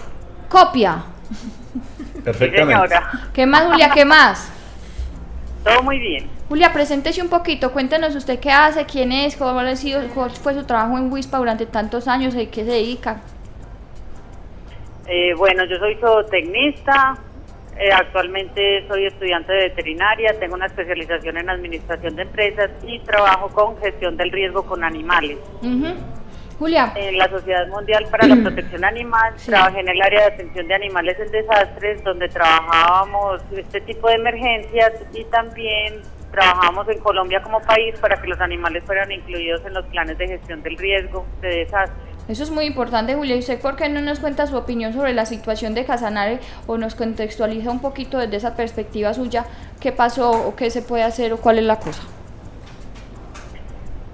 copia. 0.50 1.04
Perfectamente. 2.22 2.96
¿Qué 3.32 3.46
más, 3.46 3.64
Julia? 3.64 3.88
¿Qué 3.88 4.04
más? 4.04 4.50
Todo 5.64 5.82
muy 5.82 5.98
bien. 5.98 6.28
Julia, 6.50 6.70
preséntese 6.70 7.22
un 7.22 7.28
poquito, 7.30 7.72
cuéntenos 7.72 8.14
usted 8.14 8.38
qué 8.38 8.50
hace, 8.52 8.84
quién 8.84 9.10
es, 9.10 9.36
cómo 9.36 9.58
ha 9.58 9.76
sido, 9.76 10.06
cuál 10.14 10.30
fue 10.32 10.52
su 10.52 10.64
trabajo 10.64 10.98
en 10.98 11.10
WISPA 11.10 11.38
durante 11.38 11.64
tantos 11.64 12.06
años, 12.08 12.34
y 12.34 12.48
qué 12.48 12.62
se 12.66 12.72
dedica. 12.72 13.22
Eh, 15.06 15.34
bueno, 15.36 15.64
yo 15.64 15.76
soy 15.76 15.96
zootecnista, 15.96 17.14
eh, 17.78 17.92
actualmente 17.92 18.86
soy 18.88 19.06
estudiante 19.06 19.52
de 19.52 19.68
veterinaria, 19.68 20.38
tengo 20.38 20.54
una 20.54 20.66
especialización 20.66 21.36
en 21.36 21.50
administración 21.50 22.16
de 22.16 22.22
empresas 22.22 22.70
y 22.86 22.98
trabajo 23.00 23.48
con 23.48 23.76
gestión 23.78 24.16
del 24.16 24.30
riesgo 24.30 24.64
con 24.64 24.82
animales. 24.84 25.38
Julia, 26.58 26.92
En 26.94 27.18
la 27.18 27.28
Sociedad 27.28 27.66
Mundial 27.66 28.06
para 28.10 28.28
la 28.28 28.36
Protección 28.42 28.84
Animal 28.84 29.32
Sí. 29.36 29.50
trabajé 29.50 29.80
en 29.80 29.88
el 29.88 30.00
área 30.00 30.20
de 30.20 30.34
atención 30.34 30.68
de 30.68 30.74
animales 30.74 31.18
en 31.18 31.30
desastres, 31.32 32.02
donde 32.04 32.28
trabajábamos 32.28 33.42
este 33.56 33.80
tipo 33.80 34.08
de 34.08 34.14
emergencias 34.14 34.92
y 35.12 35.24
también 35.24 36.00
trabajamos 36.30 36.88
en 36.88 36.98
Colombia 37.00 37.42
como 37.42 37.60
país 37.60 37.98
para 38.00 38.20
que 38.22 38.28
los 38.28 38.40
animales 38.40 38.84
fueran 38.84 39.10
incluidos 39.10 39.64
en 39.66 39.74
los 39.74 39.84
planes 39.86 40.16
de 40.16 40.28
gestión 40.28 40.62
del 40.62 40.76
riesgo 40.76 41.26
de 41.40 41.48
desastres. 41.48 42.13
Eso 42.26 42.42
es 42.42 42.50
muy 42.50 42.64
importante, 42.64 43.14
Julia. 43.14 43.36
¿Y 43.36 43.40
usted 43.40 43.60
por 43.60 43.76
qué 43.76 43.88
no 43.88 44.00
nos 44.00 44.18
cuenta 44.18 44.46
su 44.46 44.56
opinión 44.56 44.94
sobre 44.94 45.12
la 45.12 45.26
situación 45.26 45.74
de 45.74 45.84
Casanare 45.84 46.38
o 46.66 46.78
nos 46.78 46.94
contextualiza 46.94 47.70
un 47.70 47.80
poquito 47.80 48.18
desde 48.18 48.36
esa 48.36 48.56
perspectiva 48.56 49.12
suya 49.12 49.44
qué 49.80 49.92
pasó 49.92 50.30
o 50.30 50.56
qué 50.56 50.70
se 50.70 50.80
puede 50.80 51.02
hacer 51.02 51.34
o 51.34 51.36
cuál 51.36 51.58
es 51.58 51.64
la 51.64 51.78
cosa? 51.78 52.02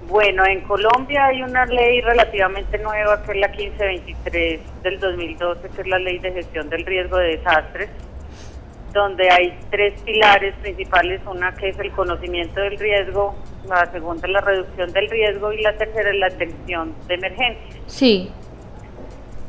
Bueno, 0.09 0.45
en 0.45 0.59
Colombia 0.61 1.27
hay 1.27 1.41
una 1.41 1.65
ley 1.65 2.01
relativamente 2.01 2.77
nueva 2.79 3.23
que 3.23 3.31
es 3.31 3.37
la 3.37 3.47
1523 3.47 4.59
del 4.83 4.99
2012, 4.99 5.69
que 5.69 5.81
es 5.81 5.87
la 5.87 5.99
ley 5.99 6.19
de 6.19 6.33
gestión 6.33 6.69
del 6.69 6.85
riesgo 6.85 7.15
de 7.15 7.37
desastres, 7.37 7.89
donde 8.93 9.29
hay 9.29 9.57
tres 9.69 9.99
pilares 10.01 10.53
principales, 10.61 11.21
una 11.25 11.53
que 11.55 11.69
es 11.69 11.79
el 11.79 11.91
conocimiento 11.91 12.59
del 12.59 12.77
riesgo, 12.77 13.35
la 13.67 13.85
segunda 13.91 14.27
es 14.27 14.33
la 14.33 14.41
reducción 14.41 14.91
del 14.91 15.09
riesgo 15.09 15.51
y 15.53 15.61
la 15.61 15.73
tercera 15.77 16.09
es 16.09 16.15
la 16.17 16.27
atención 16.27 16.93
de 17.07 17.13
emergencia. 17.15 17.81
Sí, 17.87 18.31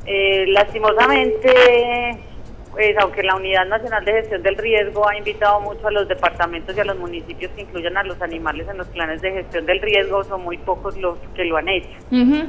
Eh, 0.05 0.47
lastimosamente, 0.49 2.19
pues, 2.73 2.97
aunque 2.99 3.23
la 3.23 3.37
Unidad 3.37 3.67
Nacional 3.67 4.05
de 4.05 4.13
Gestión 4.13 4.43
del 4.43 4.57
Riesgo 4.57 5.09
ha 5.09 5.17
invitado 5.17 5.61
mucho 5.61 5.87
a 5.87 5.93
los 5.93 6.09
departamentos 6.09 6.77
y 6.77 6.81
a 6.81 6.85
los 6.85 6.99
municipios 6.99 7.53
que 7.53 7.63
incluyan 7.63 7.97
a 7.97 8.03
los 8.03 8.21
animales 8.21 8.67
en 8.69 8.79
los 8.79 8.89
planes 8.89 9.23
de 9.23 9.31
gestión 9.31 9.65
del 9.65 9.81
riesgo, 9.81 10.25
son 10.25 10.43
muy 10.43 10.59
pocos 10.59 10.97
los 10.97 11.19
que 11.37 11.45
lo 11.45 11.57
han 11.57 11.69
hecho. 11.69 11.97
Ujú. 12.11 12.49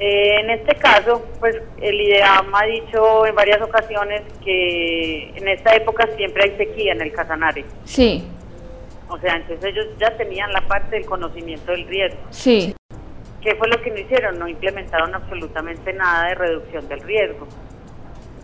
Eh, 0.00 0.40
en 0.40 0.50
este 0.50 0.76
caso, 0.76 1.24
pues 1.40 1.56
el 1.80 2.00
IDEAM 2.00 2.54
ha 2.54 2.64
dicho 2.66 3.26
en 3.26 3.34
varias 3.34 3.60
ocasiones 3.60 4.22
que 4.44 5.30
en 5.34 5.48
esta 5.48 5.74
época 5.74 6.08
siempre 6.16 6.44
hay 6.44 6.56
sequía 6.56 6.92
en 6.92 7.00
el 7.02 7.12
Casanare. 7.12 7.64
sí, 7.84 8.24
O 9.08 9.18
sea, 9.18 9.34
entonces 9.36 9.64
ellos 9.72 9.86
ya 9.98 10.16
tenían 10.16 10.52
la 10.52 10.60
parte 10.68 10.96
del 10.96 11.06
conocimiento 11.06 11.72
del 11.72 11.86
riesgo. 11.86 12.20
sí. 12.30 12.74
¿Qué 13.40 13.54
fue 13.54 13.68
lo 13.68 13.80
que 13.80 13.90
no 13.90 13.98
hicieron? 13.98 14.36
No 14.36 14.48
implementaron 14.48 15.14
absolutamente 15.14 15.92
nada 15.92 16.28
de 16.28 16.34
reducción 16.34 16.88
del 16.88 17.00
riesgo. 17.02 17.46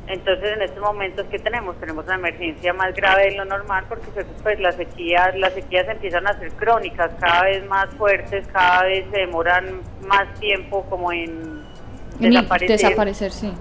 Entonces, 0.07 0.51
en 0.57 0.63
estos 0.63 0.83
momentos, 0.83 1.25
¿qué 1.31 1.39
tenemos? 1.39 1.77
Tenemos 1.81 2.05
una 2.05 2.17
emergencia 2.17 2.75
más 2.75 2.95
grave 2.95 3.31
de 3.31 3.37
lo 3.37 3.45
normal 3.47 3.85
porque 3.89 4.07
pues, 4.13 4.27
pues, 4.43 4.61
las 4.61 4.75
sequías 4.77 5.35
las 5.39 5.55
sequías 5.55 5.89
empiezan 5.89 6.27
a 6.27 6.39
ser 6.39 6.53
crónicas, 6.53 7.11
cada 7.19 7.45
vez 7.45 7.67
más 7.67 7.89
fuertes, 7.95 8.47
cada 8.53 8.85
vez 8.85 9.07
se 9.11 9.21
demoran 9.21 9.81
más 10.07 10.29
tiempo 10.41 10.85
como 10.91 11.11
en 11.11 11.63
En 12.21 12.31
desaparecer. 12.31 12.77
desaparecer, 12.79 13.33
sí. 13.33 13.53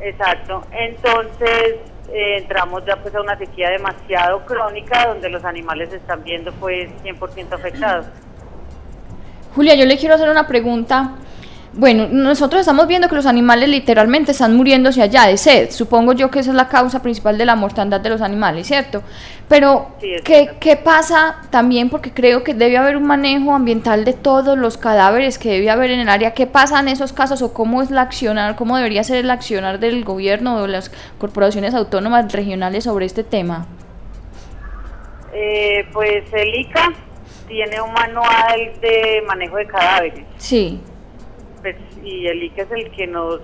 Exacto. 0.00 0.66
Entonces, 0.72 1.76
eh, 2.12 2.38
entramos 2.38 2.84
ya 2.84 2.96
pues 2.96 3.14
a 3.14 3.20
una 3.20 3.38
sequía 3.38 3.70
demasiado 3.70 4.44
crónica 4.46 5.06
donde 5.06 5.28
los 5.28 5.44
animales 5.44 5.90
se 5.90 5.96
están 5.96 6.24
viendo 6.24 6.50
pues 6.54 6.90
100% 7.04 7.52
afectados. 7.52 8.06
Julia, 9.54 9.74
yo 9.76 9.84
le 9.84 9.96
quiero 9.96 10.16
hacer 10.16 10.28
una 10.28 10.46
pregunta 10.48 11.12
Bueno, 11.72 12.08
nosotros 12.10 12.60
estamos 12.60 12.88
viendo 12.88 13.08
que 13.08 13.14
los 13.14 13.26
animales 13.26 13.68
literalmente 13.68 14.32
están 14.32 14.56
muriéndose 14.56 15.02
allá 15.02 15.26
de 15.26 15.36
sed. 15.36 15.70
Supongo 15.70 16.12
yo 16.14 16.28
que 16.28 16.40
esa 16.40 16.50
es 16.50 16.56
la 16.56 16.68
causa 16.68 17.00
principal 17.00 17.38
de 17.38 17.44
la 17.44 17.54
mortandad 17.54 18.00
de 18.00 18.10
los 18.10 18.22
animales, 18.22 18.66
¿cierto? 18.66 19.04
Pero, 19.48 19.86
Sí, 20.00 20.08
¿qué, 20.24 20.50
qué 20.58 20.76
pasa 20.76 21.36
también? 21.50 21.88
Porque 21.88 22.10
creo 22.10 22.42
que 22.42 22.54
debe 22.54 22.76
haber 22.76 22.96
un 22.96 23.04
manejo 23.04 23.54
ambiental 23.54 24.04
de 24.04 24.14
todos 24.14 24.58
los 24.58 24.78
cadáveres 24.78 25.38
que 25.38 25.50
debe 25.50 25.70
haber 25.70 25.92
en 25.92 26.00
el 26.00 26.08
área. 26.08 26.34
¿Qué 26.34 26.48
pasa 26.48 26.80
en 26.80 26.88
esos 26.88 27.12
casos 27.12 27.40
o 27.40 27.54
cómo 27.54 27.82
es 27.82 27.92
la 27.92 28.02
accionar, 28.02 28.56
cómo 28.56 28.76
debería 28.76 29.04
ser 29.04 29.18
el 29.18 29.30
accionar 29.30 29.78
del 29.78 30.04
gobierno 30.04 30.56
o 30.56 30.62
de 30.62 30.68
las 30.68 30.90
corporaciones 31.18 31.74
autónomas 31.74 32.32
regionales 32.32 32.82
sobre 32.82 33.06
este 33.06 33.22
tema? 33.22 33.66
Eh, 35.32 35.86
pues 35.92 36.24
el 36.32 36.52
ICA 36.52 36.92
tiene 37.46 37.80
un 37.80 37.92
manual 37.92 38.72
de 38.80 39.22
manejo 39.24 39.56
de 39.56 39.66
cadáveres. 39.66 40.24
Sí. 40.36 40.80
Pues, 41.60 41.76
y 42.02 42.26
el 42.26 42.42
ICA 42.42 42.62
es 42.62 42.70
el 42.72 42.90
que 42.90 43.06
nos, 43.06 43.40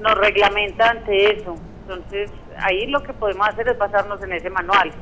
nos 0.00 0.14
reglamenta 0.14 0.90
ante 0.90 1.38
eso. 1.38 1.54
Entonces, 1.82 2.30
ahí 2.58 2.86
lo 2.86 3.02
que 3.02 3.12
podemos 3.12 3.48
hacer 3.48 3.68
es 3.68 3.78
basarnos 3.78 4.22
en 4.22 4.32
ese 4.32 4.50
manual. 4.50 4.92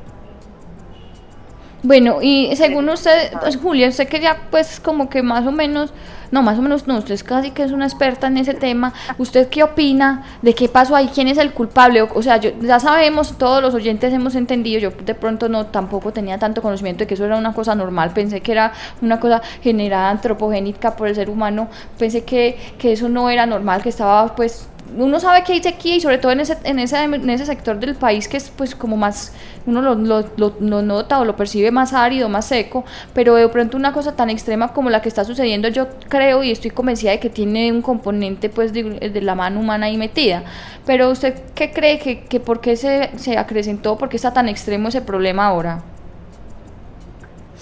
Bueno, 1.85 2.17
y 2.19 2.55
según 2.55 2.89
usted, 2.89 3.31
pues, 3.39 3.57
Julia, 3.57 3.89
usted 3.89 4.07
que 4.07 4.19
ya 4.19 4.37
pues 4.49 4.79
como 4.79 5.07
que 5.07 5.21
más 5.21 5.45
o 5.45 5.51
menos, 5.51 5.93
no, 6.31 6.41
más 6.41 6.57
o 6.57 6.63
menos 6.63 6.87
no, 6.87 6.97
usted 6.97 7.13
es 7.13 7.23
casi 7.23 7.51
que 7.51 7.61
es 7.61 7.71
una 7.71 7.85
experta 7.85 8.25
en 8.25 8.39
ese 8.39 8.55
tema, 8.55 8.91
¿usted 9.19 9.49
qué 9.49 9.61
opina 9.61 10.23
de 10.41 10.55
qué 10.55 10.67
pasó 10.67 10.95
ahí? 10.95 11.11
¿Quién 11.13 11.27
es 11.27 11.37
el 11.37 11.51
culpable? 11.51 12.01
O, 12.01 12.09
o 12.11 12.23
sea, 12.23 12.37
yo, 12.37 12.49
ya 12.59 12.79
sabemos, 12.79 13.37
todos 13.37 13.61
los 13.61 13.75
oyentes 13.75 14.11
hemos 14.11 14.33
entendido, 14.33 14.79
yo 14.79 14.89
de 14.89 15.13
pronto 15.13 15.47
no 15.47 15.67
tampoco 15.67 16.11
tenía 16.11 16.39
tanto 16.39 16.63
conocimiento 16.63 17.03
de 17.03 17.07
que 17.07 17.13
eso 17.13 17.25
era 17.25 17.37
una 17.37 17.53
cosa 17.53 17.75
normal, 17.75 18.13
pensé 18.15 18.41
que 18.41 18.53
era 18.53 18.73
una 19.03 19.19
cosa 19.19 19.43
generada 19.61 20.09
antropogénica 20.09 20.95
por 20.95 21.07
el 21.07 21.13
ser 21.13 21.29
humano, 21.29 21.69
pensé 21.99 22.23
que, 22.23 22.57
que 22.79 22.93
eso 22.93 23.09
no 23.09 23.29
era 23.29 23.45
normal, 23.45 23.83
que 23.83 23.89
estaba 23.89 24.35
pues 24.35 24.69
uno 24.97 25.19
sabe 25.19 25.43
que 25.43 25.53
hay 25.53 25.63
sequía 25.63 25.95
y 25.95 25.99
sobre 25.99 26.17
todo 26.19 26.31
en 26.31 26.39
ese, 26.39 26.57
en 26.63 26.79
ese, 26.79 27.03
en 27.03 27.29
ese 27.29 27.45
sector 27.45 27.79
del 27.79 27.95
país 27.95 28.27
que 28.27 28.37
es 28.37 28.49
pues 28.49 28.75
como 28.75 28.95
más, 28.97 29.33
uno 29.65 29.81
lo, 29.81 29.95
lo, 29.95 30.25
lo- 30.59 30.81
nota 30.81 31.19
o 31.19 31.25
lo 31.25 31.35
percibe 31.35 31.71
más 31.71 31.91
árido, 31.93 32.29
más 32.29 32.45
seco, 32.45 32.85
pero 33.13 33.35
de 33.35 33.49
pronto 33.49 33.77
una 33.77 33.91
cosa 33.91 34.15
tan 34.15 34.29
extrema 34.29 34.73
como 34.73 34.89
la 34.89 35.01
que 35.01 35.09
está 35.09 35.25
sucediendo 35.25 35.67
yo 35.69 35.87
creo 36.07 36.43
y 36.43 36.51
estoy 36.51 36.71
convencida 36.71 37.11
de 37.11 37.19
que 37.19 37.29
tiene 37.29 37.71
un 37.71 37.81
componente 37.81 38.49
pues 38.49 38.71
de, 38.73 38.83
de 38.83 39.21
la 39.21 39.35
mano 39.35 39.59
humana 39.59 39.87
ahí 39.87 39.97
metida. 39.97 40.43
Pero 40.85 41.09
usted 41.09 41.33
qué 41.55 41.71
cree 41.71 41.97
que, 41.99 42.25
que 42.25 42.39
por 42.39 42.61
qué 42.61 42.75
se, 42.75 43.09
se 43.17 43.37
acrecentó, 43.37 43.97
por 43.97 44.07
qué 44.09 44.17
está 44.17 44.33
tan 44.33 44.47
extremo 44.47 44.89
ese 44.89 45.01
problema 45.01 45.47
ahora? 45.47 45.81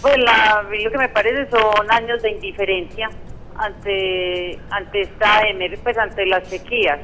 Pues 0.01 0.15
lo 0.17 0.91
que 0.91 0.97
me 0.97 1.07
parece 1.09 1.49
son 1.49 1.89
años 1.89 2.21
de 2.21 2.31
indiferencia 2.31 3.09
ante 3.55 4.59
ante 4.69 5.01
esta 5.01 5.41
pues 5.83 5.97
ante 5.97 6.25
las 6.25 6.47
sequías. 6.47 6.99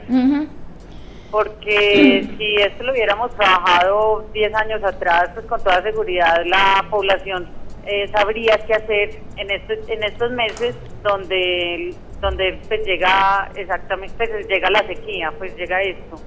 Porque 1.31 2.27
si 2.37 2.55
esto 2.55 2.83
lo 2.83 2.91
hubiéramos 2.91 3.31
trabajado 3.35 4.25
10 4.33 4.53
años 4.55 4.83
atrás, 4.83 5.29
pues 5.33 5.45
con 5.45 5.61
toda 5.63 5.81
seguridad 5.81 6.43
la 6.45 6.85
población 6.89 7.47
eh, 7.85 8.07
sabría 8.09 8.57
qué 8.67 8.73
hacer 8.73 9.19
en 9.37 9.51
estos, 9.51 9.89
en 9.89 10.03
estos 10.03 10.31
meses 10.31 10.75
donde 11.03 11.95
donde 12.21 12.59
pues 12.67 12.85
llega 12.85 13.49
exactamente 13.55 14.27
pues 14.27 14.47
llega 14.47 14.69
la 14.69 14.85
sequía, 14.85 15.31
pues 15.37 15.55
llega 15.55 15.81
esto. 15.81 16.17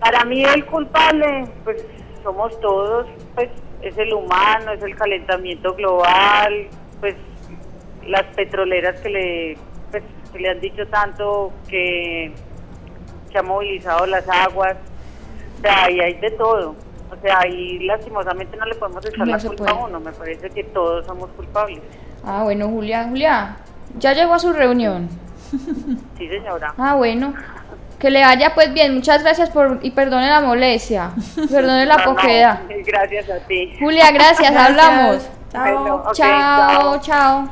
Para 0.00 0.24
mí 0.24 0.44
el 0.44 0.64
culpable, 0.66 1.44
pues 1.64 1.84
somos 2.22 2.58
todos, 2.60 3.06
pues 3.34 3.48
es 3.82 3.96
el 3.98 4.12
humano, 4.12 4.72
es 4.72 4.82
el 4.82 4.94
calentamiento 4.96 5.74
global, 5.74 6.68
pues 7.00 7.14
las 8.08 8.24
petroleras 8.34 9.00
que 9.00 9.08
le, 9.08 9.58
pues, 9.90 10.02
que 10.32 10.38
le 10.38 10.48
han 10.50 10.60
dicho 10.60 10.86
tanto 10.88 11.52
que 11.68 12.32
que 13.30 13.38
ha 13.38 13.42
movilizado 13.42 14.06
las 14.06 14.26
aguas, 14.28 14.74
o 15.58 15.60
sea, 15.60 15.84
ahí 15.84 16.00
hay 16.00 16.14
de 16.14 16.30
todo. 16.30 16.74
O 17.10 17.16
sea, 17.22 17.40
ahí 17.40 17.78
lastimosamente 17.80 18.56
no 18.56 18.64
le 18.66 18.74
podemos 18.74 19.04
echar 19.04 19.18
No 19.18 19.26
la 19.26 19.38
se 19.38 19.48
culpa 19.48 19.64
puede. 19.64 19.76
a 19.78 19.84
uno, 19.84 20.00
me 20.00 20.12
parece 20.12 20.48
que 20.50 20.64
todos 20.64 21.04
somos 21.06 21.28
culpables. 21.36 21.80
Ah, 22.24 22.42
bueno, 22.44 22.68
Julia, 22.68 23.04
Julia, 23.08 23.56
ya 23.98 24.12
llegó 24.14 24.34
a 24.34 24.38
su 24.38 24.52
reunión. 24.52 25.08
Sí, 25.50 26.28
señora. 26.28 26.74
Ah, 26.78 26.94
bueno. 26.94 27.34
Que 27.98 28.10
le 28.10 28.22
vaya 28.22 28.54
pues 28.54 28.72
bien, 28.72 28.94
muchas 28.94 29.22
gracias 29.22 29.50
por 29.50 29.80
y 29.82 29.90
perdone 29.90 30.28
la 30.28 30.40
molestia, 30.40 31.10
perdone 31.50 31.84
la 31.84 31.96
No, 31.96 32.12
no, 32.14 32.14
gracias 32.86 33.28
a 33.28 33.38
ti. 33.46 33.74
Julia, 33.80 34.10
gracias, 34.12 34.52
Gracias. 34.52 34.66
hablamos. 34.68 35.30
Chao. 35.52 35.62
Bueno, 35.82 36.02
chao, 36.12 37.00
chao. 37.00 37.48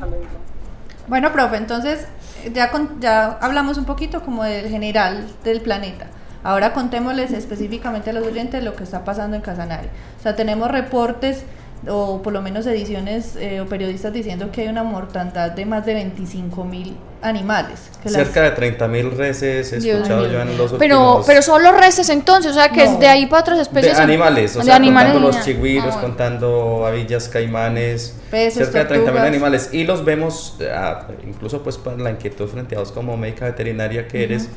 Bueno, 1.07 1.31
profe, 1.31 1.57
entonces 1.57 2.05
ya, 2.53 2.69
con- 2.71 2.99
ya 2.99 3.37
hablamos 3.41 3.77
un 3.77 3.85
poquito 3.85 4.21
como 4.23 4.43
del 4.43 4.67
general 4.69 5.25
del 5.43 5.61
planeta. 5.61 6.07
Ahora 6.43 6.73
contémosles 6.73 7.31
específicamente 7.31 8.09
a 8.09 8.13
los 8.13 8.25
oyentes 8.25 8.63
lo 8.63 8.75
que 8.75 8.83
está 8.83 9.03
pasando 9.03 9.35
en 9.35 9.41
Casanare. 9.41 9.89
O 10.19 10.23
sea, 10.23 10.35
tenemos 10.35 10.69
reportes 10.69 11.43
o 11.87 12.21
por 12.21 12.33
lo 12.33 12.41
menos 12.41 12.65
ediciones 12.65 13.35
eh, 13.35 13.61
o 13.61 13.65
periodistas 13.67 14.11
diciendo 14.11 14.49
que 14.51 14.61
hay 14.61 14.67
una 14.67 14.83
mortandad 14.83 15.51
de 15.51 15.65
más 15.65 15.85
de 15.85 15.93
25 15.93 16.63
mil 16.65 16.97
animales. 17.21 17.89
que 18.01 18.09
las- 18.09 18.23
Cerca 18.27 18.41
de 18.43 18.55
30.000 18.55 19.11
reses 19.15 19.73
he 19.73 19.79
Dios 19.79 19.97
escuchado 19.97 20.21
mío. 20.23 20.31
yo 20.33 20.41
en 20.41 20.57
los 20.57 20.73
Pero, 20.73 20.99
últimos... 20.99 21.25
pero 21.27 21.41
solo 21.41 21.71
reses 21.71 22.09
entonces, 22.09 22.51
o 22.51 22.53
sea 22.53 22.69
que 22.69 22.83
No. 22.85 22.91
es 22.93 22.99
de 22.99 23.07
ahí 23.07 23.25
para 23.27 23.41
otras 23.41 23.57
de 23.57 23.63
especies. 23.63 23.99
animales, 23.99 24.55
o 24.55 24.59
de 24.59 24.65
sea, 24.65 24.75
animales 24.75 25.13
contando 25.13 25.37
los 25.37 25.45
chigüiros, 25.45 25.95
Ah, 25.95 26.01
contando 26.01 26.85
avillas, 26.85 27.27
caimanes, 27.29 28.15
Peces, 28.31 28.53
cerca 28.69 28.79
de 28.79 28.85
30.000 28.85 29.03
tortugas. 29.05 29.27
animales. 29.27 29.69
Y 29.71 29.83
los 29.85 30.03
vemos, 30.05 30.57
eh, 30.59 30.69
ah, 30.73 31.07
incluso 31.27 31.63
pues 31.63 31.77
para 31.77 31.97
la 31.97 32.11
inquietud 32.11 32.47
frente 32.47 32.75
a 32.75 32.79
vos 32.79 32.91
como 32.91 33.17
médica 33.17 33.45
veterinaria 33.45 34.07
que 34.07 34.23
eres, 34.23 34.49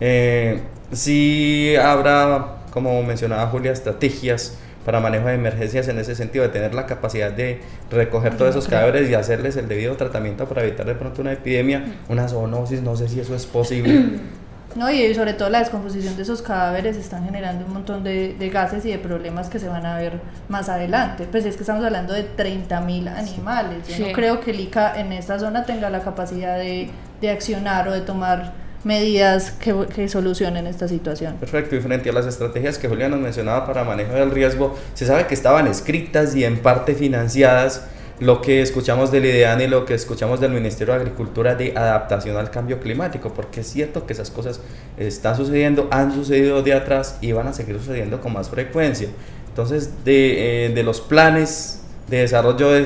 eh, 0.00 0.60
sí 0.92 1.74
habrá, 1.76 2.56
como 2.70 3.02
mencionaba 3.02 3.46
Julia, 3.48 3.72
estrategias 3.72 4.56
para 4.86 5.00
manejo 5.00 5.26
de 5.26 5.34
emergencias 5.34 5.88
en 5.88 5.98
ese 5.98 6.14
sentido, 6.14 6.44
de 6.44 6.50
tener 6.50 6.72
la 6.72 6.86
capacidad 6.86 7.30
de 7.32 7.60
recoger 7.90 8.36
todos 8.38 8.50
esos 8.52 8.68
cadáveres 8.68 9.10
y 9.10 9.14
hacerles 9.14 9.56
el 9.56 9.68
debido 9.68 9.96
tratamiento 9.96 10.46
para 10.46 10.62
evitar 10.62 10.86
de 10.86 10.94
pronto 10.94 11.20
una 11.20 11.32
epidemia, 11.32 11.84
una 12.08 12.28
zoonosis, 12.28 12.80
no 12.82 12.96
sé 12.96 13.08
si 13.08 13.20
eso 13.20 13.34
es 13.34 13.44
posible. 13.44 14.04
No, 14.74 14.90
y 14.90 15.14
sobre 15.14 15.32
todo 15.32 15.48
la 15.48 15.60
descomposición 15.60 16.16
de 16.16 16.22
esos 16.22 16.42
cadáveres 16.42 16.98
están 16.98 17.24
generando 17.24 17.64
un 17.64 17.72
montón 17.72 18.04
de, 18.04 18.34
de 18.38 18.50
gases 18.50 18.84
y 18.84 18.90
de 18.90 18.98
problemas 18.98 19.48
que 19.48 19.58
se 19.58 19.68
van 19.68 19.86
a 19.86 19.96
ver 19.96 20.20
más 20.50 20.68
adelante. 20.68 21.26
Pues 21.30 21.46
es 21.46 21.56
que 21.56 21.62
estamos 21.62 21.82
hablando 21.82 22.12
de 22.12 22.26
30.000 22.36 23.08
animales. 23.08 23.88
Yo 23.88 23.94
Sí. 23.96 24.02
no 24.02 24.12
creo 24.12 24.40
que 24.40 24.50
el 24.50 24.60
ICA 24.60 25.00
en 25.00 25.12
esta 25.12 25.38
zona 25.38 25.64
tenga 25.64 25.88
la 25.88 26.00
capacidad 26.00 26.58
de, 26.58 26.90
de 27.22 27.30
accionar 27.30 27.88
o 27.88 27.92
de 27.92 28.02
tomar 28.02 28.52
medidas 28.86 29.50
que, 29.50 29.74
que 29.92 30.08
solucionen 30.08 30.68
esta 30.68 30.86
situación. 30.86 31.36
Perfecto, 31.38 31.74
y 31.74 31.80
frente 31.80 32.08
a 32.08 32.12
las 32.12 32.24
estrategias 32.24 32.78
que 32.78 32.88
Julián 32.88 33.10
nos 33.10 33.20
mencionaba 33.20 33.66
para 33.66 33.82
manejo 33.82 34.12
del 34.12 34.30
riesgo, 34.30 34.78
se 34.94 35.06
sabe 35.06 35.26
que 35.26 35.34
estaban 35.34 35.66
escritas 35.66 36.36
y 36.36 36.44
en 36.44 36.58
parte 36.58 36.94
financiadas 36.94 37.82
lo 38.20 38.40
que 38.40 38.62
escuchamos 38.62 39.10
del 39.10 39.26
IDEAN 39.26 39.60
y 39.60 39.66
lo 39.66 39.84
que 39.84 39.94
escuchamos 39.94 40.40
del 40.40 40.52
Ministerio 40.52 40.94
de 40.94 41.00
Agricultura 41.00 41.56
de 41.56 41.76
adaptación 41.76 42.36
al 42.36 42.50
cambio 42.50 42.78
climático, 42.78 43.34
porque 43.34 43.60
es 43.60 43.66
cierto 43.66 44.06
que 44.06 44.12
esas 44.12 44.30
cosas 44.30 44.60
están 44.96 45.36
sucediendo, 45.36 45.88
han 45.90 46.14
sucedido 46.14 46.62
de 46.62 46.72
atrás 46.72 47.18
y 47.20 47.32
van 47.32 47.48
a 47.48 47.52
seguir 47.52 47.76
sucediendo 47.78 48.20
con 48.20 48.32
más 48.32 48.48
frecuencia. 48.48 49.08
Entonces, 49.48 50.04
de, 50.04 50.66
eh, 50.66 50.82
los 50.84 51.00
planes 51.00 51.80
de 52.08 52.18
desarrollo 52.18 52.70
de, 52.70 52.84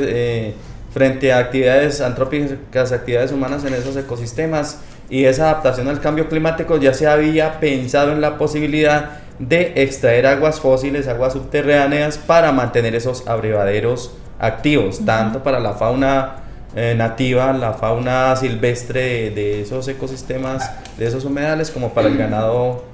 eh, 0.48 0.54
frente 0.92 1.32
a 1.32 1.38
actividades 1.38 2.00
antrópicas, 2.00 2.90
actividades 2.90 3.32
humanas 3.32 3.64
en 3.64 3.74
esos 3.74 3.96
ecosistemas 3.96 4.78
y 5.10 5.24
esa 5.24 5.50
adaptación 5.50 5.88
al 5.88 6.00
cambio 6.00 6.28
climático, 6.28 6.76
ya 6.78 6.94
se 6.94 7.06
había 7.06 7.58
pensado 7.58 8.12
en 8.12 8.20
la 8.20 8.38
posibilidad 8.38 9.18
de 9.40 9.72
extraer 9.76 10.26
aguas 10.26 10.60
fósiles, 10.60 11.08
aguas 11.08 11.32
subterráneas, 11.32 12.16
para 12.16 12.52
mantener 12.52 12.94
esos 12.94 13.26
abrevaderos 13.26 14.14
activos, 14.38 15.04
tanto 15.04 15.42
para 15.42 15.58
la 15.58 15.74
fauna 15.74 16.36
eh, 16.76 16.94
nativa, 16.96 17.52
la 17.52 17.72
fauna 17.72 18.36
silvestre 18.36 19.00
de, 19.00 19.30
de 19.30 19.60
esos 19.62 19.88
ecosistemas, 19.88 20.70
de 20.96 21.06
esos 21.06 21.24
humedales, 21.24 21.70
como 21.70 21.92
para 21.92 22.08
el 22.08 22.16
ganado 22.16 22.89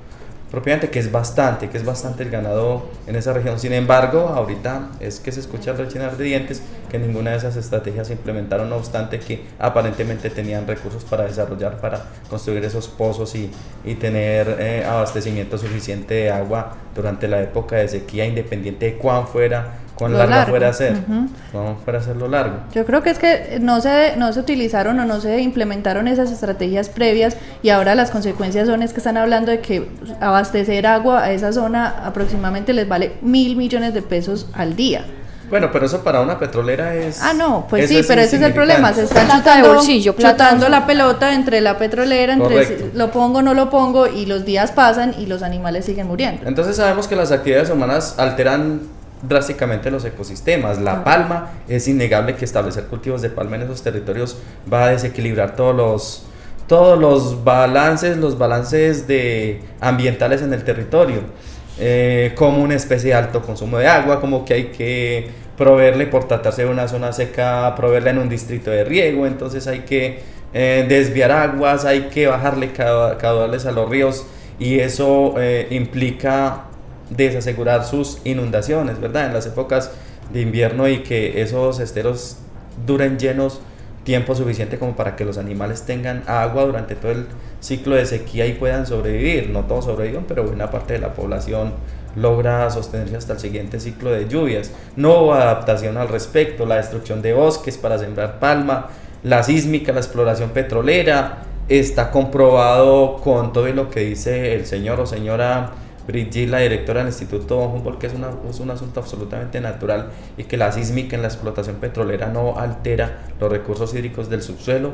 propiamente, 0.51 0.90
que 0.90 0.99
es 0.99 1.11
bastante, 1.11 1.68
que 1.68 1.76
es 1.76 1.84
bastante 1.84 2.22
el 2.22 2.30
ganado 2.30 2.88
en 3.07 3.16
esa 3.16 3.32
región. 3.32 3.59
Sin 3.59 3.72
embargo, 3.72 4.28
ahorita 4.28 4.90
es 5.01 5.20
que 5.20 5.32
se 5.32 5.40
escucha 5.40 5.72
rechinar 5.72 6.16
de 6.16 6.24
dientes 6.24 6.62
que 6.88 6.99
ninguna 6.99 7.32
de 7.32 7.38
esas 7.38 7.57
estrategias 7.57 8.07
se 8.07 8.14
implementaron, 8.14 8.70
no 8.70 8.76
obstante 8.76 9.18
que 9.18 9.44
aparentemente 9.59 10.30
tenían 10.30 10.66
recursos 10.66 11.05
para 11.05 11.24
desarrollar, 11.24 11.80
para 11.80 12.05
construir 12.28 12.64
esos 12.64 12.88
pozos 12.88 13.34
y, 13.34 13.51
y 13.84 13.94
tener 13.97 14.57
eh, 14.61 14.84
abastecimiento 14.84 15.59
suficiente 15.59 16.14
de 16.14 16.30
agua 16.30 16.76
durante 16.94 17.28
la 17.28 17.42
época 17.42 17.76
de 17.76 17.88
sequía, 17.88 18.24
independiente 18.26 18.86
de 18.86 18.97
cuán 18.97 19.26
fuera, 19.26 19.86
cuán 19.97 20.12
Lo 20.12 20.18
larga 20.18 20.36
largo. 20.36 20.51
fuera 20.53 20.68
a 20.68 20.72
ser, 20.72 20.92
Ujú. 20.92 21.26
cuán 21.53 21.76
fuera 21.84 21.99
a 21.99 22.03
ser 22.03 22.16
lo 22.16 22.28
largo. 22.28 22.59
Yo 22.74 22.84
creo 22.86 23.03
que 23.03 23.11
es 23.11 23.18
que 23.18 23.59
no 23.61 23.80
se, 23.80 24.14
no 24.16 24.32
se 24.32 24.38
utilizaron 24.40 25.01
o 25.01 25.05
no 25.05 25.20
se 25.20 25.40
implementaron 25.40 26.07
esas 26.07 26.30
estrategias 26.30 26.88
previas 26.90 27.36
y 27.62 27.70
ahora 27.70 27.94
las 27.94 28.11
consecuencias 28.11 28.68
son 28.68 28.82
es 28.82 28.92
que 28.92 28.99
están 29.01 29.16
hablando 29.16 29.51
de 29.51 29.61
que 29.61 29.88
abastecer 30.20 30.86
agua 30.86 31.24
a 31.24 31.32
esa 31.32 31.53
zona 31.53 31.88
aproximadamente 32.05 32.72
les 32.72 32.86
vale 32.88 33.14
mil 33.22 33.57
millones 33.57 33.94
de 33.94 34.03
pesos 34.03 34.47
al 34.53 34.76
día. 34.76 35.05
Bueno, 35.49 35.70
pero 35.72 35.86
eso 35.86 36.03
para 36.03 36.20
una 36.22 36.40
petrolera 36.40 36.92
es. 36.97 37.22
Ah, 37.22 37.32
no, 37.32 37.68
pues 37.70 37.88
sí, 37.88 38.03
pero 38.09 38.20
ese 38.20 38.34
es 38.34 38.42
el 38.42 38.53
problema. 38.53 38.92
Se 38.92 39.05
están 39.05 39.26
Plata 39.26 39.51
de 39.53 39.61
chutando, 39.61 39.74
bolsillo, 39.74 40.14
chutando 40.18 40.68
la 40.68 40.86
pelota 40.86 41.32
entre 41.34 41.61
la 41.61 41.78
petrolera, 41.78 42.32
entre 42.32 42.49
Correcto. 42.49 42.84
lo 42.94 43.12
pongo, 43.12 43.42
no 43.42 43.55
lo 43.55 43.70
pongo, 43.70 44.09
y 44.09 44.26
los 44.26 44.44
días 44.44 44.72
pasan 44.72 45.14
y 45.16 45.26
los 45.26 45.44
animales 45.44 45.84
siguen 45.84 46.09
muriendo. 46.09 46.42
Entonces 46.49 46.74
sabemos 46.74 47.07
que 47.07 47.14
las 47.14 47.30
actividades 47.30 47.70
humanas 47.70 48.16
alteran 48.18 48.80
drásticamente 49.22 49.90
los 49.90 50.04
ecosistemas. 50.04 50.78
La 50.80 51.04
palma 51.04 51.52
es 51.68 51.88
innegable 51.88 52.34
que 52.36 52.44
establecer 52.44 52.84
cultivos 52.84 53.22
de 53.22 53.30
palma 53.30 53.56
en 53.56 53.62
esos 53.62 53.82
territorios 53.82 54.38
va 54.72 54.84
a 54.84 54.88
desequilibrar 54.88 55.56
todos 55.56 55.74
los 55.74 56.22
todos 56.66 56.98
los 56.98 57.44
balances, 57.44 58.16
los 58.16 58.38
balances 58.38 59.06
de 59.06 59.60
ambientales 59.80 60.42
en 60.42 60.52
el 60.52 60.64
territorio, 60.64 61.20
eh, 61.78 62.32
como 62.34 62.60
una 62.60 62.74
especie 62.74 63.10
de 63.10 63.14
alto 63.14 63.40
consumo 63.42 63.78
de 63.78 63.86
agua, 63.86 64.20
como 64.20 64.44
que 64.44 64.54
hay 64.54 64.64
que 64.66 65.30
proveerle 65.56 66.08
por 66.08 66.26
tratarse 66.26 66.64
de 66.64 66.68
una 66.68 66.88
zona 66.88 67.12
seca, 67.12 67.72
proveerla 67.76 68.10
en 68.10 68.18
un 68.18 68.28
distrito 68.28 68.72
de 68.72 68.82
riego, 68.82 69.28
entonces 69.28 69.68
hay 69.68 69.80
que 69.80 70.18
eh, 70.52 70.84
desviar 70.88 71.30
aguas, 71.30 71.84
hay 71.84 72.08
que 72.08 72.26
bajarle 72.26 72.72
cau- 72.74 73.16
caudales 73.16 73.64
a 73.64 73.70
los 73.70 73.88
ríos 73.88 74.26
y 74.58 74.80
eso 74.80 75.34
eh, 75.38 75.68
implica 75.70 76.64
desasegurar 77.11 77.84
sus 77.84 78.18
inundaciones, 78.24 79.00
¿verdad? 79.00 79.26
En 79.26 79.34
las 79.34 79.46
épocas 79.46 79.90
de 80.32 80.40
invierno 80.40 80.88
y 80.88 81.02
que 81.02 81.42
esos 81.42 81.78
esteros 81.80 82.38
duren 82.86 83.18
llenos 83.18 83.61
tiempo 84.04 84.36
suficiente 84.36 84.78
como 84.78 84.94
para 84.94 85.16
que 85.16 85.24
los 85.24 85.36
animales 85.36 85.82
tengan 85.82 86.22
agua 86.28 86.64
durante 86.64 86.94
todo 86.94 87.11
el 87.11 87.26
ciclo 87.61 87.96
de 87.96 88.07
sequía 88.07 88.46
y 88.46 88.52
puedan 88.52 88.86
sobrevivir. 88.86 89.50
No 89.50 89.64
todos 89.64 89.86
sobreviven, 89.86 90.24
pero 90.28 90.44
buena 90.44 90.70
parte 90.70 90.94
de 90.94 91.00
la 91.00 91.12
población 91.12 91.72
logra 92.14 92.70
sostenerse 92.70 93.16
hasta 93.16 93.32
el 93.34 93.40
siguiente 93.40 93.80
ciclo 93.80 94.12
de 94.12 94.28
lluvias. 94.28 94.70
No 94.94 95.20
hubo 95.20 95.34
adaptación 95.34 95.96
al 95.96 96.09
respecto, 96.09 96.66
la 96.66 96.76
destrucción 96.76 97.20
de 97.20 97.32
bosques 97.32 97.78
para 97.78 97.98
sembrar 97.98 98.38
palma, 98.38 98.90
la 99.24 99.42
sísmica, 99.42 99.92
la 99.92 100.00
exploración 100.00 100.50
petrolera, 100.50 101.42
está 101.68 102.12
comprobado 102.12 103.16
con 103.16 103.52
todo 103.52 103.66
lo 103.68 103.90
que 103.90 104.00
dice 104.00 104.54
el 104.54 104.66
señor 104.66 105.00
o 105.00 105.07
señora 105.07 105.72
Brigitte, 106.07 106.48
la 106.48 106.59
directora 106.59 107.00
del 107.00 107.09
Instituto 107.09 107.59
Humboldt, 107.59 107.98
que 107.98 108.07
es, 108.07 108.14
una- 108.14 108.30
es 108.48 108.61
un 108.61 108.70
asunto 108.70 109.00
absolutamente 109.00 109.61
natural 109.61 110.11
y 110.38 110.44
que 110.44 110.57
la 110.57 110.70
sísmica 110.72 111.16
en 111.16 111.22
la 111.22 111.28
explotación 111.28 111.76
petrolera 111.76 112.28
no 112.28 112.59
altera 112.59 113.24
los 113.40 113.50
recursos 113.50 113.92
hídricos 113.94 114.28
del 114.30 114.42
subsuelo. 114.42 114.92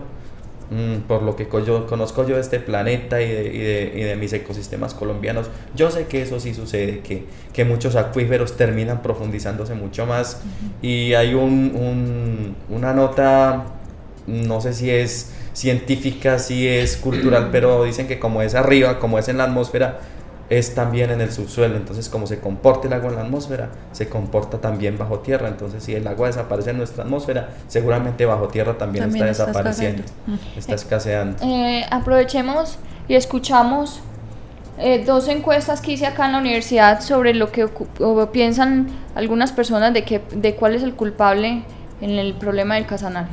Mm, 0.70 1.02
por 1.06 1.22
lo 1.22 1.36
que 1.36 1.46
yo, 1.66 1.86
conozco 1.86 2.26
yo 2.26 2.36
de 2.36 2.40
este 2.40 2.58
planeta 2.58 3.20
y 3.20 3.28
de, 3.30 3.42
y 3.44 3.58
de- 3.58 3.92
y 3.94 4.02
de 4.04 4.16
mis 4.16 4.32
ecosistemas 4.32 4.94
colombianos, 4.94 5.50
yo 5.76 5.90
sé 5.90 6.06
que 6.06 6.22
eso 6.22 6.40
sí 6.40 6.54
sucede, 6.54 7.00
que, 7.00 7.24
que 7.52 7.66
muchos 7.66 7.94
acuíferos 7.94 8.56
terminan 8.56 9.02
profundizándose 9.02 9.74
mucho 9.74 10.06
más 10.06 10.40
y 10.80 11.12
hay 11.12 11.34
un, 11.34 11.72
un- 11.74 12.56
una 12.74 12.94
nota, 12.94 13.64
no 14.26 14.62
sé 14.62 14.72
si 14.72 14.88
es 14.88 15.32
científica, 15.52 16.38
si 16.38 16.66
es 16.66 16.96
cultural, 16.96 17.50
pero 17.52 17.84
dicen 17.84 18.06
que 18.08 18.18
como 18.18 18.40
es 18.40 18.54
arriba, 18.54 18.98
como 18.98 19.18
es 19.18 19.28
en 19.28 19.36
la 19.36 19.44
atmósfera, 19.44 19.98
es 20.58 20.74
también 20.74 21.10
en 21.10 21.22
el 21.22 21.32
subsuelo. 21.32 21.76
Entonces, 21.76 22.10
como 22.10 22.26
se 22.26 22.38
comporta 22.38 22.86
el 22.86 22.92
agua 22.92 23.08
en 23.08 23.16
la 23.16 23.22
atmósfera, 23.22 23.70
se 23.92 24.08
comporta 24.10 24.58
también 24.60 24.98
bajo 24.98 25.20
tierra. 25.20 25.48
Entonces, 25.48 25.82
si 25.82 25.94
el 25.94 26.06
agua 26.06 26.26
desaparece 26.26 26.70
en 26.70 26.76
nuestra 26.76 27.04
atmósfera, 27.04 27.48
seguramente 27.68 28.26
bajo 28.26 28.48
tierra 28.48 28.76
también, 28.76 29.04
También 29.04 29.28
está 29.28 29.44
está 29.44 29.46
desapareciendo, 29.46 30.02
está 30.54 30.74
escaseando. 30.74 31.38
Eh, 31.42 31.86
aprovechemos 31.90 32.78
y 33.08 33.14
escuchamos 33.14 34.00
eh, 34.78 35.02
dos 35.06 35.28
encuestas 35.28 35.80
que 35.80 35.92
hice 35.92 36.06
acá 36.06 36.26
en 36.26 36.32
la 36.32 36.38
universidad 36.38 37.00
sobre 37.00 37.32
lo 37.32 37.50
que 37.50 37.66
piensan 38.30 38.88
algunas 39.14 39.52
personas 39.52 39.94
de, 39.94 40.04
que, 40.04 40.20
de 40.34 40.54
cuál 40.54 40.74
es 40.74 40.82
el 40.82 40.92
culpable 40.94 41.62
en 42.02 42.10
el 42.10 42.34
problema 42.34 42.74
del 42.74 42.84
Casanare. 42.84 43.28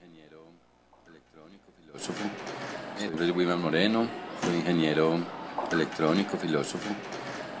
ingeniero 0.00 0.44
electrónico, 1.08 1.72
filósofo. 1.80 3.34
Wilman 3.36 3.60
Moreno, 3.60 4.06
soy 4.46 4.56
ingeniero 4.56 5.18
electrónico, 5.72 6.36
filósofo. 6.36 6.88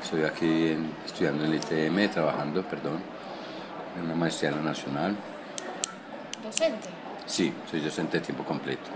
Estoy 0.02 0.22
aquí 0.22 0.46
en- 0.68 0.90
estudiando 1.04 1.44
en 1.44 1.52
el 1.52 1.56
ITM, 1.58 2.08
trabajando, 2.08 2.62
perdón, 2.62 3.00
en 3.98 4.04
una 4.04 4.14
maestría 4.14 4.50
en 4.50 4.56
la 4.56 4.62
nacional. 4.62 5.16
Docente. 6.44 6.88
Sí, 7.26 7.52
soy 7.70 7.80
docente 7.80 8.18
de 8.20 8.24
tiempo 8.24 8.44
completo. 8.44 8.88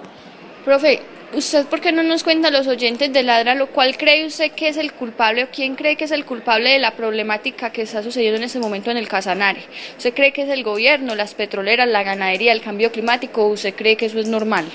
Profe, 0.64 1.02
¿usted 1.32 1.66
por 1.66 1.80
qué 1.80 1.90
no 1.90 2.02
nos 2.04 2.22
cuenta 2.22 2.48
a 2.48 2.50
los 2.52 2.66
oyentes 2.68 3.12
de 3.12 3.22
Ladra 3.24 3.54
lo 3.56 3.68
cual 3.68 3.96
cree 3.96 4.24
usted 4.26 4.52
que 4.52 4.68
es 4.68 4.76
el 4.76 4.92
culpable 4.92 5.44
o 5.44 5.48
quién 5.50 5.74
cree 5.74 5.96
que 5.96 6.04
es 6.04 6.10
el 6.12 6.24
culpable 6.24 6.70
de 6.70 6.78
la 6.78 6.92
problemática 6.92 7.70
que 7.72 7.82
está 7.82 8.02
sucediendo 8.04 8.36
en 8.36 8.44
este 8.44 8.60
momento 8.60 8.90
en 8.90 8.98
el 8.98 9.08
Casanare? 9.08 9.64
¿Usted 9.96 10.14
cree 10.14 10.32
que 10.32 10.42
es 10.42 10.48
el 10.50 10.62
gobierno, 10.62 11.14
las 11.16 11.34
petroleras, 11.34 11.88
la 11.88 12.04
ganadería, 12.04 12.52
el 12.52 12.60
cambio 12.60 12.92
climático 12.92 13.42
o 13.42 13.48
usted 13.48 13.74
cree 13.74 13.96
que 13.96 14.06
eso 14.06 14.20
es 14.20 14.28
normal? 14.28 14.66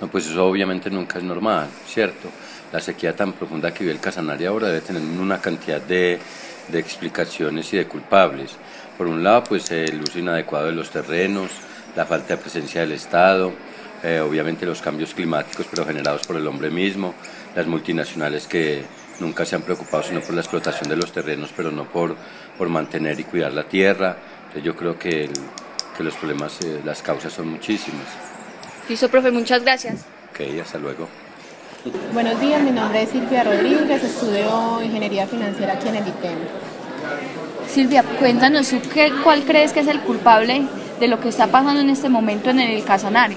No, 0.00 0.08
pues 0.08 0.26
eso 0.26 0.46
obviamente 0.46 0.90
nunca 0.90 1.18
es 1.18 1.24
normal, 1.24 1.68
¿cierto? 1.86 2.28
La 2.72 2.80
sequía 2.80 3.14
tan 3.14 3.32
profunda 3.32 3.72
que 3.72 3.80
vive 3.80 3.92
el 3.92 4.00
Casanare 4.00 4.46
ahora 4.46 4.68
debe 4.68 4.80
tener 4.80 5.02
una 5.02 5.40
cantidad 5.40 5.80
de, 5.80 6.18
de 6.68 6.78
explicaciones 6.78 7.72
y 7.74 7.76
de 7.76 7.86
culpables. 7.86 8.52
Por 8.96 9.06
un 9.06 9.22
lado, 9.22 9.44
pues 9.44 9.70
el 9.70 10.00
uso 10.02 10.18
inadecuado 10.18 10.66
de 10.66 10.72
los 10.72 10.90
terrenos, 10.90 11.50
la 11.96 12.06
falta 12.06 12.36
de 12.36 12.42
presencia 12.42 12.80
del 12.80 12.92
Estado, 12.92 13.52
eh, 14.02 14.20
obviamente 14.20 14.64
los 14.64 14.80
cambios 14.80 15.12
climáticos, 15.12 15.66
pero 15.70 15.84
generados 15.84 16.26
por 16.26 16.36
el 16.36 16.46
hombre 16.46 16.70
mismo, 16.70 17.14
las 17.54 17.66
multinacionales 17.66 18.46
que 18.46 18.82
nunca 19.18 19.44
se 19.44 19.56
han 19.56 19.62
preocupado 19.62 20.02
sino 20.02 20.20
por 20.22 20.34
la 20.34 20.40
explotación 20.40 20.88
de 20.88 20.96
los 20.96 21.12
terrenos, 21.12 21.50
pero 21.54 21.70
no 21.70 21.84
por, 21.84 22.16
por 22.56 22.68
mantener 22.70 23.20
y 23.20 23.24
cuidar 23.24 23.52
la 23.52 23.64
tierra. 23.64 24.16
Entonces 24.46 24.62
yo 24.64 24.74
creo 24.76 24.98
que, 24.98 25.24
el- 25.24 25.32
que 25.94 26.04
los 26.04 26.14
problemas, 26.14 26.58
eh, 26.62 26.80
las 26.84 27.02
causas 27.02 27.32
son 27.34 27.48
muchísimas. 27.48 28.29
Listo, 28.90 29.08
profe, 29.08 29.30
muchas 29.30 29.62
gracias. 29.62 30.00
Ok, 30.32 30.40
hasta 30.60 30.76
luego. 30.76 31.06
Buenos 32.12 32.40
días, 32.40 32.60
mi 32.60 32.72
nombre 32.72 33.04
es 33.04 33.10
Silvia 33.10 33.44
Rodríguez, 33.44 34.02
estudio 34.02 34.82
Ingeniería 34.82 35.28
Financiera 35.28 35.74
aquí 35.74 35.86
en 35.86 35.94
el 35.94 36.08
ITEM. 36.08 36.38
Silvia, 37.68 38.02
cuéntanos 38.18 38.68
tú 38.68 38.80
qué, 38.92 39.12
cuál 39.22 39.44
crees 39.44 39.72
que 39.72 39.78
es 39.78 39.86
el 39.86 40.00
culpable 40.00 40.62
de 40.98 41.06
lo 41.06 41.20
que 41.20 41.28
está 41.28 41.46
pasando 41.46 41.80
en 41.80 41.88
este 41.88 42.08
momento 42.08 42.50
en 42.50 42.58
el 42.58 42.82
Casanare. 42.82 43.36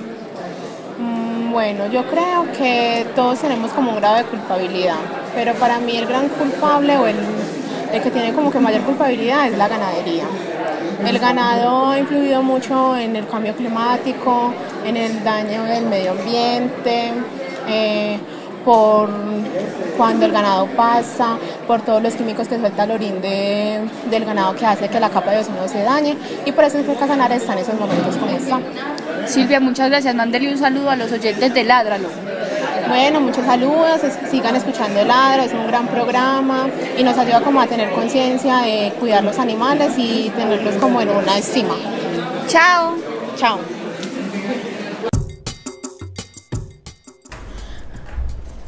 Mm, 0.98 1.52
Bueno, 1.52 1.86
yo 1.86 2.04
creo 2.08 2.52
que 2.58 3.06
todos 3.16 3.40
tenemos 3.40 3.72
como 3.74 3.92
un 3.92 3.98
grado 3.98 4.16
de 4.16 4.24
culpabilidad, 4.24 4.98
pero 5.36 5.54
para 5.54 5.78
mí 5.78 5.96
el 5.98 6.08
gran 6.08 6.30
culpable 6.30 6.98
o 6.98 7.06
el, 7.06 7.16
el 7.94 8.02
que 8.02 8.10
tiene 8.10 8.34
como 8.34 8.52
que 8.52 8.58
mayor 8.60 8.82
culpabilidad 8.82 9.46
es 9.50 9.56
la 9.56 9.68
ganadería. 9.68 10.24
El 11.06 11.20
ganado 11.20 11.88
ha 11.90 12.00
influido 12.00 12.42
mucho 12.44 12.96
en 12.98 13.16
el 13.16 13.28
cambio 13.28 13.54
climático, 13.56 14.54
en 14.86 14.98
el 14.98 15.24
daño 15.24 15.64
del 15.64 15.86
medio 15.86 16.12
ambiente, 16.12 17.12
eh, 17.68 18.18
por 18.66 19.10
cuando 19.98 20.26
el 20.26 20.32
ganado 20.32 20.66
pasa, 20.68 21.38
por 21.68 21.82
todos 21.82 22.02
los 22.02 22.14
químicos 22.16 22.48
que 22.48 22.58
suelta 22.58 22.86
el 22.86 22.92
orín 22.92 23.22
de- 23.22 23.82
del 24.10 24.26
ganado 24.26 24.56
que 24.56 24.66
hace 24.66 24.88
que 24.88 25.00
la 25.00 25.10
capa 25.10 25.32
de 25.32 25.40
ozono 25.40 25.68
se 25.68 25.84
dañe 25.84 26.16
y 26.46 26.52
por 26.52 26.64
eso 26.64 26.78
es 26.80 26.86
que 26.86 26.96
Casanare 26.96 27.36
está 27.36 27.54
en 27.54 27.60
esos 27.60 27.78
momentos 27.80 28.16
con 28.16 28.30
esto. 28.30 28.60
Silvia, 29.26 29.60
muchas 29.60 29.90
gracias. 29.90 30.16
Mándele 30.16 30.52
un 30.52 30.58
saludo 30.58 30.90
a 30.90 30.96
los 30.96 31.12
oyentes 31.12 31.54
de 31.54 31.64
Ládralo. 31.64 32.08
Bueno, 32.88 33.22
muchos 33.22 33.46
saludos, 33.46 34.02
sigan 34.30 34.56
escuchando 34.56 35.00
el 35.00 35.08
Ladro, 35.08 35.44
es 35.44 35.54
un 35.54 35.68
gran 35.68 35.88
programa 35.88 36.68
y 36.98 37.04
nos 37.04 37.18
ayuda 37.18 37.42
como 37.42 37.62
a 37.62 37.68
tener 37.68 37.92
conciencia 37.92 38.58
de 38.58 38.94
cuidar 39.00 39.24
los 39.24 39.40
animales 39.40 39.94
y 39.98 40.30
tenerlos 40.36 40.76
como 40.76 41.02
en 41.02 41.10
una 41.10 41.38
estima. 41.38 41.76
Chao. 42.48 42.96
Chao. 43.36 43.60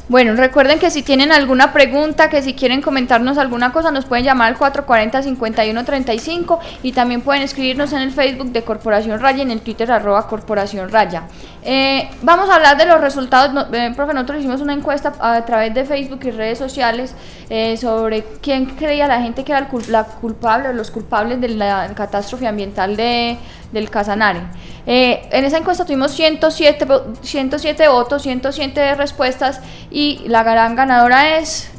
Bueno, 0.08 0.36
recuerden 0.36 0.78
que 0.78 0.88
si 0.90 1.02
tienen 1.02 1.32
alguna 1.32 1.72
pregunta, 1.72 2.30
que 2.30 2.40
si 2.40 2.54
quieren 2.54 2.80
comentarnos 2.80 3.38
alguna 3.38 3.72
cosa, 3.72 3.90
nos 3.90 4.04
pueden 4.04 4.24
llamar 4.24 4.52
al 4.52 4.56
440-5135 4.56 6.60
y 6.84 6.92
también 6.92 7.22
pueden 7.22 7.42
escribirnos 7.42 7.92
en 7.92 8.02
el 8.02 8.12
Facebook 8.12 8.52
de 8.52 8.62
Corporación 8.62 9.18
Raya 9.20 9.38
y 9.38 9.42
en 9.42 9.50
el 9.50 9.62
Twitter 9.62 9.90
arroba 9.90 10.28
Corporación 10.28 10.90
Raya. 10.90 11.24
Eh, 11.64 12.08
vamos 12.22 12.48
a 12.48 12.54
hablar 12.54 12.76
de 12.76 12.86
los 12.86 13.00
resultados. 13.00 13.52
No- 13.52 13.66
eh, 13.74 13.92
profe, 13.96 14.14
nosotros 14.14 14.38
hicimos 14.38 14.60
una 14.60 14.74
encuesta 14.74 15.12
a 15.18 15.44
través 15.44 15.74
de 15.74 15.84
Facebook 15.84 16.20
y 16.22 16.30
redes 16.30 16.58
sociales 16.58 17.12
eh, 17.50 17.76
sobre 17.76 18.22
quién 18.40 18.66
creía 18.66 19.08
la 19.08 19.20
gente 19.20 19.42
que 19.42 19.50
era 19.50 19.58
el 19.60 19.66
la 19.88 20.04
culpable 20.04 20.68
o 20.68 20.72
los 20.72 20.92
culpables 20.92 21.40
de 21.40 21.48
la 21.48 21.88
catástrofe 21.96 22.46
ambiental 22.46 22.94
de, 22.96 23.38
del 23.76 23.90
Casanare. 23.90 24.40
Eh, 24.86 25.28
en 25.32 25.44
esa 25.44 25.58
encuesta 25.58 25.84
tuvimos 25.84 26.12
107, 26.12 26.86
vo- 26.86 27.02
107 27.22 27.88
votos, 27.88 28.22
107 28.22 28.94
respuestas 28.94 29.60
y 29.90 30.24
la 30.26 30.42
gran 30.42 30.74
ganadora 30.76 31.38
es 31.38 31.70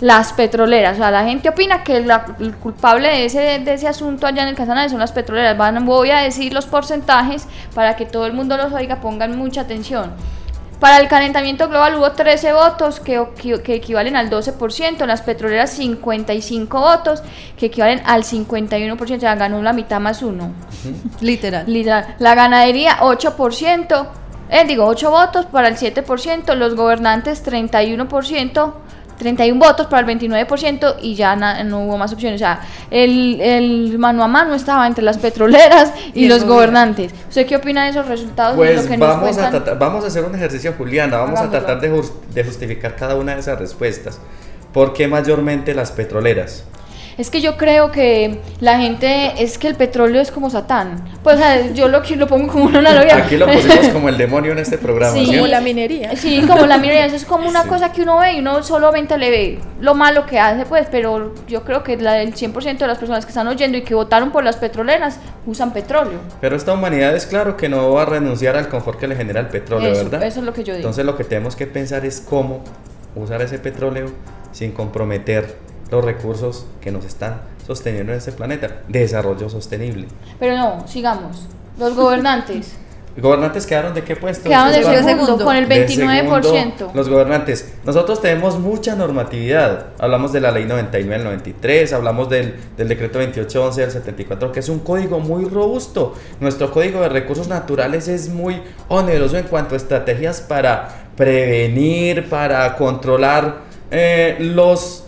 las 0.00 0.32
petroleras. 0.32 0.94
O 0.94 0.96
sea, 1.00 1.10
la 1.10 1.24
gente 1.24 1.48
opina 1.50 1.82
que 1.84 2.00
la- 2.00 2.24
el 2.40 2.54
culpable 2.56 3.08
de 3.08 3.24
ese, 3.26 3.58
de 3.58 3.74
ese 3.74 3.86
asunto 3.86 4.26
allá 4.26 4.42
en 4.42 4.48
el 4.48 4.54
Casanare 4.54 4.88
son 4.88 4.98
las 4.98 5.12
petroleras. 5.12 5.56
Van, 5.58 5.84
voy 5.84 6.10
a 6.10 6.18
decir 6.20 6.54
los 6.54 6.66
porcentajes 6.66 7.46
para 7.74 7.96
que 7.96 8.06
todo 8.06 8.24
el 8.26 8.32
mundo 8.32 8.56
los 8.56 8.72
oiga, 8.72 9.00
pongan 9.00 9.36
mucha 9.36 9.62
atención. 9.62 10.12
Para 10.80 10.96
el 10.98 11.08
calentamiento 11.08 11.68
global 11.68 11.96
hubo 11.96 12.10
13 12.12 12.54
votos 12.54 13.00
que, 13.00 13.22
que- 13.62 13.74
equivalen 13.74 14.16
al 14.16 14.30
12%, 14.30 15.02
en 15.02 15.08
las 15.08 15.20
petroleras 15.20 15.70
55 15.72 16.80
votos 16.80 17.22
que 17.58 17.66
equivalen 17.66 18.00
al 18.06 18.24
51%, 18.24 19.16
o 19.16 19.20
sea, 19.20 19.34
ganó 19.34 19.60
la 19.62 19.74
mitad 19.74 20.00
más 20.00 20.22
uno. 20.22 20.52
Literal. 21.20 21.64
Literal. 21.66 22.16
La 22.18 22.34
ganadería 22.34 22.96
8%, 23.00 24.06
eh, 24.48 24.64
digo 24.66 24.86
8 24.86 25.10
votos 25.10 25.44
para 25.46 25.68
el 25.68 25.76
7%, 25.76 26.54
los 26.54 26.74
gobernantes 26.74 27.44
31%. 27.44 28.72
31 29.20 29.58
votos 29.64 29.86
para 29.86 30.00
el 30.10 30.18
29% 30.18 30.96
y 31.00 31.14
ya 31.14 31.36
na- 31.36 31.62
no 31.62 31.84
hubo 31.84 31.96
más 31.96 32.12
opciones. 32.12 32.40
O 32.40 32.44
sea, 32.44 32.60
el, 32.90 33.40
el 33.40 33.98
mano 33.98 34.24
a 34.24 34.28
mano 34.28 34.54
estaba 34.54 34.86
entre 34.88 35.04
las 35.04 35.18
petroleras 35.18 35.92
y, 36.14 36.26
los 36.26 36.42
gobernantes. 36.44 37.12
¿Usted 37.28 37.46
qué 37.46 37.54
opina 37.56 37.84
de 37.84 37.90
esos 37.90 38.08
resultados? 38.08 38.56
Pues 38.56 38.82
lo 38.82 38.88
que 38.90 38.96
nos 38.96 39.08
vamos 39.08 39.38
a, 39.38 39.50
tratar- 39.50 39.78
vamos 39.78 40.04
a 40.04 40.08
hacer 40.08 40.24
un 40.24 40.34
ejercicio, 40.34 40.74
Juliana. 40.76 41.18
Vamos 41.18 41.38
a 41.38 41.48
tratar 41.48 41.80
de 41.80 42.42
justificar 42.44 42.96
cada 42.96 43.14
una 43.14 43.34
de 43.34 43.40
esas 43.40 43.58
respuestas. 43.58 44.18
¿Por 44.72 44.92
qué 44.92 45.06
mayormente 45.06 45.74
las 45.74 45.92
petroleras? 45.92 46.64
Es 47.20 47.28
que 47.28 47.42
yo 47.42 47.58
creo 47.58 47.90
que 47.92 48.38
la 48.60 48.78
gente, 48.78 49.42
es 49.42 49.58
que 49.58 49.68
el 49.68 49.74
petróleo 49.74 50.22
es 50.22 50.30
como 50.30 50.48
Satán. 50.48 51.04
Pues 51.22 51.36
o 51.36 51.38
sea, 51.38 51.70
yo 51.72 51.86
lo, 51.88 52.00
que- 52.02 52.16
lo 52.16 52.26
pongo 52.26 52.50
como 52.50 52.64
una 52.64 52.78
analogía. 52.78 53.18
Aquí 53.18 53.36
lo 53.36 53.46
pusimos 53.46 53.88
como 53.92 54.08
el 54.08 54.16
demonio 54.16 54.52
en 54.52 54.58
este 54.58 54.78
programa. 54.78 55.12
Sí. 55.12 55.26
Como 55.26 55.46
la 55.46 55.60
minería. 55.60 56.16
Sí, 56.16 56.42
como 56.48 56.64
la 56.64 56.78
minería, 56.78 57.04
eso 57.04 57.16
es 57.16 57.26
como 57.26 57.46
una 57.46 57.64
Sí. 57.64 57.68
cosa 57.68 57.92
que 57.92 58.00
uno 58.02 58.18
ve 58.20 58.32
y 58.32 58.38
uno 58.38 58.62
solamente 58.62 59.18
le 59.18 59.30
ve 59.30 59.58
lo 59.82 59.94
malo 59.94 60.24
que 60.24 60.38
hace, 60.40 60.64
pues, 60.64 60.86
pero 60.90 61.34
yo 61.46 61.62
creo 61.64 61.82
que 61.82 61.98
la, 61.98 62.22
el 62.22 62.34
100% 62.34 62.78
de 62.78 62.86
las 62.86 62.96
personas 62.96 63.26
que 63.26 63.30
están 63.32 63.48
oyendo 63.48 63.76
y 63.76 63.82
que 63.82 63.94
votaron 63.94 64.30
por 64.32 64.42
las 64.42 64.56
petroleras 64.56 65.18
usan 65.44 65.74
petróleo. 65.74 66.20
Pero 66.40 66.56
esta 66.56 66.72
humanidad 66.72 67.14
es 67.14 67.26
claro 67.26 67.54
que 67.58 67.68
no 67.68 67.92
va 67.92 68.02
a 68.02 68.06
renunciar 68.06 68.56
al 68.56 68.68
confort 68.70 68.98
que 68.98 69.06
le 69.08 69.14
genera 69.16 69.40
el 69.40 69.48
petróleo, 69.48 69.92
Eso, 69.92 70.04
¿verdad? 70.04 70.22
eso 70.26 70.40
es 70.40 70.46
lo 70.46 70.54
que 70.54 70.64
yo 70.64 70.72
digo. 70.72 70.78
Entonces 70.88 71.04
lo 71.04 71.18
que 71.18 71.24
tenemos 71.24 71.54
que 71.54 71.66
pensar 71.66 72.06
es 72.06 72.18
cómo 72.26 72.64
usar 73.14 73.42
ese 73.42 73.58
petróleo 73.58 74.06
sin 74.52 74.72
comprometer 74.72 75.68
los 75.90 76.04
recursos 76.04 76.66
que 76.80 76.90
nos 76.90 77.04
están 77.04 77.40
sosteniendo 77.66 78.12
en 78.12 78.18
este 78.18 78.32
planeta. 78.32 78.82
Desarrollo 78.88 79.48
sostenible. 79.48 80.08
Pero 80.38 80.56
no, 80.56 80.86
sigamos. 80.88 81.46
Los 81.78 81.94
gobernantes 81.94 82.74
¿Gobernantes 83.16 83.66
quedaron 83.66 83.92
de 83.92 84.02
qué 84.04 84.14
puesto? 84.14 84.48
quedaron 84.48 84.72
de 84.72 84.78
Estos 84.78 84.94
van- 84.94 85.04
segundo, 85.04 85.44
con 85.44 85.56
el 85.56 85.68
de 85.68 85.86
29%. 85.86 86.42
segundo, 86.42 86.90
los 86.94 87.08
gobernantes. 87.08 87.72
Nosotros 87.84 88.22
tenemos 88.22 88.58
mucha 88.58 88.94
normatividad. 88.94 89.88
Hablamos 89.98 90.32
de 90.32 90.40
la 90.40 90.52
ley 90.52 90.64
99 90.64 91.16
del 91.16 91.24
93, 91.24 91.92
hablamos 91.92 92.30
del, 92.30 92.54
del 92.76 92.88
decreto 92.88 93.18
2811 93.18 93.80
del 93.80 93.90
74, 93.90 94.52
que 94.52 94.60
es 94.60 94.68
un 94.68 94.78
código 94.78 95.18
muy 95.18 95.44
robusto. 95.46 96.14
Nuestro 96.38 96.70
código 96.70 97.00
de 97.00 97.08
recursos 97.08 97.48
naturales 97.48 98.06
es 98.06 98.28
muy 98.28 98.62
oneroso 98.88 99.36
en 99.36 99.44
cuanto 99.48 99.74
a 99.74 99.76
estrategias 99.76 100.40
para 100.40 101.10
prevenir, 101.16 102.28
para 102.28 102.76
controlar 102.76 103.56
eh, 103.90 104.36
los, 104.40 105.04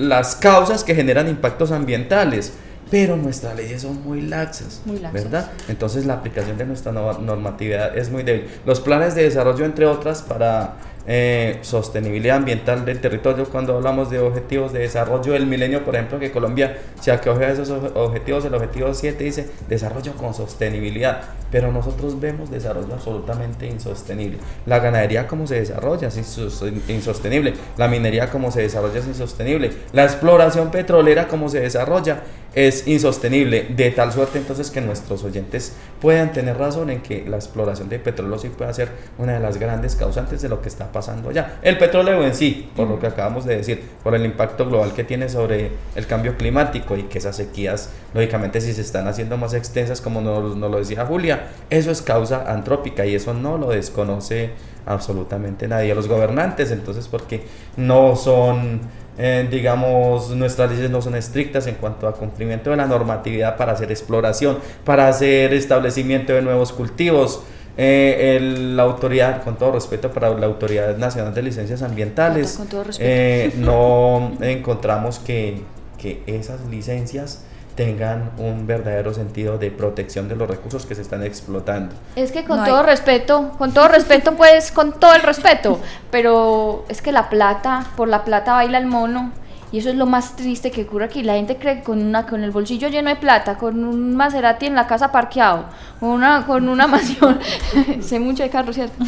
las 0.00 0.36
causas 0.36 0.82
que 0.84 0.94
generan 0.94 1.28
impactos 1.28 1.70
ambientales. 1.72 2.52
Pero 2.90 3.16
nuestras 3.16 3.54
leyes 3.54 3.82
son 3.82 4.02
muy 4.02 4.20
laxas, 4.20 4.80
Muy 4.84 4.98
laxas. 4.98 5.22
¿verdad? 5.22 5.50
Entonces 5.68 6.06
la 6.06 6.14
aplicación 6.14 6.58
de 6.58 6.66
nuestra 6.66 6.90
no- 6.90 7.18
normatividad 7.18 7.96
es 7.96 8.10
muy 8.10 8.24
débil. 8.24 8.48
Los 8.66 8.80
planes 8.80 9.14
de 9.14 9.22
desarrollo, 9.22 9.64
entre 9.64 9.86
otras, 9.86 10.22
para 10.22 10.74
eh, 11.06 11.58
sostenibilidad 11.62 12.36
ambiental 12.36 12.84
del 12.84 13.00
territorio, 13.00 13.44
cuando 13.46 13.74
hablamos 13.76 14.10
de 14.10 14.18
objetivos 14.20 14.72
de 14.72 14.80
desarrollo 14.80 15.32
del 15.32 15.46
milenio, 15.46 15.84
por 15.84 15.94
ejemplo, 15.96 16.18
que 16.18 16.30
Colombia 16.30 16.78
se 17.00 17.10
acoge 17.10 17.44
a 17.46 17.50
esos 17.52 17.70
ob- 17.70 17.92
objetivos, 17.94 18.44
el 18.44 18.54
objetivo 18.54 18.92
7 18.94 19.24
dice 19.24 19.48
desarrollo 19.68 20.12
con 20.14 20.34
sostenibilidad, 20.34 21.22
pero 21.50 21.72
nosotros 21.72 22.20
vemos 22.20 22.50
desarrollo 22.50 22.94
absolutamente 22.94 23.66
insostenible. 23.66 24.38
La 24.66 24.78
ganadería 24.78 25.26
como 25.26 25.46
se 25.46 25.56
desarrolla 25.56 26.08
es 26.08 26.18
insos- 26.18 26.70
insostenible, 26.88 27.54
la 27.76 27.88
minería 27.88 28.30
como 28.30 28.50
se 28.50 28.62
desarrolla 28.62 29.00
es 29.00 29.06
insostenible, 29.06 29.70
la 29.92 30.04
exploración 30.04 30.70
petrolera 30.70 31.26
como 31.28 31.48
se 31.48 31.60
desarrolla 31.60 32.20
es 32.54 32.88
insostenible, 32.88 33.68
de 33.76 33.90
tal 33.92 34.12
suerte 34.12 34.38
entonces 34.38 34.70
que 34.70 34.80
nuestros 34.80 35.22
oyentes 35.22 35.72
puedan 36.00 36.32
tener 36.32 36.58
razón 36.58 36.90
en 36.90 37.00
que 37.00 37.24
la 37.28 37.36
exploración 37.36 37.88
de 37.88 38.00
petróleo 38.00 38.38
sí 38.38 38.48
puede 38.48 38.74
ser 38.74 38.88
una 39.18 39.34
de 39.34 39.40
las 39.40 39.56
grandes 39.58 39.94
causantes 39.94 40.42
de 40.42 40.48
lo 40.48 40.60
que 40.60 40.68
está 40.68 40.89
pasando 40.92 41.30
allá. 41.30 41.58
El 41.62 41.78
petróleo 41.78 42.24
en 42.24 42.34
sí, 42.34 42.70
por 42.76 42.88
lo 42.88 42.98
que 42.98 43.06
acabamos 43.06 43.44
de 43.44 43.56
decir, 43.56 43.82
por 44.02 44.14
el 44.14 44.24
impacto 44.24 44.66
global 44.66 44.92
que 44.92 45.04
tiene 45.04 45.28
sobre 45.28 45.70
el 45.94 46.06
cambio 46.06 46.36
climático 46.36 46.96
y 46.96 47.04
que 47.04 47.18
esas 47.18 47.36
sequías, 47.36 47.90
lógicamente, 48.14 48.60
si 48.60 48.72
se 48.72 48.80
están 48.80 49.08
haciendo 49.08 49.36
más 49.36 49.54
extensas, 49.54 50.00
como 50.00 50.20
nos, 50.20 50.56
nos 50.56 50.70
lo 50.70 50.78
decía 50.78 51.06
Julia, 51.06 51.48
eso 51.70 51.90
es 51.90 52.02
causa 52.02 52.50
antrópica 52.52 53.06
y 53.06 53.14
eso 53.14 53.34
no 53.34 53.58
lo 53.58 53.70
desconoce 53.70 54.50
absolutamente 54.86 55.68
nadie. 55.68 55.94
Los 55.94 56.08
gobernantes, 56.08 56.70
entonces, 56.70 57.08
porque 57.08 57.44
no 57.76 58.16
son 58.16 58.80
eh, 59.22 59.46
digamos, 59.50 60.30
nuestras 60.30 60.70
leyes 60.70 60.90
no 60.90 61.02
son 61.02 61.14
estrictas 61.14 61.66
en 61.66 61.74
cuanto 61.74 62.08
a 62.08 62.14
cumplimiento 62.14 62.70
de 62.70 62.76
la 62.76 62.86
normatividad 62.86 63.58
para 63.58 63.72
hacer 63.72 63.90
exploración, 63.90 64.58
para 64.82 65.08
hacer 65.08 65.52
establecimiento 65.52 66.32
de 66.32 66.40
nuevos 66.40 66.72
cultivos. 66.72 67.42
Eh, 67.76 68.36
el- 68.36 68.76
la 68.76 68.82
autoridad, 68.82 69.42
con 69.42 69.56
todo 69.56 69.72
respeto 69.72 70.10
para 70.10 70.30
la 70.30 70.46
Autoridad 70.46 70.96
Nacional 70.96 71.32
de 71.34 71.42
Licencias 71.42 71.82
Ambientales, 71.82 72.56
Con 72.56 72.66
todo 72.68 72.84
respeto. 72.84 73.08
eh, 73.10 73.52
no 73.56 74.32
encontramos 74.40 75.18
que, 75.18 75.62
que 75.98 76.22
esas 76.26 76.60
licencias 76.68 77.44
tengan 77.76 78.32
un 78.36 78.66
verdadero 78.66 79.14
sentido 79.14 79.56
de 79.56 79.70
protección 79.70 80.28
de 80.28 80.36
los 80.36 80.48
recursos 80.50 80.84
que 80.84 80.94
se 80.94 81.00
están 81.00 81.22
explotando. 81.22 81.94
Es 82.16 82.30
que 82.32 82.44
con 82.44 82.56
No 82.58 82.64
hay- 82.64 82.70
todo 82.70 82.82
respeto, 82.82 83.52
con 83.56 83.72
todo 83.72 83.88
respeto, 83.88 84.34
pues 84.34 84.70
con 84.72 84.92
todo 84.98 85.14
el 85.14 85.22
respeto, 85.22 85.80
pero 86.10 86.84
es 86.88 87.00
que 87.00 87.12
la 87.12 87.30
plata, 87.30 87.86
por 87.96 88.08
la 88.08 88.24
plata 88.24 88.52
baila 88.54 88.76
el 88.78 88.86
mono. 88.86 89.32
Y 89.72 89.78
eso 89.78 89.88
es 89.90 89.94
lo 89.94 90.06
más 90.06 90.34
triste 90.36 90.70
que 90.70 90.82
ocurre 90.82 91.04
aquí. 91.04 91.22
La 91.22 91.34
gente 91.34 91.56
cree 91.56 91.76
que 91.76 91.82
con, 91.82 92.00
una, 92.02 92.26
con 92.26 92.42
el 92.42 92.50
bolsillo 92.50 92.88
lleno 92.88 93.08
de 93.08 93.16
plata, 93.16 93.56
con 93.56 93.84
un 93.84 94.16
Maserati 94.16 94.66
en 94.66 94.74
la 94.74 94.86
casa 94.86 95.12
parqueado, 95.12 95.66
con 96.00 96.10
una, 96.10 96.44
con 96.46 96.68
una 96.68 96.86
mansión, 96.88 97.38
sé 98.00 98.18
mucho 98.18 98.42
de 98.42 98.50
carros, 98.50 98.74
¿cierto? 98.74 99.04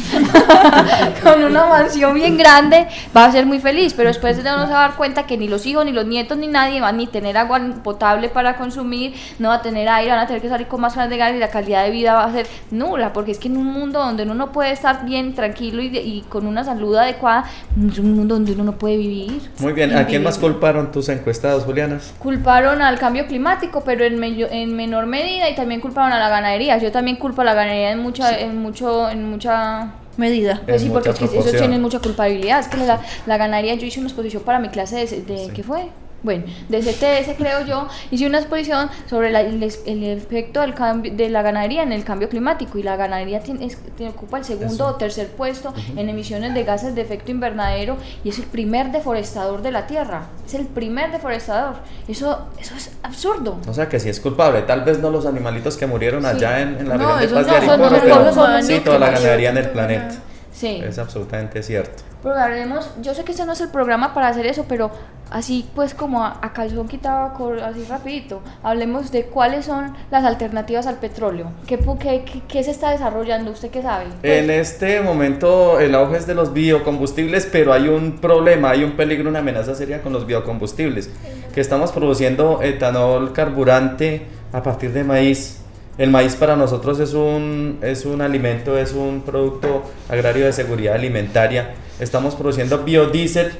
con 1.23 1.43
una 1.43 1.65
mansión 1.67 2.13
bien 2.13 2.37
grande, 2.37 2.87
va 3.15 3.25
a 3.25 3.31
ser 3.31 3.45
muy 3.45 3.59
feliz, 3.59 3.93
pero 3.93 4.09
después 4.09 4.41
de 4.41 4.53
uno 4.53 4.65
se 4.67 4.73
va 4.73 4.85
a 4.85 4.87
dar 4.89 4.97
cuenta 4.97 5.25
que 5.25 5.37
ni 5.37 5.47
los 5.47 5.65
hijos, 5.65 5.85
ni 5.85 5.91
los 5.91 6.05
nietos, 6.05 6.37
ni 6.37 6.47
nadie 6.47 6.81
van 6.81 6.97
ni 6.97 7.07
tener 7.07 7.37
agua 7.37 7.59
potable 7.83 8.29
para 8.29 8.55
consumir, 8.55 9.13
no 9.39 9.49
va 9.49 9.55
a 9.55 9.61
tener 9.61 9.87
aire, 9.89 10.11
van 10.11 10.19
a 10.19 10.27
tener 10.27 10.41
que 10.41 10.49
salir 10.49 10.67
con 10.67 10.81
más 10.81 10.95
ganas 10.95 11.09
de 11.09 11.17
gas 11.17 11.33
y 11.35 11.39
la 11.39 11.49
calidad 11.49 11.83
de 11.83 11.91
vida 11.91 12.13
va 12.13 12.25
a 12.25 12.31
ser 12.31 12.47
nula, 12.71 13.13
porque 13.13 13.31
es 13.31 13.39
que 13.39 13.47
en 13.47 13.57
un 13.57 13.65
mundo 13.67 13.99
donde 13.99 14.23
uno 14.23 14.33
no 14.33 14.51
puede 14.51 14.71
estar 14.71 15.05
bien, 15.05 15.33
tranquilo 15.35 15.81
y, 15.81 15.89
de- 15.89 16.01
y 16.01 16.21
con 16.29 16.47
una 16.47 16.63
salud 16.63 16.95
adecuada, 16.95 17.45
es 17.91 17.99
un 17.99 18.15
mundo 18.15 18.35
donde 18.35 18.53
uno 18.53 18.63
no 18.63 18.73
puede 18.73 18.97
vivir. 18.97 19.51
Muy 19.59 19.73
bien, 19.73 19.95
¿a 19.97 20.05
quién 20.05 20.23
más 20.23 20.37
culparon 20.53 20.91
tus 20.91 21.09
encuestados, 21.09 21.63
Julianas? 21.63 22.13
Culparon 22.19 22.81
al 22.81 22.97
cambio 22.99 23.27
climático, 23.27 23.83
pero 23.83 24.05
en, 24.05 24.17
medio- 24.19 24.47
en 24.49 24.75
menor 24.75 25.05
medida 25.05 25.49
y 25.49 25.55
también 25.55 25.81
culparon 25.81 26.13
a 26.13 26.19
la 26.19 26.29
ganadería. 26.29 26.77
Yo 26.77 26.91
también 26.91 27.17
culpo 27.17 27.41
a 27.41 27.45
la 27.45 27.53
ganadería 27.53 27.91
en 27.91 27.99
mucha, 27.99 28.39
en 28.39 28.57
mucho, 28.57 29.09
en 29.09 29.29
mucha 29.29 29.93
Medida. 30.15 30.61
pues 30.67 30.81
sí, 30.83 30.89
porque 30.89 31.09
es 31.09 31.15
que 31.15 31.25
ellos 31.25 31.51
tienen 31.57 31.81
mucha 31.81 31.99
culpabilidad. 31.99 32.59
Es 32.59 32.67
que 32.67 32.77
la, 32.77 33.01
la 33.25 33.37
ganadería, 33.37 33.73
yo 33.75 33.85
hice 33.87 33.99
una 33.99 34.09
exposición 34.09 34.43
para 34.43 34.59
mi 34.59 34.69
clase 34.69 35.07
de, 35.07 35.21
de 35.21 35.51
¿qué 35.53 35.63
fue? 35.63 35.87
Bueno, 36.23 36.45
de 36.69 36.79
CTS 36.79 37.35
creo 37.37 37.65
yo, 37.65 37.87
hice 38.09 38.25
una 38.25 38.39
exposición 38.39 38.89
sobre 39.09 39.29
la- 39.31 39.41
el, 39.41 39.61
el 39.85 40.03
efecto 40.05 40.61
del 40.61 40.73
cambio, 40.73 41.13
de 41.13 41.29
la 41.29 41.41
ganadería 41.41 41.83
en 41.83 41.91
el 41.91 42.03
cambio 42.05 42.29
climático 42.29 42.77
y 42.77 42.83
la 42.83 42.95
ganadería 42.95 43.41
tiene, 43.41 43.65
es- 43.65 43.77
tiene- 43.97 44.13
ocupa 44.13 44.37
el 44.37 44.45
segundo 44.45 44.73
Eso. 44.73 44.87
o 44.87 44.95
tercer 44.95 45.27
puesto 45.27 45.73
en 45.97 46.07
emisiones 46.09 46.53
de 46.53 46.63
gases 46.63 46.95
de 46.95 47.01
efecto 47.01 47.31
invernadero 47.31 47.97
y 48.23 48.29
es 48.29 48.39
el 48.39 48.45
primer 48.45 48.91
deforestador 48.91 49.61
de 49.61 49.71
la 49.71 49.85
tierra, 49.85 50.27
es 50.47 50.53
el 50.53 50.65
primer 50.65 51.11
deforestador. 51.11 51.75
Eso, 52.07 52.47
eso 52.59 52.73
es 52.75 52.91
absurdo. 53.03 53.57
O 53.67 53.73
sea 53.73 53.89
que 53.89 53.99
sí 53.99 54.07
es 54.09 54.19
culpable, 54.21 54.61
tal 54.61 54.81
vez 54.83 54.99
no 54.99 55.09
los 55.09 55.25
animalitos 55.25 55.75
que 55.75 55.87
murieron 55.87 56.25
allá 56.25 56.61
en, 56.61 56.77
en 56.79 56.87
la 56.89 56.95
No, 56.97 57.17
región 57.19 57.19
de 57.19 57.35
Paz 57.35 57.45
no, 57.47 57.51
de 57.51 57.57
Aripuanã, 57.57 57.89
los 57.97 58.01
pero 58.01 58.31
humanos 58.31 58.65
sí 58.65 58.79
toda 58.79 58.99
la 58.99 59.09
ganadería 59.11 59.49
en 59.49 59.57
el 59.57 59.69
planeta. 59.71 60.11
Sí. 60.53 60.81
Es 60.85 60.97
absolutamente 60.99 61.61
cierto. 61.63 62.03
Haremos, 62.25 62.89
yo 63.01 63.13
sé 63.13 63.23
que 63.23 63.31
este 63.33 63.45
no 63.45 63.53
es 63.53 63.61
el 63.61 63.69
programa 63.69 64.13
para 64.13 64.27
hacer 64.29 64.45
eso, 64.45 64.65
pero 64.67 64.91
así 65.29 65.67
pues 65.75 65.93
como 65.93 66.23
a, 66.23 66.37
a 66.41 66.53
calzón 66.53 66.87
quitado, 66.87 67.33
así 67.65 67.83
rapidito, 67.89 68.41
hablemos 68.61 69.11
de 69.11 69.25
cuáles 69.25 69.65
son 69.65 69.93
las 70.11 70.23
alternativas 70.23 70.87
al 70.87 70.95
petróleo. 70.99 71.51
¿Qué, 71.67 71.77
qué, 71.77 72.23
qué- 72.25 72.41
qué 72.47 72.63
se 72.63 72.71
está 72.71 72.91
desarrollando? 72.91 73.51
¿Usted 73.51 73.69
qué 73.71 73.81
sabe? 73.81 74.05
Pues, 74.21 74.43
En 74.43 74.49
este 74.49 75.01
momento 75.01 75.79
el 75.79 75.95
auge 75.95 76.17
es 76.17 76.27
de 76.27 76.35
los 76.35 76.53
biocombustibles, 76.53 77.47
pero 77.51 77.73
hay 77.73 77.87
un 77.89 78.19
problema, 78.19 78.69
hay 78.71 78.83
un 78.83 78.91
peligro, 78.91 79.29
una 79.29 79.39
amenaza 79.39 79.75
seria 79.75 80.01
con 80.01 80.13
los 80.13 80.25
biocombustibles, 80.25 81.09
que 81.53 81.61
estamos 81.61 81.91
produciendo 81.91 82.61
etanol 82.61 83.33
carburante 83.33 84.25
a 84.53 84.63
partir 84.63 84.93
de 84.93 85.03
maíz. 85.03 85.59
El 85.97 86.09
maíz 86.09 86.35
para 86.35 86.55
nosotros 86.55 86.99
es 86.99 87.13
un, 87.13 87.77
es 87.83 88.05
un 88.05 88.21
alimento, 88.21 88.77
es 88.77 88.93
un 88.93 89.21
producto 89.21 89.83
agrario 90.09 90.45
de 90.45 90.51
seguridad 90.53 90.95
alimentaria. 90.95 91.75
Estamos 91.99 92.35
produciendo 92.35 92.83
biodiesel 92.83 93.51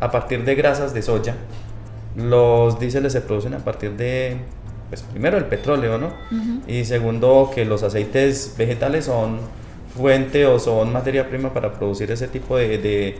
a 0.00 0.10
partir 0.10 0.44
de 0.44 0.54
grasas 0.54 0.94
de 0.94 1.02
soya. 1.02 1.36
Los 2.16 2.78
diéseles 2.78 3.12
se 3.12 3.20
producen 3.20 3.54
a 3.54 3.58
partir 3.58 3.92
de, 3.92 4.38
pues 4.88 5.02
primero 5.02 5.38
el 5.38 5.44
petróleo, 5.44 5.98
¿no? 5.98 6.12
Y 6.66 6.84
segundo 6.84 7.50
que 7.54 7.64
los 7.64 7.82
aceites 7.82 8.54
vegetales 8.58 9.06
son 9.06 9.38
fuente 9.96 10.46
o 10.46 10.58
son 10.58 10.92
materia 10.92 11.28
prima 11.28 11.52
para 11.52 11.72
producir 11.72 12.10
ese 12.10 12.28
tipo 12.28 12.56
de, 12.56 12.78
de, 12.78 13.18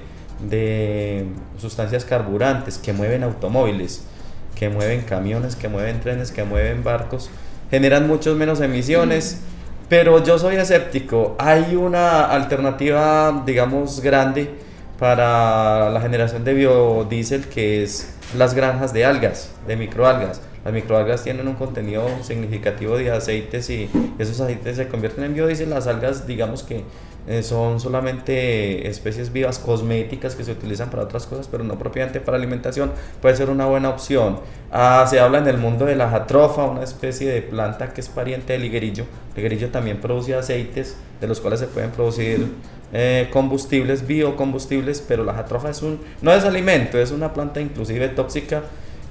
de 0.48 1.24
sustancias 1.58 2.04
carburantes 2.04 2.78
que 2.78 2.92
mueven 2.92 3.22
automóviles, 3.22 4.04
que 4.54 4.68
mueven 4.68 5.02
camiones, 5.02 5.56
que 5.56 5.68
mueven 5.68 6.00
trenes, 6.00 6.32
que 6.32 6.44
mueven 6.44 6.84
barcos, 6.84 7.30
generan 7.70 8.06
muchos 8.06 8.36
menos 8.36 8.61
emisiones. 8.61 9.40
Pero 9.91 10.22
yo 10.22 10.38
soy 10.38 10.55
escéptico. 10.55 11.34
Hay 11.36 11.74
una 11.74 12.26
alternativa, 12.26 13.43
digamos, 13.45 14.01
grande 14.01 14.49
para 15.01 15.91
la 15.91 16.01
generación 16.01 16.45
de 16.45 16.55
biodiesel 16.55 17.49
que 17.49 17.82
es 17.82 18.14
las 18.36 18.55
granjas 18.55 18.93
de 18.93 19.05
algas, 19.05 19.51
de 19.66 19.74
microalgas. 19.74 20.43
Las 20.64 20.72
microalgas 20.72 21.24
tienen 21.24 21.49
un 21.49 21.55
contenido 21.55 22.07
significativo 22.22 22.97
de 22.99 23.11
aceites 23.11 23.68
y 23.68 23.91
esos 24.20 24.41
aceites 24.41 24.76
se 24.76 24.86
convierten 24.86 25.24
en 25.24 25.34
biodiesel. 25.34 25.70
Las 25.70 25.88
algas, 25.88 26.24
digamos 26.24 26.62
que 26.62 26.84
eh, 27.29 27.43
son 27.43 27.81
solamente 27.81 28.89
especies 28.89 29.33
vivas 29.33 29.59
cosméticas 29.59 30.35
que 30.35 30.45
se 30.45 30.53
utilizan 30.53 30.91
para 30.91 31.03
otras 31.03 31.27
cosas, 31.27 31.49
pero 31.49 31.64
no 31.64 31.79
propiamente 31.79 32.21
para 32.21 32.37
alimentación. 32.37 32.93
Puede 33.21 33.37
ser 33.37 33.51
una 33.51 33.66
buena 33.66 33.91
opción. 33.91 34.39
Ah, 34.73 35.07
se 35.09 35.21
habla 35.21 35.39
en 35.39 35.47
el 35.49 35.59
mundo 35.59 35.85
de 35.85 35.97
la 35.97 36.09
jatrofa, 36.09 36.64
una 36.64 36.83
especie 36.83 37.31
de 37.31 37.43
planta 37.43 37.93
que 37.93 38.01
es 38.01 38.09
pariente 38.09 38.53
del 38.55 38.64
higuerillo. 38.64 39.05
El 39.35 39.41
higuerillo 39.41 39.68
también 39.71 40.01
produce 40.01 40.35
aceites 40.35 40.97
de 41.21 41.29
los 41.29 41.41
cuales 41.41 41.61
se 41.61 41.66
pueden 41.66 41.91
producir 41.91 42.49
eh, 42.93 43.29
combustibles, 43.33 44.07
biocombustibles, 44.07 45.05
pero 45.07 45.23
la 45.23 45.35
jatrofa 45.35 45.71
es 45.71 45.83
un, 45.83 46.01
no 46.23 46.33
es 46.33 46.45
alimento, 46.45 46.99
es 46.99 47.12
una 47.12 47.33
planta 47.33 47.61
inclusive 47.61 48.09
tóxica 48.09 48.62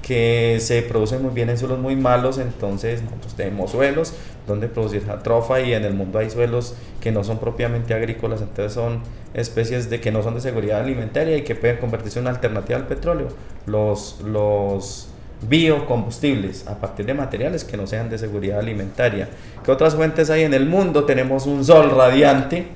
que 0.01 0.57
se 0.59 0.81
produce 0.81 1.17
muy 1.19 1.33
bien 1.33 1.49
en 1.49 1.57
suelos 1.57 1.79
muy 1.79 1.95
malos, 1.95 2.37
entonces 2.37 3.03
nosotros 3.03 3.35
tenemos 3.35 3.71
suelos 3.71 4.13
donde 4.47 4.67
producir 4.67 5.05
jatrofa 5.05 5.61
y 5.61 5.73
en 5.73 5.85
el 5.85 5.93
mundo 5.93 6.19
hay 6.19 6.29
suelos 6.29 6.75
que 6.99 7.11
no 7.11 7.23
son 7.23 7.37
propiamente 7.37 7.93
agrícolas, 7.93 8.41
entonces 8.41 8.73
son 8.73 9.01
especies 9.33 9.89
de 9.89 10.01
que 10.01 10.11
no 10.11 10.23
son 10.23 10.35
de 10.35 10.41
seguridad 10.41 10.81
alimentaria 10.81 11.37
y 11.37 11.43
que 11.43 11.55
pueden 11.55 11.77
convertirse 11.77 12.19
en 12.19 12.25
una 12.25 12.31
alternativa 12.31 12.79
al 12.79 12.87
petróleo. 12.87 13.27
Los, 13.67 14.19
los 14.23 15.09
biocombustibles 15.47 16.67
a 16.67 16.79
partir 16.79 17.05
de 17.05 17.13
materiales 17.13 17.63
que 17.63 17.77
no 17.77 17.87
sean 17.87 18.09
de 18.09 18.17
seguridad 18.17 18.59
alimentaria. 18.59 19.29
¿Qué 19.63 19.71
otras 19.71 19.95
fuentes 19.95 20.29
hay 20.29 20.43
en 20.43 20.53
el 20.53 20.65
mundo? 20.65 21.05
Tenemos 21.05 21.45
un 21.45 21.63
sol 21.63 21.91
radiante, 21.91 22.67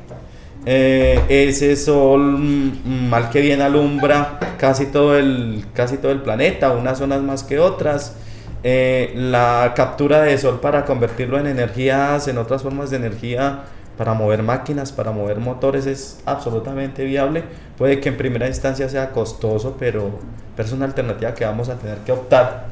eh, 0.65 1.19
ese 1.27 1.75
sol 1.75 2.21
mm, 2.21 3.09
mal 3.09 3.29
que 3.29 3.41
bien 3.41 3.61
alumbra 3.61 4.39
casi 4.57 4.85
todo 4.85 5.17
el, 5.17 5.65
casi 5.73 5.97
todo 5.97 6.11
el 6.11 6.21
planeta, 6.21 6.71
unas 6.71 6.97
zonas 6.97 7.21
más 7.21 7.43
que 7.43 7.59
otras. 7.59 8.15
Eh, 8.65 9.11
la 9.15 9.73
captura 9.75 10.21
de 10.21 10.37
sol 10.37 10.61
para 10.61 10.85
convertirlo 10.85 11.37
en 11.37 11.47
energías, 11.47 12.29
en 12.29 12.37
otras 12.37 12.63
formas 12.63 12.89
de 12.91 12.95
energía, 12.95 13.63
para 13.97 14.13
mover 14.13 14.41
máquinas, 14.41 14.93
para 14.93 15.11
mover 15.11 15.39
motores, 15.39 15.85
es 15.85 16.21
absolutamente 16.25 17.03
viable. 17.03 17.43
Puede 17.77 17.99
que 17.99 18.09
en 18.09 18.17
primera 18.17 18.47
instancia 18.47 18.87
sea 18.87 19.11
costoso, 19.11 19.75
pero, 19.77 20.19
pero 20.55 20.67
es 20.67 20.73
una 20.73 20.85
alternativa 20.85 21.33
que 21.33 21.43
vamos 21.43 21.67
a 21.67 21.75
tener 21.75 21.97
que 21.99 22.13
optar. 22.13 22.67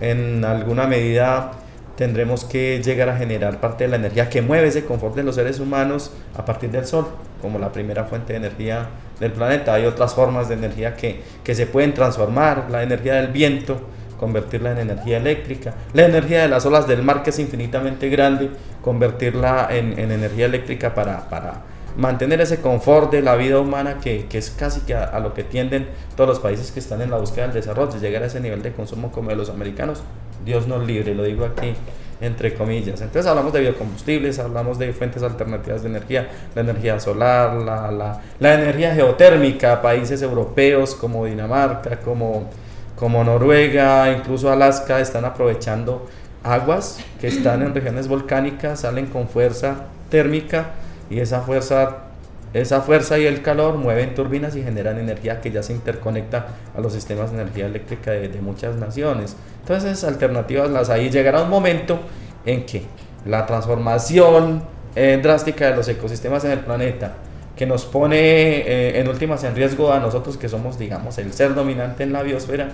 En 0.00 0.44
alguna 0.44 0.86
medida 0.86 1.52
tendremos 1.98 2.44
que 2.44 2.80
llegar 2.80 3.08
a 3.08 3.16
generar 3.16 3.60
parte 3.60 3.82
de 3.82 3.90
la 3.90 3.96
energía 3.96 4.30
que 4.30 4.40
mueve 4.40 4.68
ese 4.68 4.84
confort 4.84 5.16
de 5.16 5.24
los 5.24 5.34
seres 5.34 5.58
humanos 5.58 6.12
a 6.36 6.44
partir 6.44 6.70
del 6.70 6.86
sol, 6.86 7.08
como 7.42 7.58
la 7.58 7.72
primera 7.72 8.04
fuente 8.04 8.34
de 8.34 8.38
energía 8.38 8.86
del 9.18 9.32
planeta. 9.32 9.74
Hay 9.74 9.84
otras 9.84 10.14
formas 10.14 10.48
de 10.48 10.54
energía 10.54 10.94
que, 10.94 11.20
que 11.42 11.56
se 11.56 11.66
pueden 11.66 11.94
transformar, 11.94 12.68
la 12.70 12.84
energía 12.84 13.14
del 13.14 13.32
viento, 13.32 13.80
convertirla 14.16 14.70
en 14.70 14.78
energía 14.78 15.16
eléctrica, 15.16 15.74
la 15.92 16.04
energía 16.04 16.42
de 16.42 16.48
las 16.48 16.64
olas 16.66 16.86
del 16.86 17.02
mar, 17.02 17.24
que 17.24 17.30
es 17.30 17.38
infinitamente 17.40 18.08
grande, 18.08 18.48
convertirla 18.80 19.66
en, 19.68 19.98
en 19.98 20.12
energía 20.12 20.46
eléctrica 20.46 20.94
para, 20.94 21.28
para, 21.28 21.62
mantener 21.96 22.40
ese 22.40 22.60
confort 22.60 23.10
de 23.10 23.22
la 23.22 23.34
vida 23.34 23.58
humana 23.58 23.98
que, 24.00 24.26
que 24.26 24.38
es 24.38 24.50
casi 24.50 24.82
que 24.82 24.94
a, 24.94 25.02
a, 25.02 25.18
lo 25.18 25.34
que 25.34 25.42
tienden 25.42 25.88
todos 26.16 26.30
los 26.30 26.38
países 26.38 26.70
que 26.70 26.78
están 26.78 27.02
en 27.02 27.10
la 27.10 27.16
búsqueda 27.16 27.46
del 27.46 27.54
desarrollo, 27.54 27.98
llegar 27.98 28.22
a 28.22 28.26
ese 28.26 28.38
nivel 28.38 28.62
de 28.62 28.72
consumo 28.72 29.10
como 29.10 29.30
de 29.30 29.36
los 29.36 29.50
americanos. 29.50 30.04
Dios 30.48 30.66
nos 30.66 30.86
libre, 30.86 31.14
lo 31.14 31.24
digo 31.24 31.44
aquí 31.44 31.74
entre 32.20 32.54
comillas. 32.54 33.00
Entonces 33.02 33.26
hablamos 33.26 33.52
de 33.52 33.60
biocombustibles, 33.60 34.38
hablamos 34.38 34.78
de 34.78 34.92
fuentes 34.92 35.22
alternativas 35.22 35.82
de 35.82 35.90
energía, 35.90 36.28
la 36.54 36.62
energía 36.62 36.98
solar, 36.98 37.54
la, 37.54 37.90
la, 37.92 38.22
la 38.40 38.54
energía 38.54 38.94
geotérmica, 38.94 39.82
países 39.82 40.22
europeos 40.22 40.94
como 40.94 41.26
Dinamarca, 41.26 42.00
como, 42.00 42.48
como 42.96 43.22
Noruega, 43.22 44.10
incluso 44.10 44.50
Alaska, 44.50 45.00
están 45.00 45.26
aprovechando 45.26 46.08
aguas 46.42 46.98
que 47.20 47.28
están 47.28 47.62
en 47.62 47.74
regiones 47.74 48.08
volcánicas, 48.08 48.80
salen 48.80 49.06
con 49.06 49.28
fuerza 49.28 49.86
térmica 50.08 50.70
y 51.10 51.20
esa 51.20 51.42
fuerza 51.42 52.07
esa 52.54 52.80
fuerza 52.80 53.18
y 53.18 53.26
el 53.26 53.42
calor 53.42 53.76
mueven 53.76 54.14
turbinas 54.14 54.56
y 54.56 54.62
generan 54.62 54.98
energía 54.98 55.40
que 55.40 55.50
ya 55.50 55.62
se 55.62 55.72
interconecta 55.72 56.46
a 56.76 56.80
los 56.80 56.92
sistemas 56.92 57.30
de 57.30 57.42
energía 57.42 57.66
eléctrica 57.66 58.12
de, 58.12 58.40
muchas 58.40 58.76
naciones. 58.76 59.36
Entonces, 59.60 60.02
alternativas 60.04 60.70
las 60.70 60.88
hay. 60.88 61.10
Llegará 61.10 61.42
un 61.42 61.50
momento 61.50 61.98
en 62.46 62.64
que 62.64 62.82
la 63.26 63.44
transformación 63.44 64.62
eh, 64.94 65.20
drástica 65.22 65.70
de 65.70 65.76
los 65.76 65.88
ecosistemas 65.88 66.44
en 66.44 66.52
el 66.52 66.60
planeta, 66.60 67.14
que 67.54 67.66
nos 67.66 67.84
pone 67.84 68.16
eh, 68.18 69.00
en 69.00 69.08
últimas 69.08 69.44
en 69.44 69.54
riesgo 69.54 69.92
a 69.92 69.98
nosotros 69.98 70.36
que 70.36 70.48
somos, 70.48 70.78
digamos, 70.78 71.18
el 71.18 71.32
ser 71.32 71.54
dominante 71.54 72.04
en 72.04 72.12
la 72.12 72.22
biosfera, 72.22 72.70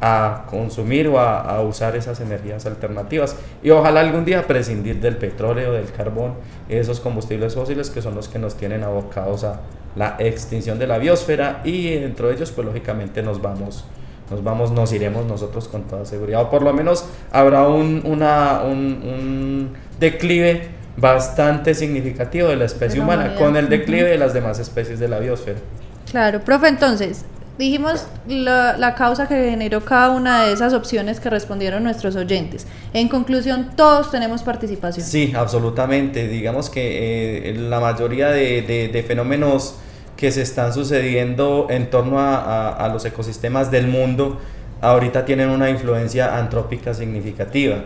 a 0.00 0.44
consumir 0.50 1.08
o 1.08 1.18
a, 1.18 1.40
a, 1.40 1.62
usar 1.62 1.96
esas 1.96 2.20
energías 2.20 2.66
alternativas. 2.66 3.36
Y 3.62 3.70
ojalá 3.70 4.00
algún 4.00 4.24
día 4.24 4.46
prescindir 4.46 5.00
del 5.00 5.16
petróleo, 5.16 5.72
del 5.72 5.90
carbón, 5.92 6.34
esos 6.68 7.00
combustibles 7.00 7.54
fósiles 7.54 7.90
que 7.90 8.02
son 8.02 8.14
los 8.14 8.28
que 8.28 8.38
nos 8.38 8.56
tienen 8.56 8.82
abocados 8.82 9.44
a 9.44 9.60
la 9.96 10.16
extinción 10.18 10.78
de 10.78 10.86
la 10.86 10.98
biosfera 10.98 11.60
y 11.64 11.94
dentro 11.94 12.28
de 12.28 12.34
ellos 12.34 12.50
pues 12.50 12.66
lógicamente 12.66 13.22
nos 13.22 13.40
vamos 13.40 13.84
nos 14.30 14.42
vamos, 14.42 14.70
nos 14.70 14.92
iremos 14.92 15.26
nosotros 15.26 15.68
con 15.68 15.82
toda 15.82 16.04
seguridad. 16.04 16.42
O 16.42 16.50
por 16.50 16.62
lo 16.62 16.72
menos 16.72 17.04
habrá 17.30 17.68
un, 17.68 18.02
una, 18.04 18.62
un, 18.62 18.74
un 18.74 19.72
declive 20.00 20.68
bastante 20.96 21.74
significativo 21.74 22.48
de 22.48 22.56
la 22.56 22.64
especie 22.64 23.00
De 23.00 23.06
la 23.06 23.14
humana 23.14 23.34
con 23.36 23.56
el 23.56 23.68
declive 23.68 24.08
de 24.08 24.18
las 24.18 24.32
demás 24.32 24.58
especies 24.58 24.98
de 24.98 25.08
la 25.08 25.18
biosfera. 25.18 25.58
Claro, 26.10 26.40
profe, 26.40 26.68
entonces, 26.68 27.24
dijimos 27.58 28.06
la, 28.26 28.76
la, 28.76 28.94
causa 28.94 29.28
que 29.28 29.50
generó 29.50 29.84
cada 29.84 30.10
una 30.10 30.44
de 30.44 30.52
esas 30.52 30.74
opciones 30.74 31.20
que 31.20 31.30
respondieron 31.30 31.84
nuestros 31.84 32.16
oyentes. 32.16 32.66
En 32.92 33.08
conclusión, 33.08 33.70
todos 33.76 34.10
tenemos 34.10 34.42
participación. 34.42 35.06
Sí, 35.06 35.32
absolutamente. 35.36 36.28
Digamos 36.28 36.70
que 36.70 37.50
eh, 37.50 37.54
la 37.54 37.80
mayoría 37.80 38.30
de, 38.30 38.62
de, 38.92 39.02
fenómenos 39.02 39.76
que 40.16 40.32
se 40.32 40.42
están 40.42 40.72
sucediendo 40.72 41.66
en 41.70 41.90
torno 41.90 42.18
a, 42.18 42.36
a, 42.36 42.70
a, 42.70 42.88
los 42.88 43.04
ecosistemas 43.04 43.70
del 43.70 43.88
mundo 43.88 44.40
ahorita 44.80 45.24
tienen 45.24 45.50
una 45.50 45.70
influencia 45.70 46.36
antrópica 46.36 46.94
significativa. 46.94 47.84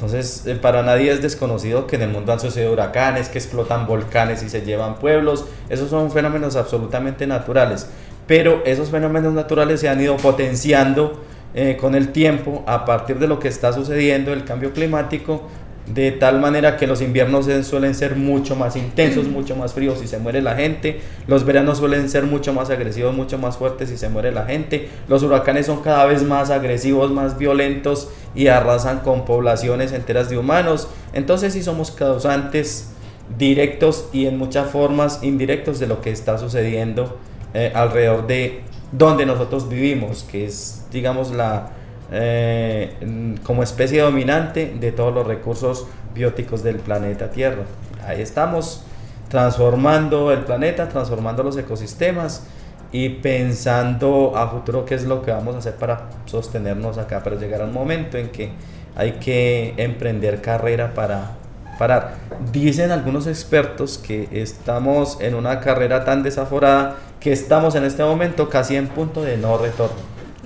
Entonces, 0.00 0.46
eh, 0.46 0.54
para 0.54 0.82
nadie 0.82 1.12
es 1.12 1.20
desconocido 1.20 1.86
que 1.86 1.96
en 1.96 2.02
el 2.02 2.08
mundo 2.08 2.32
han 2.32 2.40
sucedido 2.40 2.72
huracanes, 2.72 3.28
que 3.28 3.36
explotan 3.38 3.86
volcanes 3.86 4.42
y 4.42 4.48
se 4.48 4.62
llevan 4.62 4.94
pueblos. 4.94 5.44
Esos 5.68 5.90
son 5.90 6.10
fenómenos 6.10 6.56
absolutamente 6.56 7.26
naturales 7.26 7.86
pero 8.30 8.62
esos 8.64 8.90
fenómenos 8.90 9.34
naturales 9.34 9.80
se 9.80 9.88
han 9.88 10.00
ido 10.00 10.16
potenciando 10.16 11.20
eh, 11.52 11.76
con 11.80 11.96
el 11.96 12.12
tiempo 12.12 12.62
a 12.64 12.84
partir 12.84 13.18
de 13.18 13.26
lo 13.26 13.40
que 13.40 13.48
está 13.48 13.72
sucediendo, 13.72 14.32
el 14.32 14.44
cambio 14.44 14.72
climático, 14.72 15.48
de 15.92 16.12
tal 16.12 16.38
manera 16.38 16.76
que 16.76 16.86
los 16.86 17.02
inviernos 17.02 17.48
suelen 17.66 17.92
ser 17.92 18.14
mucho 18.14 18.54
más 18.54 18.76
intensos, 18.76 19.26
mucho 19.26 19.56
más 19.56 19.72
fríos 19.72 20.00
y 20.00 20.06
se 20.06 20.20
muere 20.20 20.42
la 20.42 20.54
gente, 20.54 21.00
los 21.26 21.44
veranos 21.44 21.78
suelen 21.78 22.08
ser 22.08 22.22
mucho 22.22 22.52
más 22.52 22.70
agresivos, 22.70 23.16
mucho 23.16 23.36
más 23.36 23.56
fuertes 23.56 23.90
y 23.90 23.96
se 23.96 24.08
muere 24.08 24.30
la 24.30 24.44
gente, 24.44 24.88
los 25.08 25.24
huracanes 25.24 25.66
son 25.66 25.82
cada 25.82 26.06
vez 26.06 26.22
más 26.22 26.50
agresivos, 26.50 27.10
más 27.10 27.36
violentos 27.36 28.10
y 28.36 28.46
arrasan 28.46 29.00
con 29.00 29.24
poblaciones 29.24 29.92
enteras 29.92 30.30
de 30.30 30.38
humanos, 30.38 30.86
entonces 31.14 31.52
sí 31.52 31.64
somos 31.64 31.90
causantes 31.90 32.92
directos 33.36 34.08
y 34.12 34.26
en 34.26 34.38
muchas 34.38 34.70
formas 34.70 35.18
indirectos 35.24 35.80
de 35.80 35.88
lo 35.88 36.00
que 36.00 36.12
está 36.12 36.38
sucediendo 36.38 37.18
eh, 37.54 37.72
alrededor 37.74 38.26
de 38.26 38.62
donde 38.92 39.26
nosotros 39.26 39.68
vivimos, 39.68 40.24
que 40.24 40.46
es, 40.46 40.86
digamos, 40.90 41.30
la 41.30 41.70
eh, 42.12 43.36
como 43.44 43.62
especie 43.62 44.00
dominante 44.00 44.74
de 44.80 44.90
todos 44.90 45.14
los 45.14 45.26
recursos 45.26 45.86
bióticos 46.12 46.62
del 46.62 46.76
planeta 46.76 47.30
Tierra. 47.30 47.62
Ahí 48.06 48.20
estamos 48.20 48.84
transformando 49.28 50.32
el 50.32 50.40
planeta, 50.40 50.88
transformando 50.88 51.44
los 51.44 51.56
ecosistemas 51.56 52.44
y 52.90 53.10
pensando 53.10 54.32
a 54.36 54.48
futuro 54.48 54.84
qué 54.84 54.96
es 54.96 55.04
lo 55.04 55.22
que 55.22 55.30
vamos 55.30 55.54
a 55.54 55.58
hacer 55.58 55.76
para 55.76 56.08
sostenernos 56.26 56.98
acá, 56.98 57.20
pero 57.22 57.38
llegará 57.38 57.64
un 57.64 57.72
momento 57.72 58.18
en 58.18 58.30
que 58.30 58.50
hay 58.96 59.12
que 59.12 59.74
emprender 59.76 60.42
carrera 60.42 60.92
para 60.94 61.36
parar. 61.80 62.16
Dicen 62.52 62.90
algunos 62.90 63.26
expertos 63.26 63.96
que 63.96 64.28
estamos 64.32 65.18
en 65.22 65.34
una 65.34 65.60
carrera 65.60 66.04
tan 66.04 66.22
desaforada 66.22 66.98
que 67.18 67.32
estamos 67.32 67.74
en 67.74 67.84
este 67.84 68.04
momento 68.04 68.50
casi 68.50 68.76
en 68.76 68.86
punto 68.88 69.22
de 69.22 69.38
no 69.38 69.56
retorno. 69.56 69.96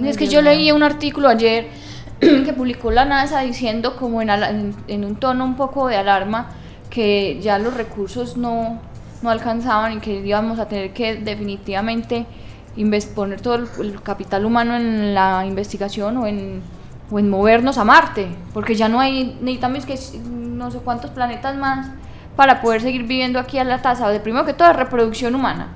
Es 0.01 0.17
que 0.17 0.29
yo 0.29 0.43
leí 0.43 0.71
un 0.71 0.85
artículo 0.85 1.29
ayer 1.29 1.67
que 2.21 2.53
publicó 2.53 2.93
la 2.93 3.05
NASA 3.05 3.41
diciendo 3.41 3.97
como 3.97 4.23
en, 4.23 4.31
en, 4.31 4.77
en, 4.87 5.05
un 5.05 5.17
tono 5.17 5.45
un 5.45 5.57
poco 5.57 5.89
de 5.89 5.97
alarma 5.97 6.51
que 6.89 7.41
ya 7.41 7.59
los 7.59 7.75
recursos 7.75 8.37
no, 8.37 8.81
no 9.23 9.31
alcanzaban 9.31 9.95
y 9.95 9.99
que 9.99 10.21
íbamos 10.21 10.61
a 10.61 10.69
tener 10.69 10.93
que 10.93 11.17
definitivamente 11.17 12.27
poner 13.17 13.41
todo 13.41 13.57
el, 13.57 13.67
el 13.81 14.03
capital 14.03 14.45
humano 14.45 14.77
en 14.77 15.15
la 15.15 15.45
investigación 15.45 16.17
o 16.17 16.29
en, 16.29 16.63
o 17.11 17.19
en 17.19 17.29
movernos 17.29 17.77
a 17.79 17.85
Marte, 17.85 18.29
porque 18.53 18.77
ya 18.77 18.89
no 18.89 19.01
hay, 19.01 19.37
necesitamos 19.41 19.85
que 19.85 19.97
no 20.65 20.71
sé 20.71 20.79
cuántos 20.79 21.11
planetas 21.11 21.57
más 21.57 21.89
para 22.37 22.61
poder 22.61 22.81
seguir 22.81 23.03
viviendo 23.03 23.39
aquí 23.39 23.59
a 23.59 23.65
la 23.65 23.83
tasa 23.83 24.09
de 24.09 24.19
primero 24.19 24.45
que 24.45 24.55
todo 24.55 24.69
de 24.69 24.75
reproducción 24.75 25.35
humana 25.35 25.69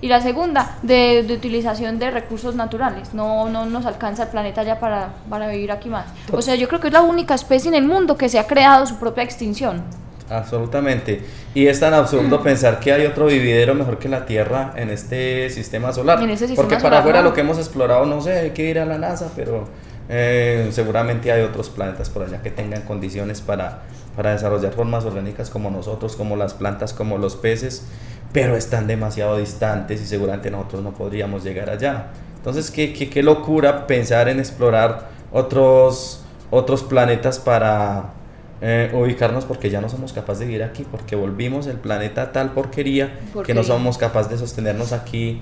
y 0.00 0.08
la 0.08 0.20
segunda 0.20 0.76
de, 0.82 1.24
de 1.26 1.32
utilización 1.32 1.98
de 1.98 2.10
recursos 2.10 2.54
naturales. 2.54 3.14
No, 3.14 3.48
no 3.48 3.64
nos 3.64 3.86
alcanza 3.86 4.24
el 4.24 4.28
planeta 4.28 4.62
ya 4.62 4.78
para, 4.78 5.14
para 5.30 5.48
vivir 5.48 5.72
aquí 5.72 5.88
más. 5.88 6.04
O 6.30 6.42
sea, 6.42 6.56
yo 6.56 6.68
creo 6.68 6.78
que 6.78 6.88
es 6.88 6.92
la 6.92 7.00
única 7.00 7.34
especie 7.34 7.70
en 7.70 7.74
el 7.74 7.86
mundo 7.86 8.16
que 8.16 8.28
se 8.28 8.38
ha 8.38 8.46
creado 8.46 8.84
su 8.84 8.96
propia 8.98 9.24
extinción. 9.24 9.82
Absolutamente. 10.28 11.22
Y 11.54 11.68
es 11.68 11.80
tan 11.80 11.94
absurdo 11.94 12.42
pensar 12.42 12.80
que 12.80 12.92
hay 12.92 13.06
otro 13.06 13.26
vividero 13.26 13.74
mejor 13.74 13.98
que 13.98 14.10
la 14.10 14.26
Tierra 14.26 14.74
en 14.76 14.90
este 14.90 15.48
sistema 15.48 15.90
solar. 15.92 16.18
Sistema 16.36 16.54
Porque 16.54 16.76
para 16.76 16.98
afuera 16.98 17.20
¿no? 17.22 17.30
lo 17.30 17.34
que 17.34 17.40
hemos 17.40 17.56
explorado, 17.56 18.04
no 18.04 18.20
sé, 18.20 18.32
hay 18.40 18.50
que 18.50 18.68
ir 18.68 18.78
a 18.78 18.84
la 18.84 18.98
NASA, 18.98 19.30
pero 19.34 19.64
eh, 20.10 20.68
seguramente 20.70 21.32
hay 21.32 21.40
otros 21.40 21.70
planetas 21.70 22.10
por 22.10 22.24
allá 22.24 22.42
que 22.42 22.50
tengan 22.50 22.82
condiciones 22.82 23.40
para, 23.40 23.84
para 24.16 24.32
desarrollar 24.32 24.72
formas 24.72 25.04
orgánicas 25.04 25.50
como 25.50 25.70
nosotros, 25.70 26.16
como 26.16 26.36
las 26.36 26.54
plantas, 26.54 26.92
como 26.92 27.18
los 27.18 27.36
peces, 27.36 27.84
pero 28.32 28.56
están 28.56 28.86
demasiado 28.86 29.38
distantes 29.38 30.00
y 30.02 30.06
seguramente 30.06 30.50
nosotros 30.50 30.82
no 30.82 30.92
podríamos 30.92 31.44
llegar 31.44 31.70
allá. 31.70 32.08
Entonces, 32.36 32.70
qué, 32.70 32.92
qué, 32.92 33.08
qué 33.08 33.22
locura 33.22 33.86
pensar 33.86 34.28
en 34.28 34.38
explorar 34.38 35.08
otros, 35.32 36.24
otros 36.50 36.82
planetas 36.82 37.38
para 37.38 38.12
eh, 38.60 38.90
ubicarnos 38.94 39.44
porque 39.44 39.68
ya 39.70 39.80
no 39.80 39.88
somos 39.88 40.12
capaces 40.12 40.40
de 40.40 40.46
vivir 40.46 40.62
aquí, 40.62 40.86
porque 40.90 41.16
volvimos 41.16 41.66
el 41.66 41.76
planeta 41.76 42.22
a 42.22 42.32
tal 42.32 42.52
porquería, 42.52 43.18
que 43.44 43.54
no 43.54 43.62
somos 43.62 43.98
capaces 43.98 44.30
de 44.30 44.38
sostenernos 44.38 44.92
aquí 44.92 45.40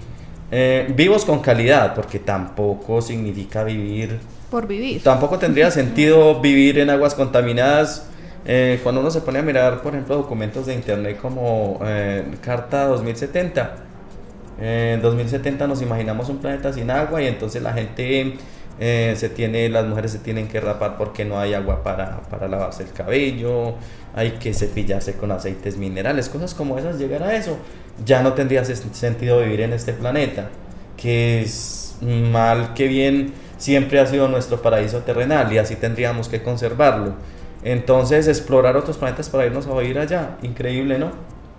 eh, 0.50 0.92
vivos 0.94 1.24
con 1.24 1.40
calidad, 1.40 1.94
porque 1.94 2.18
tampoco 2.18 3.00
significa 3.00 3.64
vivir, 3.64 4.18
Por 4.50 4.66
vivir. 4.66 5.02
tampoco 5.02 5.38
tendría 5.38 5.70
sentido 5.72 6.40
vivir 6.40 6.78
en 6.78 6.90
aguas 6.90 7.14
contaminadas. 7.14 8.08
Eh, 8.44 8.80
cuando 8.82 9.00
uno 9.00 9.10
se 9.10 9.20
pone 9.20 9.38
a 9.38 9.42
mirar, 9.42 9.82
por 9.82 9.92
ejemplo, 9.94 10.16
documentos 10.16 10.66
de 10.66 10.74
internet 10.74 11.18
como 11.20 11.78
eh, 11.84 12.24
Carta 12.40 12.86
2070, 12.86 13.76
eh, 14.60 14.92
en 14.94 15.02
2070 15.02 15.66
nos 15.66 15.82
imaginamos 15.82 16.28
un 16.28 16.38
planeta 16.38 16.72
sin 16.72 16.90
agua 16.90 17.22
y 17.22 17.26
entonces 17.26 17.62
la 17.62 17.72
gente 17.72 18.36
eh, 18.80 19.14
se 19.16 19.28
tiene, 19.28 19.68
las 19.68 19.86
mujeres 19.86 20.12
se 20.12 20.18
tienen 20.18 20.48
que 20.48 20.60
rapar 20.60 20.96
porque 20.96 21.24
no 21.24 21.38
hay 21.38 21.54
agua 21.54 21.82
para, 21.82 22.20
para 22.22 22.48
lavarse 22.48 22.82
el 22.82 22.92
cabello, 22.92 23.74
hay 24.14 24.32
que 24.32 24.52
cepillarse 24.54 25.14
con 25.16 25.30
aceites 25.30 25.76
minerales, 25.76 26.28
cosas 26.28 26.54
como 26.54 26.78
esas, 26.78 26.98
llegar 26.98 27.22
a 27.22 27.34
eso, 27.36 27.58
ya 28.04 28.22
no 28.22 28.32
tendría 28.32 28.64
sentido 28.64 29.40
vivir 29.40 29.60
en 29.60 29.72
este 29.72 29.92
planeta, 29.92 30.50
que 30.96 31.42
es 31.42 31.96
mal 32.00 32.74
que 32.74 32.88
bien 32.88 33.32
siempre 33.56 34.00
ha 34.00 34.06
sido 34.06 34.26
nuestro 34.28 34.60
paraíso 34.60 34.98
terrenal 35.00 35.52
y 35.52 35.58
así 35.58 35.76
tendríamos 35.76 36.28
que 36.28 36.42
conservarlo. 36.42 37.14
Entonces 37.64 38.26
explorar 38.28 38.76
otros 38.76 38.96
planetas 38.96 39.28
para 39.28 39.46
irnos 39.46 39.66
a 39.66 39.74
vivir 39.78 39.98
allá, 39.98 40.36
increíble, 40.42 40.98
¿no? 40.98 41.10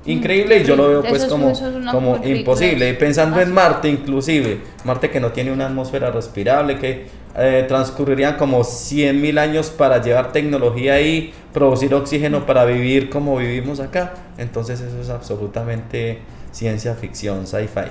Increíble 0.05 0.57
y 0.59 0.63
yo 0.65 0.75
lo 0.75 0.89
veo 0.89 0.99
Eso 0.99 1.09
pues 1.09 1.23
es- 1.23 1.29
como, 1.29 1.49
eso 1.49 1.69
es 1.69 1.75
una 1.75 1.91
como 1.93 2.17
imposible. 2.25 2.89
Y 2.89 2.93
pensando 2.93 3.37
Ah, 3.37 3.43
en 3.43 3.47
sí. 3.47 3.53
Marte 3.53 3.87
inclusive, 3.87 4.59
Marte 4.83 5.09
que 5.09 5.21
no 5.21 5.31
tiene 5.31 5.51
una 5.53 5.67
atmósfera 5.67 6.11
respirable, 6.11 6.77
que 6.77 7.07
eh, 7.37 7.65
transcurrirían 7.67 8.35
como 8.35 8.63
100 8.65 9.19
mil 9.21 9.37
años 9.37 9.69
para 9.69 10.01
llevar 10.01 10.31
tecnología 10.33 10.95
ahí, 10.95 11.33
producir 11.53 11.93
oxígeno 11.95 12.45
para 12.45 12.65
vivir 12.65 13.09
como 13.09 13.37
vivimos 13.37 13.79
acá. 13.79 14.13
Entonces 14.37 14.81
eso 14.81 14.99
es 14.99 15.09
absolutamente 15.09 16.19
ciencia 16.51 16.93
ficción, 16.95 17.47
sci-fi. 17.47 17.87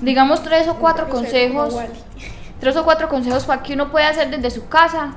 Digamos 0.00 0.42
tres 0.42 0.66
o 0.66 0.76
cuatro 0.76 1.08
consejos, 1.10 1.76
tres 2.58 2.74
o 2.76 2.84
cuatro 2.84 3.08
consejos 3.08 3.44
para 3.44 3.62
que 3.62 3.74
uno 3.74 3.90
pueda 3.90 4.08
hacer 4.08 4.30
desde 4.30 4.50
su 4.50 4.66
casa 4.68 5.14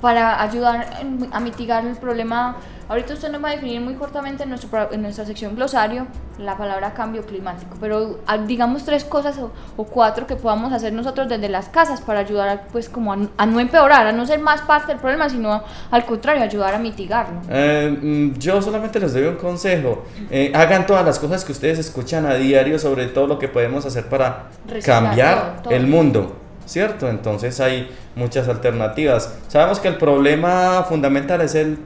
para 0.00 0.40
ayudar 0.42 0.86
a 1.32 1.40
mitigar 1.40 1.84
el 1.84 1.96
problema. 1.96 2.56
Ahorita 2.88 3.12
usted 3.12 3.30
nos 3.30 3.44
va 3.44 3.48
a 3.48 3.52
definir 3.52 3.80
muy 3.82 3.94
cortamente 3.94 4.44
en, 4.44 4.48
nuestro, 4.48 4.92
en 4.92 5.02
nuestra 5.02 5.26
sección 5.26 5.54
glosario 5.54 6.06
la 6.38 6.56
palabra 6.56 6.94
cambio 6.94 7.22
climático, 7.26 7.76
pero 7.80 8.20
ah, 8.26 8.38
digamos 8.38 8.84
tres 8.84 9.04
cosas 9.04 9.36
o, 9.38 9.50
o 9.76 9.84
cuatro 9.84 10.26
que 10.26 10.36
podamos 10.36 10.72
hacer 10.72 10.92
nosotros 10.92 11.28
desde 11.28 11.48
las 11.48 11.68
casas 11.68 12.00
para 12.00 12.20
ayudar 12.20 12.48
a, 12.48 12.62
pues 12.62 12.88
como 12.88 13.12
a, 13.12 13.46
no 13.46 13.60
empeorar, 13.60 14.06
a 14.06 14.12
no 14.12 14.24
ser 14.24 14.38
más 14.38 14.62
parte 14.62 14.92
del 14.92 15.00
problema, 15.00 15.28
sino 15.28 15.62
al 15.90 16.06
contrario, 16.06 16.42
ayudar 16.42 16.74
a 16.74 16.78
mitigarlo. 16.78 17.40
Eh, 17.50 17.98
mm, 18.00 18.38
yo 18.38 18.62
solamente 18.62 19.00
les 19.00 19.12
doy 19.12 19.24
un 19.24 19.36
consejo. 19.36 20.04
Eh, 20.30 20.52
hagan 20.54 20.86
todas 20.86 21.04
las 21.04 21.18
cosas 21.18 21.44
que 21.44 21.52
ustedes 21.52 21.78
escuchan 21.78 22.24
a 22.24 22.34
diario 22.34 22.78
sobre 22.78 23.06
todo 23.06 23.26
lo 23.26 23.38
que 23.38 23.48
podemos 23.48 23.84
hacer 23.84 24.08
para 24.08 24.44
Reciclar 24.66 25.02
cambiar 25.04 25.52
todo, 25.56 25.62
todo. 25.64 25.74
el 25.74 25.86
mundo. 25.86 26.47
¿Cierto? 26.68 27.08
Entonces 27.08 27.60
hay 27.60 27.88
muchas 28.14 28.46
alternativas. 28.46 29.34
Sabemos 29.48 29.80
que 29.80 29.88
el 29.88 29.96
problema 29.96 30.84
fundamental 30.86 31.40
es 31.40 31.54
el 31.54 31.78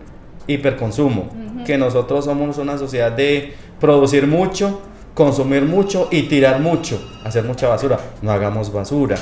hiperconsumo, 0.48 1.30
que 1.64 1.78
nosotros 1.78 2.24
somos 2.24 2.58
una 2.58 2.76
sociedad 2.76 3.12
de 3.12 3.54
producir 3.78 4.26
mucho, 4.26 4.80
consumir 5.14 5.62
mucho 5.62 6.08
y 6.10 6.22
tirar 6.22 6.58
mucho, 6.58 7.00
hacer 7.24 7.44
mucha 7.44 7.68
basura. 7.68 8.00
No 8.22 8.32
hagamos 8.32 8.72
basura. 8.72 9.14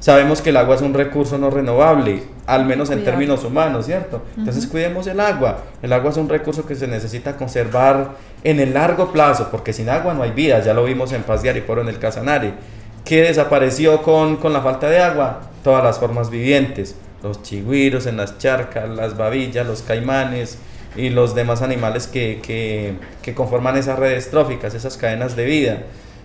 Sabemos 0.00 0.42
que 0.42 0.50
el 0.50 0.56
agua 0.56 0.74
es 0.74 0.82
un 0.82 0.92
recurso 0.92 1.38
no 1.38 1.48
renovable, 1.48 2.24
al 2.46 2.66
menos 2.66 2.90
en 2.90 2.96
Cuidado. 2.98 3.12
términos 3.12 3.44
humanos, 3.44 3.86
¿cierto? 3.86 4.20
Entonces 4.36 4.66
cuidemos 4.66 5.06
el 5.06 5.20
agua. 5.20 5.58
El 5.80 5.92
agua 5.92 6.10
es 6.10 6.16
un 6.16 6.28
recurso 6.28 6.66
que 6.66 6.74
se 6.74 6.88
necesita 6.88 7.36
conservar 7.36 8.16
en 8.42 8.58
el 8.58 8.74
largo 8.74 9.12
plazo, 9.12 9.48
porque 9.50 9.72
sin 9.72 9.88
agua 9.88 10.12
no 10.12 10.24
hay 10.24 10.32
vida, 10.32 10.60
ya 10.60 10.74
lo 10.74 10.84
vimos 10.84 11.12
en 11.12 11.22
Paz 11.22 11.40
de 11.42 11.50
Ariporo 11.50 11.82
en 11.82 11.88
el 11.88 12.00
Casanare. 12.00 12.52
¿Qué 13.04 13.20
desapareció 13.20 14.02
con, 14.02 14.36
con 14.36 14.52
la 14.52 14.62
falta 14.62 14.88
de 14.88 14.98
agua? 14.98 15.42
Todas 15.62 15.84
las 15.84 15.98
formas 15.98 16.30
vivientes, 16.30 16.94
los 17.22 17.42
chigüiros 17.42 18.06
en 18.06 18.16
las 18.16 18.38
charcas, 18.38 18.88
las 18.88 19.16
babillas, 19.16 19.66
los 19.66 19.82
caimanes 19.82 20.58
y 20.96 21.10
los 21.10 21.34
demás 21.34 21.60
animales 21.60 22.06
que, 22.06 22.40
que, 22.42 22.94
que 23.20 23.34
conforman 23.34 23.76
esas 23.76 23.98
redes 23.98 24.30
tróficas, 24.30 24.74
esas 24.74 24.96
cadenas 24.96 25.36
de 25.36 25.44
vida. 25.44 25.82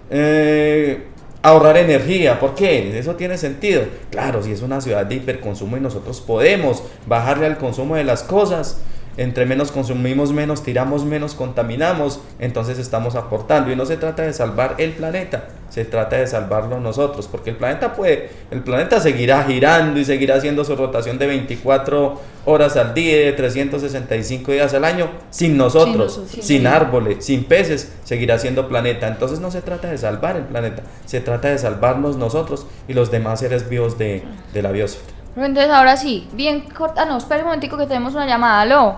Eh, 0.10 1.04
ahorrar 1.42 1.78
energía, 1.78 2.40
¿por 2.40 2.56
qué? 2.56 2.98
Eso 2.98 3.16
tiene 3.16 3.38
sentido. 3.38 3.84
Claro, 4.10 4.42
si 4.42 4.52
es 4.52 4.62
una 4.62 4.80
ciudad 4.80 5.06
de 5.06 5.16
hiperconsumo 5.16 5.76
y 5.76 5.82
nosotros 5.82 6.22
podemos 6.22 6.84
bajarle 7.08 7.46
al 7.46 7.58
consumo 7.58 7.96
de 7.96 8.04
las 8.06 8.24
cosas, 8.24 8.78
entre 9.20 9.46
menos 9.46 9.74
consumimos, 9.74 10.32
menos 10.32 10.64
tiramos, 10.64 11.04
menos 11.04 11.34
contaminamos, 11.34 12.22
entonces 12.40 12.80
estamos 12.80 13.16
aportando. 13.16 13.70
Y 13.70 13.76
no 13.76 13.86
se 13.86 13.98
trata 13.98 14.24
de 14.24 14.32
salvar 14.32 14.76
el 14.78 14.94
planeta, 14.94 15.50
se 15.70 15.84
trata 15.84 16.16
de 16.16 16.26
salvarlo 16.26 16.80
nosotros, 16.80 17.28
porque 17.28 17.50
el 17.50 17.58
planeta 17.58 17.96
puede, 17.96 18.30
el 18.50 18.62
planeta 18.64 19.02
seguirá 19.02 19.44
girando 19.44 20.00
y 20.00 20.06
seguirá 20.06 20.36
haciendo 20.36 20.64
su 20.64 20.74
rotación 20.78 21.20
de 21.20 21.28
24 21.28 22.18
horas 22.46 22.78
al 22.78 22.94
día, 22.94 23.18
de 23.18 23.34
365 23.34 24.54
días 24.54 24.74
al 24.74 24.86
año, 24.86 25.10
sin 25.32 25.58
nosotros, 25.58 26.22
Sin 26.40 26.66
árboles, 26.66 27.26
sin 27.26 27.44
peces, 27.44 27.92
seguirá 28.06 28.40
siendo 28.40 28.70
planeta. 28.70 29.10
Entonces 29.10 29.42
no 29.42 29.52
se 29.52 29.62
trata 29.62 29.92
de 29.92 29.98
salvar 29.98 30.38
el 30.38 30.44
planeta, 30.44 30.84
se 31.06 31.20
trata 31.20 31.50
de 31.50 31.58
salvarnos 31.58 32.16
nosotros 32.16 32.68
y 32.88 32.94
los 32.94 33.12
demás 33.12 33.42
seres 33.42 33.68
vivos 33.68 33.98
de, 33.98 34.24
de 34.54 34.62
la 34.62 34.72
biosfera. 34.72 35.19
Entonces 35.36 35.70
ahora 35.70 35.96
sí, 35.98 36.28
bien 36.34 36.62
corta, 36.62 37.06
no, 37.06 37.18
espera 37.18 37.40
un 37.42 37.46
momentico 37.48 37.78
que 37.78 37.86
tenemos 37.86 38.14
una 38.14 38.26
llamada, 38.26 38.62
aló. 38.62 38.96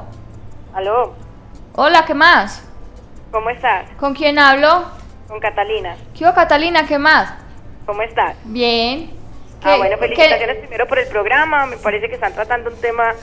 Aló, 0.74 1.14
Hola, 1.76 2.04
¿qué 2.06 2.14
más? 2.14 2.68
¿cómo 3.32 3.50
estás? 3.50 3.90
¿Con 4.00 4.14
quién 4.14 4.40
hablo? 4.40 4.84
Con 5.28 5.40
Catalina, 5.40 5.96
¿Qué 6.18 6.26
hubo, 6.26 6.34
Catalina? 6.34 6.86
¿Qué 6.88 6.98
más? 6.98 7.34
¿cómo 7.86 8.02
estás? 8.02 8.36
Bien. 8.46 9.12
Ah, 9.64 9.72
¿Qué- 9.74 9.78
bueno, 9.78 9.96
qué- 10.00 10.08
felicitaciones 10.08 10.58
primero 10.58 10.88
por 10.88 11.00
el 11.00 11.08
programa. 11.08 11.66
Me 11.66 11.78
parece 11.78 12.08
que 12.08 12.16
están 12.16 12.34
tratando 12.34 12.70
un 12.70 12.78
tema 12.80 13.14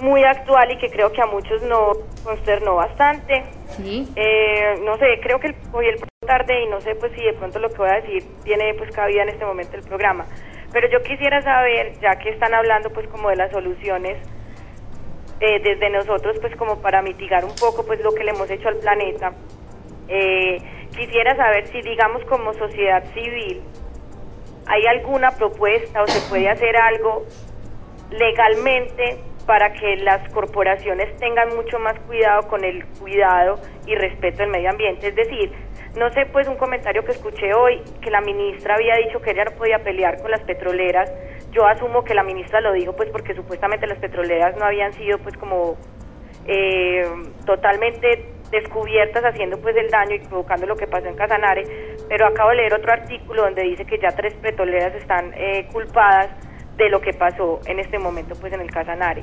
muy 0.00 0.22
actual 0.24 0.70
y 0.72 0.78
que 0.78 0.90
creo 0.90 1.10
que 1.12 1.20
a 1.20 1.26
muchos 1.26 1.62
nos 1.62 1.98
consternó 2.24 2.76
bastante. 2.76 3.44
Sí. 3.76 4.08
Eh, 4.16 4.80
no 4.84 4.96
sé, 4.98 5.18
creo 5.22 5.40
que 5.40 5.54
hoy 5.72 5.86
el 5.88 6.00
tarde 6.26 6.64
y 6.64 6.68
no 6.68 6.80
sé 6.80 6.94
pues 6.94 7.12
si 7.14 7.22
de 7.22 7.32
pronto 7.32 7.58
lo 7.58 7.70
que 7.70 7.78
voy 7.78 7.88
a 7.90 7.94
decir 8.00 8.24
tiene 8.44 8.74
pues 8.74 8.90
cabida 8.94 9.22
en 9.22 9.30
este 9.30 9.44
momento 9.44 9.76
el 9.76 9.82
programa. 9.82 10.26
Pero 10.72 10.88
yo 10.88 11.02
quisiera 11.02 11.40
saber, 11.42 11.98
ya 12.00 12.18
que 12.18 12.30
están 12.30 12.54
hablando 12.54 12.90
pues 12.90 13.06
como 13.08 13.30
de 13.30 13.36
las 13.36 13.50
soluciones 13.50 14.18
eh, 15.40 15.60
desde 15.62 15.90
nosotros 15.90 16.36
pues 16.40 16.54
como 16.56 16.80
para 16.80 17.00
mitigar 17.02 17.44
un 17.44 17.54
poco 17.54 17.86
pues 17.86 18.00
lo 18.00 18.12
que 18.12 18.24
le 18.24 18.30
hemos 18.30 18.50
hecho 18.50 18.68
al 18.68 18.76
planeta, 18.76 19.32
eh, 20.08 20.58
quisiera 20.96 21.36
saber 21.36 21.66
si 21.68 21.80
digamos 21.82 22.24
como 22.24 22.52
sociedad 22.54 23.04
civil 23.14 23.62
hay 24.68 24.86
alguna 24.86 25.30
propuesta 25.30 26.02
o 26.02 26.06
se 26.06 26.28
puede 26.28 26.48
hacer 26.48 26.76
algo 26.76 27.24
legalmente 28.10 29.18
para 29.46 29.72
que 29.72 29.96
las 29.96 30.28
corporaciones 30.30 31.16
tengan 31.16 31.56
mucho 31.56 31.78
más 31.78 31.98
cuidado 32.00 32.46
con 32.48 32.64
el 32.64 32.84
cuidado 33.00 33.58
y 33.86 33.94
respeto 33.94 34.38
del 34.38 34.50
medio 34.50 34.68
ambiente. 34.68 35.08
Es 35.08 35.16
decir, 35.16 35.50
no 35.96 36.10
sé, 36.12 36.26
pues 36.26 36.46
un 36.48 36.56
comentario 36.56 37.04
que 37.04 37.12
escuché 37.12 37.54
hoy, 37.54 37.82
que 38.00 38.10
la 38.10 38.20
ministra 38.20 38.74
había 38.74 38.96
dicho 38.96 39.20
que 39.20 39.30
ella 39.30 39.44
no 39.44 39.52
podía 39.52 39.78
pelear 39.78 40.20
con 40.20 40.30
las 40.30 40.40
petroleras. 40.42 41.10
Yo 41.50 41.66
asumo 41.66 42.04
que 42.04 42.14
la 42.14 42.22
ministra 42.22 42.60
lo 42.60 42.72
dijo 42.72 42.94
pues 42.94 43.10
porque 43.10 43.34
supuestamente 43.34 43.86
las 43.86 43.98
petroleras 43.98 44.56
no 44.56 44.64
habían 44.64 44.92
sido 44.92 45.18
pues 45.18 45.36
como 45.36 45.76
eh, 46.46 47.04
totalmente 47.46 48.32
descubiertas 48.50 49.24
haciendo 49.24 49.60
pues 49.60 49.76
el 49.76 49.90
daño 49.90 50.14
y 50.14 50.20
provocando 50.20 50.66
lo 50.66 50.76
que 50.76 50.86
pasó 50.86 51.06
en 51.06 51.16
Casanare, 51.16 51.64
pero 52.08 52.26
acabo 52.26 52.50
de 52.50 52.56
leer 52.56 52.74
otro 52.74 52.92
artículo 52.92 53.42
donde 53.42 53.62
dice 53.62 53.84
que 53.84 53.98
ya 53.98 54.08
tres 54.08 54.34
petroleras 54.34 54.94
están 54.94 55.32
eh, 55.36 55.66
culpadas 55.72 56.30
de 56.76 56.88
lo 56.88 57.00
que 57.00 57.12
pasó 57.12 57.60
en 57.66 57.78
este 57.80 57.98
momento 57.98 58.34
pues 58.40 58.52
en 58.52 58.60
el 58.60 58.70
Casanare. 58.70 59.22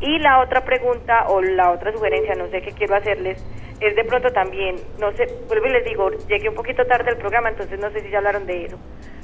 Y 0.00 0.18
la 0.18 0.40
otra 0.40 0.64
pregunta 0.64 1.26
o 1.28 1.40
la 1.40 1.70
otra 1.72 1.92
sugerencia, 1.92 2.34
no 2.34 2.48
sé 2.50 2.62
qué 2.62 2.72
quiero 2.72 2.94
hacerles, 2.94 3.44
es 3.80 3.96
de 3.96 4.04
pronto 4.04 4.30
también, 4.30 4.76
no 4.98 5.12
sé, 5.12 5.26
vuelvo 5.48 5.66
y 5.66 5.70
les 5.70 5.84
digo, 5.84 6.10
llegué 6.28 6.48
un 6.48 6.54
poquito 6.54 6.86
tarde 6.86 7.10
al 7.10 7.16
programa, 7.16 7.48
entonces 7.48 7.78
no 7.78 7.90
sé 7.90 8.00
si 8.00 8.10
ya 8.10 8.18
hablaron 8.18 8.46
de 8.46 8.66
eso. 8.66 8.78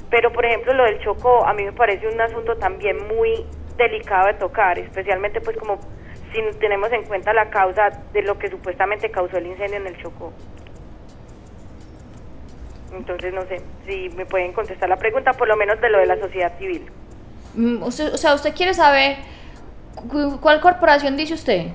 Pero 0.09 0.31
por 0.31 0.45
ejemplo 0.45 0.73
lo 0.73 0.83
del 0.83 0.99
Chocó, 0.99 1.45
a 1.45 1.53
mí 1.53 1.63
me 1.63 1.73
parece 1.73 2.07
un 2.07 2.19
asunto 2.19 2.55
también 2.57 3.07
muy 3.07 3.45
delicado 3.77 4.27
de 4.27 4.33
tocar, 4.35 4.77
especialmente 4.79 5.41
pues 5.41 5.57
como 5.57 5.79
si 6.31 6.41
tenemos 6.59 6.91
en 6.91 7.03
cuenta 7.03 7.33
la 7.33 7.49
causa 7.49 7.89
de 8.13 8.21
lo 8.21 8.37
que 8.37 8.49
supuestamente 8.49 9.09
causó 9.09 9.37
el 9.37 9.47
incendio 9.47 9.77
en 9.77 9.87
el 9.87 9.97
Chocó. 9.97 10.33
Entonces 12.93 13.33
no 13.33 13.41
sé 13.43 13.61
si 13.85 14.09
me 14.15 14.25
pueden 14.25 14.53
contestar 14.53 14.89
la 14.89 14.97
pregunta, 14.97 15.33
por 15.33 15.47
lo 15.47 15.55
menos 15.55 15.79
de 15.81 15.89
lo 15.89 15.99
de 15.99 16.05
la 16.05 16.17
sociedad 16.17 16.57
civil. 16.57 16.89
Mm, 17.55 17.83
o 17.83 17.91
sea, 17.91 18.33
usted 18.33 18.53
quiere 18.53 18.73
saber 18.73 19.17
cuál 20.41 20.59
corporación 20.61 21.17
dice 21.17 21.33
usted. 21.33 21.67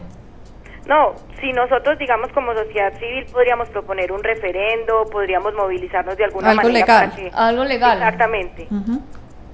No, 0.87 1.15
si 1.41 1.53
nosotros, 1.53 1.99
digamos, 1.99 2.33
como 2.33 2.53
sociedad 2.55 2.93
civil, 2.99 3.27
podríamos 3.31 3.69
proponer 3.69 4.11
un 4.11 4.23
referendo, 4.25 5.05
podríamos 5.11 5.55
movilizarnos 5.55 6.17
de 6.17 6.25
alguna 6.25 6.51
Algo 6.51 6.63
manera 6.65 6.81
legal. 6.81 7.11
para 7.11 7.23
que... 7.23 7.31
Algo 7.33 7.65
legal. 7.65 7.99
Exactamente. 7.99 8.67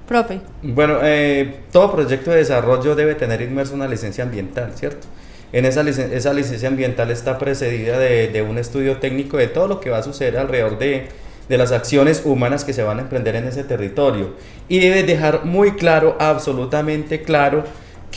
Profe. 0.09 0.41
Bueno, 0.63 0.99
eh, 1.03 1.61
todo 1.73 1.93
proyecto 1.93 2.31
de 2.31 2.39
desarrollo 2.39 2.95
debe 2.95 3.17
tener 3.17 3.43
inmerso 3.43 3.75
una 3.75 3.89
licencia 3.89 4.25
ambiental, 4.25 4.73
¿cierto? 4.77 5.07
En 5.53 5.65
esa, 5.67 5.83
licen- 5.83 6.13
esa 6.13 6.33
licencia 6.33 6.69
ambiental 6.69 7.11
está 7.11 7.39
precedida 7.39 7.99
de, 7.99 8.29
de 8.29 8.43
un 8.43 8.57
estudio 8.57 8.99
técnico 8.99 9.37
de 9.37 9.49
todo 9.49 9.67
lo 9.69 9.81
que 9.81 9.91
va 9.91 9.99
a 9.99 10.03
suceder 10.03 10.39
alrededor 10.39 10.79
de, 10.79 11.09
de 11.49 11.59
las 11.59 11.73
acciones 11.73 12.23
humanas 12.25 12.65
que 12.65 12.73
se 12.73 12.83
van 12.83 12.99
a 12.99 13.03
emprender 13.03 13.35
en 13.37 13.47
ese 13.47 13.65
territorio. 13.65 14.35
Y 14.69 14.79
debe 14.79 15.03
dejar 15.03 15.45
muy 15.45 15.73
claro, 15.73 16.17
absolutamente 16.19 17.23
claro, 17.23 17.65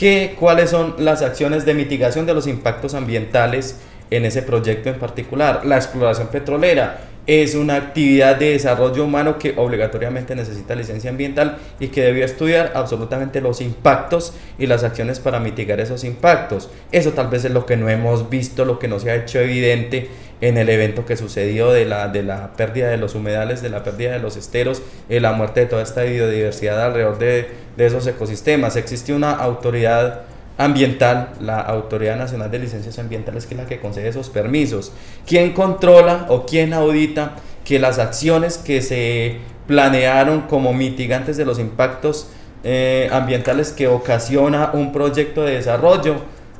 que 0.00 0.34
cuáles 0.40 0.70
son 0.70 0.94
las 0.96 1.20
acciones 1.20 1.66
de 1.66 1.74
mitigación 1.74 2.24
de 2.24 2.32
los 2.32 2.46
impactos 2.46 2.94
ambientales 2.94 3.80
en 4.10 4.24
ese 4.24 4.40
proyecto 4.40 4.88
en 4.88 4.98
particular. 4.98 5.66
La 5.66 5.76
exploración 5.76 6.28
petrolera 6.28 7.09
es 7.30 7.54
una 7.54 7.76
actividad 7.76 8.34
de 8.34 8.50
desarrollo 8.50 9.04
humano 9.04 9.38
que 9.38 9.54
obligatoriamente 9.56 10.34
necesita 10.34 10.74
licencia 10.74 11.10
ambiental 11.10 11.58
y 11.78 11.86
que 11.86 12.02
debió 12.02 12.24
estudiar 12.24 12.72
absolutamente 12.74 13.40
los 13.40 13.60
impactos 13.60 14.34
y 14.58 14.66
las 14.66 14.82
acciones 14.82 15.20
para 15.20 15.38
mitigar 15.38 15.78
esos 15.78 16.02
impactos. 16.02 16.70
Eso 16.90 17.12
tal 17.12 17.28
vez 17.28 17.44
es 17.44 17.52
lo 17.52 17.66
que 17.66 17.76
no 17.76 17.88
hemos 17.88 18.28
visto, 18.30 18.64
lo 18.64 18.80
que 18.80 18.88
no 18.88 18.98
se 18.98 19.12
ha 19.12 19.14
hecho 19.14 19.38
evidente 19.38 20.08
en 20.40 20.58
el 20.58 20.68
evento 20.68 21.06
que 21.06 21.16
sucedió 21.16 21.70
de 21.70 21.84
la, 21.84 22.08
de 22.08 22.24
la 22.24 22.50
pérdida 22.54 22.88
de 22.88 22.96
los 22.96 23.14
humedales, 23.14 23.62
de 23.62 23.70
la 23.70 23.84
pérdida 23.84 24.10
de 24.10 24.18
los 24.18 24.36
esteros, 24.36 24.82
de 25.08 25.20
la 25.20 25.32
muerte 25.32 25.60
de 25.60 25.66
toda 25.66 25.84
esta 25.84 26.02
biodiversidad 26.02 26.84
alrededor 26.84 27.20
de, 27.20 27.46
de 27.76 27.86
esos 27.86 28.08
ecosistemas. 28.08 28.74
Existe 28.74 29.14
una 29.14 29.30
autoridad 29.30 30.22
ambiental, 30.60 31.30
la 31.40 31.58
Autoridad 31.58 32.16
Nacional 32.16 32.50
de 32.50 32.58
Licencias 32.58 32.98
Ambientales, 32.98 33.46
que 33.46 33.54
es 33.54 33.60
la 33.60 33.66
que 33.66 33.80
concede 33.80 34.08
esos 34.08 34.28
permisos. 34.28 34.92
¿Quién 35.26 35.54
controla 35.54 36.26
o 36.28 36.44
quién 36.44 36.74
audita 36.74 37.36
que 37.64 37.78
las 37.78 37.98
acciones 37.98 38.58
que 38.58 38.82
se 38.82 39.38
planearon 39.66 40.42
como 40.42 40.74
mitigantes 40.74 41.38
de 41.38 41.46
los 41.46 41.58
impactos 41.58 42.28
eh, 42.62 43.08
ambientales 43.10 43.72
que 43.72 43.88
ocasiona 43.88 44.70
un 44.74 44.92
proyecto 44.92 45.44
de 45.44 45.54
desarrollo, 45.54 46.16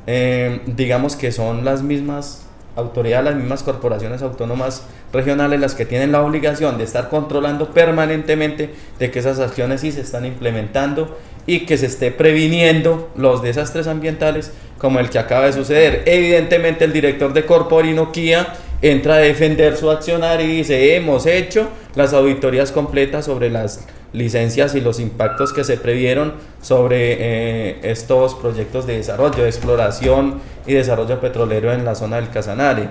eh, 0.07 0.61
digamos 0.65 1.15
que 1.15 1.31
son 1.31 1.63
las 1.63 1.83
mismas 1.83 2.47
autoridades, 2.75 3.25
las 3.25 3.35
mismas 3.35 3.61
corporaciones 3.61 4.23
autónomas 4.23 4.83
regionales 5.13 5.59
las 5.59 5.75
que 5.75 5.85
tienen 5.85 6.11
la 6.11 6.21
obligación 6.21 6.77
de 6.77 6.85
estar 6.85 7.09
controlando 7.09 7.71
permanentemente 7.71 8.73
de 8.97 9.11
que 9.11 9.19
esas 9.19 9.39
acciones 9.39 9.81
sí 9.81 9.91
se 9.91 10.01
están 10.01 10.25
implementando 10.25 11.17
y 11.45 11.65
que 11.65 11.77
se 11.77 11.87
esté 11.87 12.11
previniendo 12.11 13.09
los 13.15 13.41
desastres 13.41 13.87
ambientales 13.87 14.51
como 14.77 14.99
el 14.99 15.09
que 15.09 15.19
acaba 15.19 15.45
de 15.45 15.53
suceder. 15.53 16.03
Evidentemente 16.05 16.85
el 16.85 16.93
director 16.93 17.33
de 17.33 17.45
Corporino 17.45 18.11
Kia 18.11 18.53
entra 18.81 19.15
a 19.15 19.17
defender 19.17 19.77
su 19.77 19.91
accionar 19.91 20.41
y 20.41 20.47
dice 20.47 20.95
hemos 20.95 21.25
hecho 21.25 21.69
las 21.95 22.13
auditorías 22.13 22.71
completas 22.71 23.25
sobre 23.25 23.49
las 23.49 23.85
licencias 24.13 24.75
y 24.75 24.81
los 24.81 24.99
impactos 24.99 25.53
que 25.53 25.63
se 25.63 25.77
previeron 25.77 26.33
sobre 26.61 27.17
eh, 27.19 27.79
estos 27.83 28.35
proyectos 28.35 28.85
de 28.85 28.97
desarrollo, 28.97 29.43
de 29.43 29.49
exploración 29.49 30.41
y 30.67 30.73
desarrollo 30.73 31.19
petrolero 31.19 31.71
en 31.71 31.85
la 31.85 31.95
zona 31.95 32.17
del 32.17 32.29
Casanare. 32.29 32.89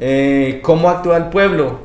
Eh, 0.00 0.60
¿Cómo 0.62 0.88
actúa 0.88 1.16
el 1.16 1.26
pueblo? 1.26 1.80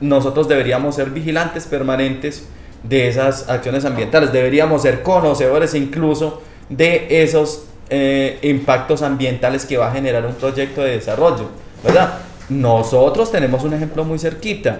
Nosotros 0.00 0.48
deberíamos 0.48 0.96
ser 0.96 1.10
vigilantes 1.10 1.66
permanentes 1.66 2.46
de 2.82 3.08
esas 3.08 3.48
acciones 3.48 3.84
ambientales, 3.84 4.32
deberíamos 4.32 4.82
ser 4.82 5.02
conocedores 5.02 5.74
incluso 5.74 6.42
de 6.68 7.22
esos 7.22 7.64
eh, 7.90 8.38
impactos 8.42 9.02
ambientales 9.02 9.66
que 9.66 9.76
va 9.76 9.88
a 9.88 9.92
generar 9.92 10.24
un 10.26 10.34
proyecto 10.34 10.82
de 10.82 10.92
desarrollo, 10.92 11.48
¿verdad? 11.84 12.14
Nosotros 12.48 13.30
tenemos 13.30 13.62
un 13.64 13.74
ejemplo 13.74 14.04
muy 14.04 14.18
cerquita. 14.18 14.78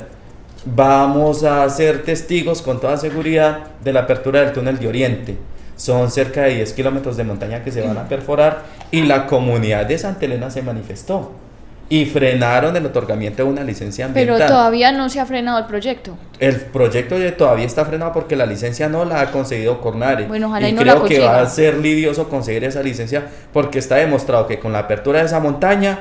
Vamos 0.65 1.43
a 1.43 1.69
ser 1.71 2.03
testigos 2.03 2.63
con 2.63 2.81
toda 2.81 2.97
seguridad 2.97 3.65
de 3.83 3.93
la 3.93 4.01
apertura 4.01 4.41
del 4.41 4.53
túnel 4.53 4.79
de 4.79 4.89
Oriente. 4.89 5.37
Son 5.77 6.11
cerca 6.11 6.43
de 6.43 6.57
10 6.57 6.73
kilómetros 6.75 7.17
de 7.17 7.25
montaña 7.25 7.65
que 7.65 7.73
se 7.73 7.83
van 7.83 7.99
a 7.99 8.09
perforar 8.09 8.63
y 8.91 9.03
la 9.03 9.27
comunidad 9.27 9.87
de 9.87 9.99
Santa 9.99 10.27
Elena 10.27 10.51
se 10.51 10.63
manifestó 10.63 11.33
y 11.93 12.07
frenaron 12.07 12.75
el 12.75 12.87
otorgamiento 12.87 13.45
de 13.45 13.51
una 13.51 13.63
licencia 13.65 14.09
Pero 14.15 14.33
ambiental. 14.33 14.49
todavía 14.49 14.93
no 14.93 15.11
se 15.11 15.21
ha 15.21 15.27
frenado 15.27 15.59
el 15.59 15.67
proyecto. 15.67 16.17
El 16.39 16.57
proyecto 16.57 17.17
todavía 17.37 17.67
está 17.67 17.85
frenado 17.85 18.15
porque 18.15 18.35
la 18.35 18.47
licencia 18.47 18.89
no 18.89 19.05
la 19.05 19.21
ha 19.21 19.31
concedido 19.31 19.79
Cornare. 19.83 20.25
Bueno, 20.25 20.47
ojalá 20.47 20.71
y 20.71 20.73
no 20.73 20.81
creo 20.81 21.03
la 21.03 21.05
que 21.07 21.19
va 21.19 21.43
a 21.43 21.47
ser 21.47 21.77
lidioso 21.77 22.31
conseguir 22.31 22.65
esa 22.65 22.83
licencia 22.83 23.27
porque 23.53 23.79
está 23.79 23.97
demostrado 23.97 24.47
que 24.47 24.59
con 24.59 24.73
la 24.73 24.79
apertura 24.79 25.19
de 25.19 25.27
esa 25.27 25.39
montaña, 25.39 25.99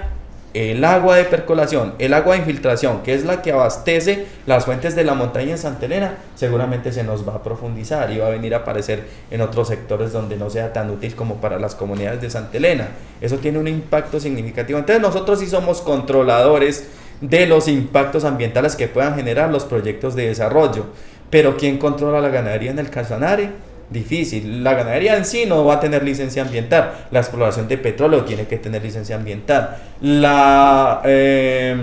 el 0.53 0.83
agua 0.83 1.15
de 1.15 1.23
percolación, 1.23 1.93
el 1.97 2.13
agua 2.13 2.33
de 2.33 2.39
infiltración, 2.39 3.03
que 3.03 3.13
es 3.13 3.23
la 3.23 3.41
que 3.41 3.51
abastece 3.51 4.25
las 4.45 4.65
fuentes 4.65 4.95
de 4.95 5.03
la 5.03 5.13
montaña 5.13 5.51
en 5.51 5.57
Santa 5.57 5.85
Elena, 5.85 6.17
seguramente 6.35 6.91
se 6.91 7.03
nos 7.03 7.27
va 7.27 7.35
a 7.35 7.43
profundizar 7.43 8.11
y 8.11 8.17
va 8.17 8.27
a 8.27 8.31
venir 8.31 8.53
a 8.53 8.57
aparecer 8.57 9.05
en 9.29 9.41
otros 9.41 9.69
sectores 9.69 10.11
donde 10.11 10.35
no 10.35 10.49
sea 10.49 10.73
tan 10.73 10.89
útil 10.89 11.15
como 11.15 11.35
para 11.35 11.57
las 11.57 11.75
comunidades 11.75 12.21
de 12.21 12.29
Santa 12.29 12.57
Elena. 12.57 12.89
Eso 13.21 13.37
tiene 13.37 13.59
un 13.59 13.67
impacto 13.67 14.19
significativo. 14.19 14.77
Entonces 14.77 15.01
nosotros 15.01 15.39
sí 15.39 15.47
somos 15.47 15.81
controladores 15.81 16.87
de 17.21 17.45
los 17.45 17.67
impactos 17.67 18.25
ambientales 18.25 18.75
que 18.75 18.87
puedan 18.87 19.15
generar 19.15 19.51
los 19.51 19.63
proyectos 19.63 20.15
de 20.15 20.27
desarrollo. 20.27 20.87
Pero 21.29 21.55
¿quién 21.55 21.77
controla 21.77 22.19
la 22.19 22.29
ganadería 22.29 22.71
en 22.71 22.79
el 22.79 22.89
Casanare? 22.89 23.70
Difícil. 23.91 24.63
La 24.63 24.73
ganadería 24.73 25.17
en 25.17 25.25
sí 25.25 25.45
no 25.45 25.65
va 25.65 25.75
a 25.75 25.79
tener 25.81 26.03
licencia 26.03 26.43
ambiental. 26.43 27.07
La 27.11 27.19
exploración 27.19 27.67
de 27.67 27.77
petróleo 27.77 28.23
tiene 28.23 28.47
que 28.47 28.57
tener 28.57 28.81
licencia 28.81 29.17
ambiental. 29.17 29.77
La 29.99 31.01
eh, 31.03 31.75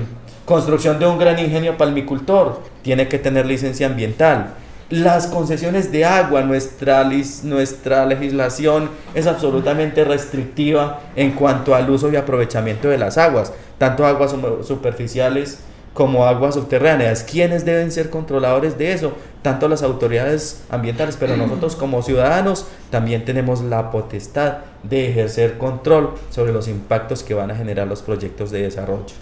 construcción 0.46 0.98
de 0.98 1.06
un 1.06 1.18
gran 1.18 1.38
ingenio 1.38 1.76
palmicultor 1.76 2.62
tiene 2.80 3.08
que 3.08 3.18
tener 3.18 3.44
licencia 3.44 3.86
ambiental. 3.86 4.54
Las 4.88 5.26
concesiones 5.26 5.92
de 5.92 6.06
agua, 6.06 6.40
nuestra, 6.40 7.06
nuestra 7.42 8.06
legislación 8.06 8.88
es 9.14 9.26
absolutamente 9.26 10.02
restrictiva 10.02 11.00
en 11.14 11.32
cuanto 11.32 11.74
al 11.74 11.90
uso 11.90 12.10
y 12.10 12.16
aprovechamiento 12.16 12.88
de 12.88 12.96
las 12.96 13.18
aguas, 13.18 13.52
tanto 13.76 14.06
aguas 14.06 14.34
superficiales 14.66 15.58
como 15.94 16.26
aguas 16.26 16.54
subterráneas. 16.54 17.22
¿Quiénes 17.22 17.64
deben 17.64 17.90
ser 17.90 18.10
controladores 18.10 18.78
de 18.78 18.92
eso? 18.92 19.12
Tanto 19.42 19.68
las 19.68 19.82
autoridades 19.82 20.64
ambientales, 20.70 21.16
pero 21.18 21.36
nosotros 21.36 21.76
como 21.76 22.02
ciudadanos 22.02 22.66
también 22.90 23.24
tenemos 23.24 23.62
la 23.62 23.90
potestad 23.90 24.58
de 24.82 25.10
ejercer 25.10 25.58
control 25.58 26.14
sobre 26.30 26.52
los 26.52 26.68
impactos 26.68 27.22
que 27.22 27.34
van 27.34 27.50
a 27.50 27.56
generar 27.56 27.86
los 27.86 28.02
proyectos 28.02 28.50
de 28.50 28.62
desarrollo. 28.62 29.14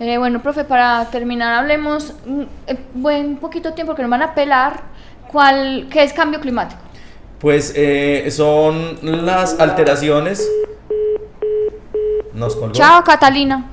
Eh, 0.00 0.18
bueno, 0.18 0.42
profe, 0.42 0.64
para 0.64 1.08
terminar, 1.10 1.54
hablemos 1.54 2.14
mm, 2.26 2.42
eh, 2.66 2.76
buen 2.94 3.36
poquito 3.36 3.74
tiempo 3.74 3.94
que 3.94 4.02
nos 4.02 4.10
van 4.10 4.22
a 4.22 4.34
pelar 4.34 4.80
cuál, 5.28 5.86
qué 5.90 6.02
es 6.02 6.12
cambio 6.12 6.40
climático. 6.40 6.80
Pues 7.38 7.72
eh, 7.76 8.28
son 8.30 8.98
las 9.02 9.60
alteraciones. 9.60 10.48
Nos 12.34 12.56
colgó. 12.56 12.72
Chao, 12.72 13.04
Catalina. 13.04 13.70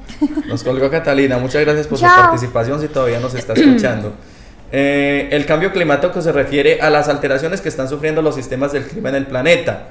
Nos 0.47 0.63
colgó 0.63 0.89
Catalina. 0.89 1.37
Muchas 1.37 1.63
gracias 1.63 1.87
por 1.87 1.97
su 1.97 2.05
participación 2.05 2.79
si 2.79 2.87
todavía 2.87 3.19
nos 3.19 3.33
está 3.33 3.53
escuchando. 3.53 4.13
Eh, 4.73 5.27
el 5.33 5.45
cambio 5.45 5.73
climático 5.73 6.21
se 6.21 6.31
refiere 6.31 6.79
a 6.79 6.89
las 6.89 7.09
alteraciones 7.09 7.59
que 7.59 7.67
están 7.67 7.89
sufriendo 7.89 8.21
los 8.21 8.35
sistemas 8.35 8.71
del 8.71 8.85
clima 8.85 9.09
en 9.09 9.15
el 9.15 9.27
planeta. 9.27 9.89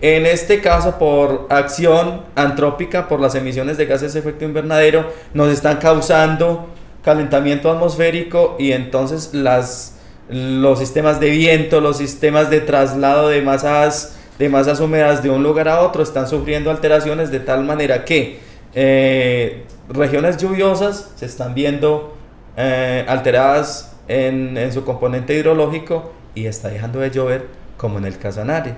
En 0.00 0.24
este 0.24 0.60
caso, 0.60 0.98
por 0.98 1.48
acción 1.50 2.22
antrópica, 2.36 3.08
por 3.08 3.18
las 3.18 3.34
emisiones 3.34 3.76
de 3.76 3.86
gases 3.86 4.14
de 4.14 4.20
efecto 4.20 4.44
invernadero, 4.44 5.12
nos 5.34 5.48
están 5.48 5.78
causando 5.78 6.68
calentamiento 7.02 7.70
atmosférico 7.70 8.56
y 8.58 8.72
entonces 8.72 9.34
las, 9.34 9.96
los 10.28 10.78
sistemas 10.78 11.18
de 11.18 11.30
viento, 11.30 11.80
los 11.80 11.98
sistemas 11.98 12.50
de 12.50 12.60
traslado 12.60 13.28
de 13.28 13.42
masas, 13.42 14.16
de 14.40 14.48
masas 14.48 14.80
húmedas 14.80 15.22
de 15.22 15.28
un 15.30 15.42
lugar 15.42 15.68
a 15.68 15.82
otro 15.82 16.02
están 16.02 16.26
sufriendo 16.26 16.70
alteraciones 16.70 17.30
de 17.30 17.40
tal 17.40 17.62
manera 17.62 18.04
que 18.06 18.40
eh, 18.74 19.64
regiones 19.90 20.38
lluviosas 20.38 21.10
se 21.16 21.26
están 21.26 21.52
viendo 21.54 22.16
eh, 22.56 23.04
alteradas 23.06 23.92
en, 24.08 24.56
en 24.56 24.72
su 24.72 24.82
componente 24.84 25.34
hidrológico 25.34 26.12
y 26.34 26.46
está 26.46 26.68
dejando 26.68 27.00
de 27.00 27.10
llover 27.10 27.46
como 27.76 27.98
en 27.98 28.04
el 28.06 28.16
Casanare. 28.18 28.70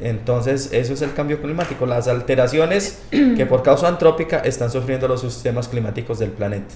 E- 0.00 0.08
Entonces, 0.08 0.70
eso 0.72 0.92
es 0.94 1.02
el 1.02 1.12
cambio 1.14 1.40
climático, 1.40 1.86
las 1.86 2.08
alteraciones 2.08 3.00
que 3.10 3.46
por 3.46 3.62
causa 3.62 3.86
antrópica 3.88 4.38
están 4.40 4.70
sufriendo 4.70 5.06
los 5.08 5.20
sistemas 5.20 5.68
climáticos 5.68 6.18
del 6.18 6.30
planeta. 6.30 6.74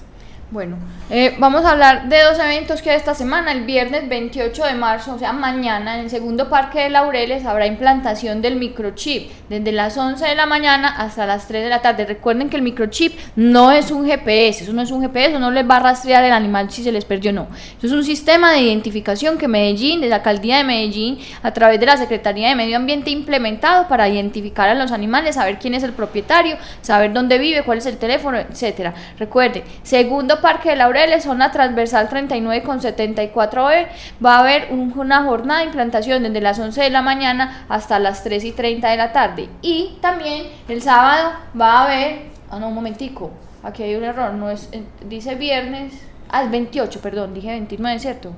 Bueno, 0.51 0.77
eh, 1.09 1.35
vamos 1.39 1.65
a 1.65 1.71
hablar 1.71 2.07
de 2.07 2.21
dos 2.21 2.37
eventos 2.37 2.83
que 2.83 2.93
esta 2.93 3.15
semana. 3.15 3.51
El 3.51 3.65
viernes 3.65 4.07
28 4.07 4.65
de 4.65 4.73
marzo, 4.75 5.15
o 5.15 5.19
sea, 5.19 5.33
mañana, 5.33 5.97
en 5.97 6.05
el 6.05 6.09
segundo 6.11 6.49
Parque 6.49 6.81
de 6.81 6.91
Laureles 6.91 7.45
habrá 7.45 7.65
implantación 7.65 8.43
del 8.43 8.55
microchip 8.57 9.31
desde 9.49 9.71
las 9.71 9.97
11 9.97 10.23
de 10.23 10.35
la 10.35 10.45
mañana 10.45 10.87
hasta 10.87 11.25
las 11.25 11.47
3 11.47 11.63
de 11.63 11.69
la 11.69 11.81
tarde. 11.81 12.05
Recuerden 12.05 12.49
que 12.49 12.57
el 12.57 12.61
microchip 12.61 13.17
no 13.35 13.71
es 13.71 13.89
un 13.89 14.05
GPS, 14.05 14.63
eso 14.63 14.73
no 14.73 14.83
es 14.83 14.91
un 14.91 15.01
GPS, 15.01 15.31
eso 15.31 15.39
no 15.39 15.49
les 15.49 15.67
va 15.67 15.77
a 15.77 15.79
rastrear 15.79 16.23
el 16.23 16.31
animal 16.31 16.69
si 16.69 16.83
se 16.83 16.91
les 16.91 17.05
perdió, 17.05 17.33
no. 17.33 17.47
Eso 17.79 17.87
es 17.87 17.91
un 17.91 18.03
sistema 18.03 18.51
de 18.51 18.61
identificación 18.61 19.39
que 19.39 19.47
Medellín, 19.47 19.99
de 19.99 20.09
la 20.09 20.17
alcaldía 20.17 20.57
de 20.57 20.63
Medellín, 20.63 21.17
a 21.41 21.51
través 21.53 21.79
de 21.79 21.87
la 21.87 21.97
Secretaría 21.97 22.49
de 22.49 22.55
Medio 22.55 22.77
Ambiente, 22.77 23.09
implementado 23.09 23.87
para 23.87 24.07
identificar 24.07 24.69
a 24.69 24.75
los 24.75 24.91
animales, 24.91 25.35
saber 25.35 25.57
quién 25.57 25.73
es 25.73 25.81
el 25.81 25.93
propietario, 25.93 26.55
saber 26.83 27.13
dónde 27.13 27.39
vive, 27.39 27.63
cuál 27.63 27.79
es 27.79 27.87
el 27.87 27.97
teléfono, 27.97 28.37
etcétera. 28.37 28.93
Recuerde, 29.17 29.63
segundo 29.81 30.34
Parque 30.41 30.69
de 30.69 30.75
Laureles, 30.75 31.23
zona 31.23 31.51
transversal 31.51 32.09
39 32.09 32.63
con 32.63 32.79
74B, 32.79 33.87
va 34.25 34.35
a 34.37 34.39
haber 34.39 34.67
un- 34.71 34.93
una 34.97 35.23
jornada 35.23 35.59
de 35.61 35.65
implantación 35.67 36.23
desde 36.23 36.41
las 36.41 36.59
11 36.59 36.81
de 36.83 36.89
la 36.89 37.01
mañana 37.01 37.65
hasta 37.69 37.99
las 37.99 38.23
3 38.23 38.43
y 38.43 38.51
30 38.51 38.89
de 38.89 38.97
la 38.97 39.11
tarde. 39.11 39.49
Y 39.61 39.97
también 40.01 40.43
el 40.67 40.81
sábado 40.81 41.31
va 41.59 41.73
a 41.79 41.83
haber, 41.85 42.23
ah 42.49 42.59
no, 42.59 42.67
un 42.69 42.75
momentico, 42.75 43.31
aquí 43.63 43.83
hay 43.83 43.95
un 43.95 44.03
error, 44.03 44.33
no 44.33 44.49
es, 44.49 44.69
eh, 44.71 44.83
dice 45.07 45.35
viernes, 45.35 45.93
ah, 46.29 46.43
es 46.43 46.51
28, 46.51 46.99
perdón, 47.01 47.33
dije 47.33 47.47
29, 47.49 47.99
¿cierto? 47.99 48.31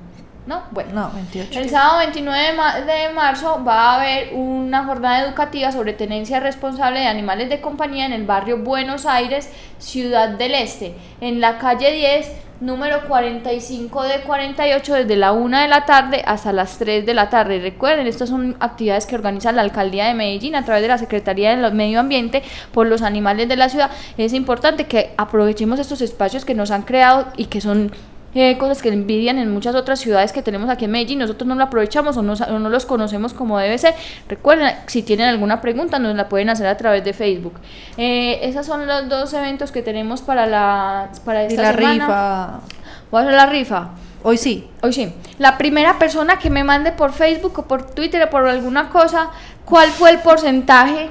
¿No? 0.48 0.62
Bueno. 0.70 0.90
No, 0.94 1.10
28. 1.12 1.60
El 1.60 1.68
sábado 1.68 1.98
29 1.98 2.42
de, 2.46 2.52
ma- 2.54 2.80
de 2.80 3.12
marzo 3.14 3.62
va 3.62 3.90
a 3.92 3.96
haber 4.00 4.30
una 4.32 4.84
jornada 4.86 5.22
educativa 5.26 5.70
sobre 5.70 5.92
tenencia 5.92 6.40
responsable 6.40 7.00
de 7.00 7.06
animales 7.06 7.50
de 7.50 7.60
compañía 7.60 8.06
en 8.06 8.14
el 8.14 8.24
barrio 8.24 8.56
Buenos 8.56 9.04
Aires, 9.04 9.52
Ciudad 9.78 10.30
del 10.30 10.54
Este, 10.54 10.94
en 11.20 11.42
la 11.42 11.58
calle 11.58 11.92
10, 11.92 12.32
número 12.62 13.06
45 13.06 14.02
de 14.04 14.20
48, 14.22 14.94
desde 14.94 15.16
la 15.16 15.32
1 15.32 15.58
de 15.60 15.68
la 15.68 15.84
tarde 15.84 16.22
hasta 16.26 16.50
las 16.54 16.78
3 16.78 17.04
de 17.04 17.12
la 17.12 17.28
tarde. 17.28 17.60
Recuerden, 17.60 18.06
estas 18.06 18.30
son 18.30 18.56
actividades 18.58 19.04
que 19.04 19.16
organiza 19.16 19.52
la 19.52 19.60
Alcaldía 19.60 20.06
de 20.06 20.14
Medellín 20.14 20.54
a 20.56 20.64
través 20.64 20.80
de 20.80 20.88
la 20.88 20.96
Secretaría 20.96 21.54
del 21.54 21.74
Medio 21.74 22.00
Ambiente 22.00 22.42
por 22.72 22.86
los 22.86 23.02
animales 23.02 23.48
de 23.50 23.56
la 23.56 23.68
ciudad. 23.68 23.90
Es 24.16 24.32
importante 24.32 24.86
que 24.86 25.12
aprovechemos 25.18 25.78
estos 25.78 26.00
espacios 26.00 26.46
que 26.46 26.54
nos 26.54 26.70
han 26.70 26.82
creado 26.82 27.26
y 27.36 27.44
que 27.44 27.60
son 27.60 27.92
eh, 28.34 28.58
cosas 28.58 28.82
que 28.82 28.90
envidian 28.90 29.38
en 29.38 29.50
muchas 29.52 29.74
otras 29.74 30.00
ciudades 30.00 30.32
que 30.32 30.42
tenemos 30.42 30.68
aquí 30.68 30.84
en 30.84 30.90
Medellín, 30.90 31.18
nosotros 31.18 31.48
no 31.48 31.54
lo 31.54 31.64
aprovechamos 31.64 32.16
o 32.16 32.22
no, 32.22 32.34
o 32.34 32.58
no 32.58 32.68
los 32.68 32.86
conocemos 32.86 33.32
como 33.32 33.58
debe 33.58 33.78
ser. 33.78 33.94
Recuerden, 34.28 34.74
si 34.86 35.02
tienen 35.02 35.28
alguna 35.28 35.60
pregunta, 35.60 35.98
nos 35.98 36.14
la 36.14 36.28
pueden 36.28 36.50
hacer 36.50 36.66
a 36.66 36.76
través 36.76 37.04
de 37.04 37.12
Facebook. 37.12 37.54
Eh, 37.96 38.40
esos 38.42 38.66
son 38.66 38.86
los 38.86 39.08
dos 39.08 39.32
eventos 39.32 39.72
que 39.72 39.82
tenemos 39.82 40.20
para, 40.22 40.46
la, 40.46 41.08
para 41.24 41.44
Y 41.44 41.46
esta 41.48 41.62
la 41.62 41.72
semana. 41.74 41.92
rifa. 41.94 42.60
Voy 43.10 43.20
a 43.20 43.22
hacer 43.22 43.34
la 43.34 43.46
rifa. 43.46 43.88
Hoy 44.22 44.36
sí. 44.36 44.68
Hoy 44.82 44.92
sí. 44.92 45.12
La 45.38 45.56
primera 45.56 45.98
persona 45.98 46.38
que 46.38 46.50
me 46.50 46.64
mande 46.64 46.92
por 46.92 47.12
Facebook 47.12 47.58
o 47.58 47.62
por 47.62 47.90
Twitter 47.90 48.22
o 48.22 48.30
por 48.30 48.46
alguna 48.46 48.90
cosa, 48.90 49.30
¿cuál 49.64 49.88
fue 49.88 50.10
el 50.10 50.18
porcentaje 50.18 51.10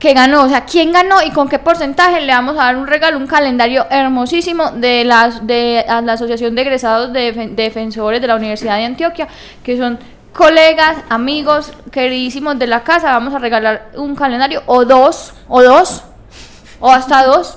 que 0.00 0.14
ganó? 0.14 0.42
O 0.44 0.48
sea, 0.48 0.64
¿quién 0.64 0.90
ganó 0.92 1.22
y 1.22 1.30
con 1.30 1.48
qué 1.48 1.58
porcentaje? 1.60 2.20
Le 2.22 2.32
vamos 2.32 2.54
a 2.58 2.64
dar 2.64 2.76
un 2.76 2.86
regalo, 2.88 3.18
un 3.18 3.26
calendario 3.28 3.86
hermosísimo 3.90 4.72
de, 4.72 5.04
las, 5.04 5.46
de 5.46 5.84
a 5.88 6.00
la 6.00 6.14
Asociación 6.14 6.54
de 6.56 6.62
Egresados 6.62 7.12
de 7.12 7.32
Defen- 7.32 7.54
Defensores 7.54 8.20
de 8.20 8.26
la 8.26 8.34
Universidad 8.36 8.76
de 8.78 8.86
Antioquia, 8.86 9.28
que 9.62 9.76
son 9.76 9.98
colegas, 10.32 10.96
amigos, 11.10 11.72
queridísimos 11.92 12.58
de 12.58 12.66
la 12.66 12.82
casa. 12.82 13.12
Vamos 13.12 13.34
a 13.34 13.38
regalar 13.38 13.90
un 13.96 14.16
calendario 14.16 14.62
o 14.66 14.84
dos, 14.84 15.34
o 15.48 15.62
dos, 15.62 16.02
o 16.80 16.90
hasta 16.90 17.24
dos. 17.26 17.56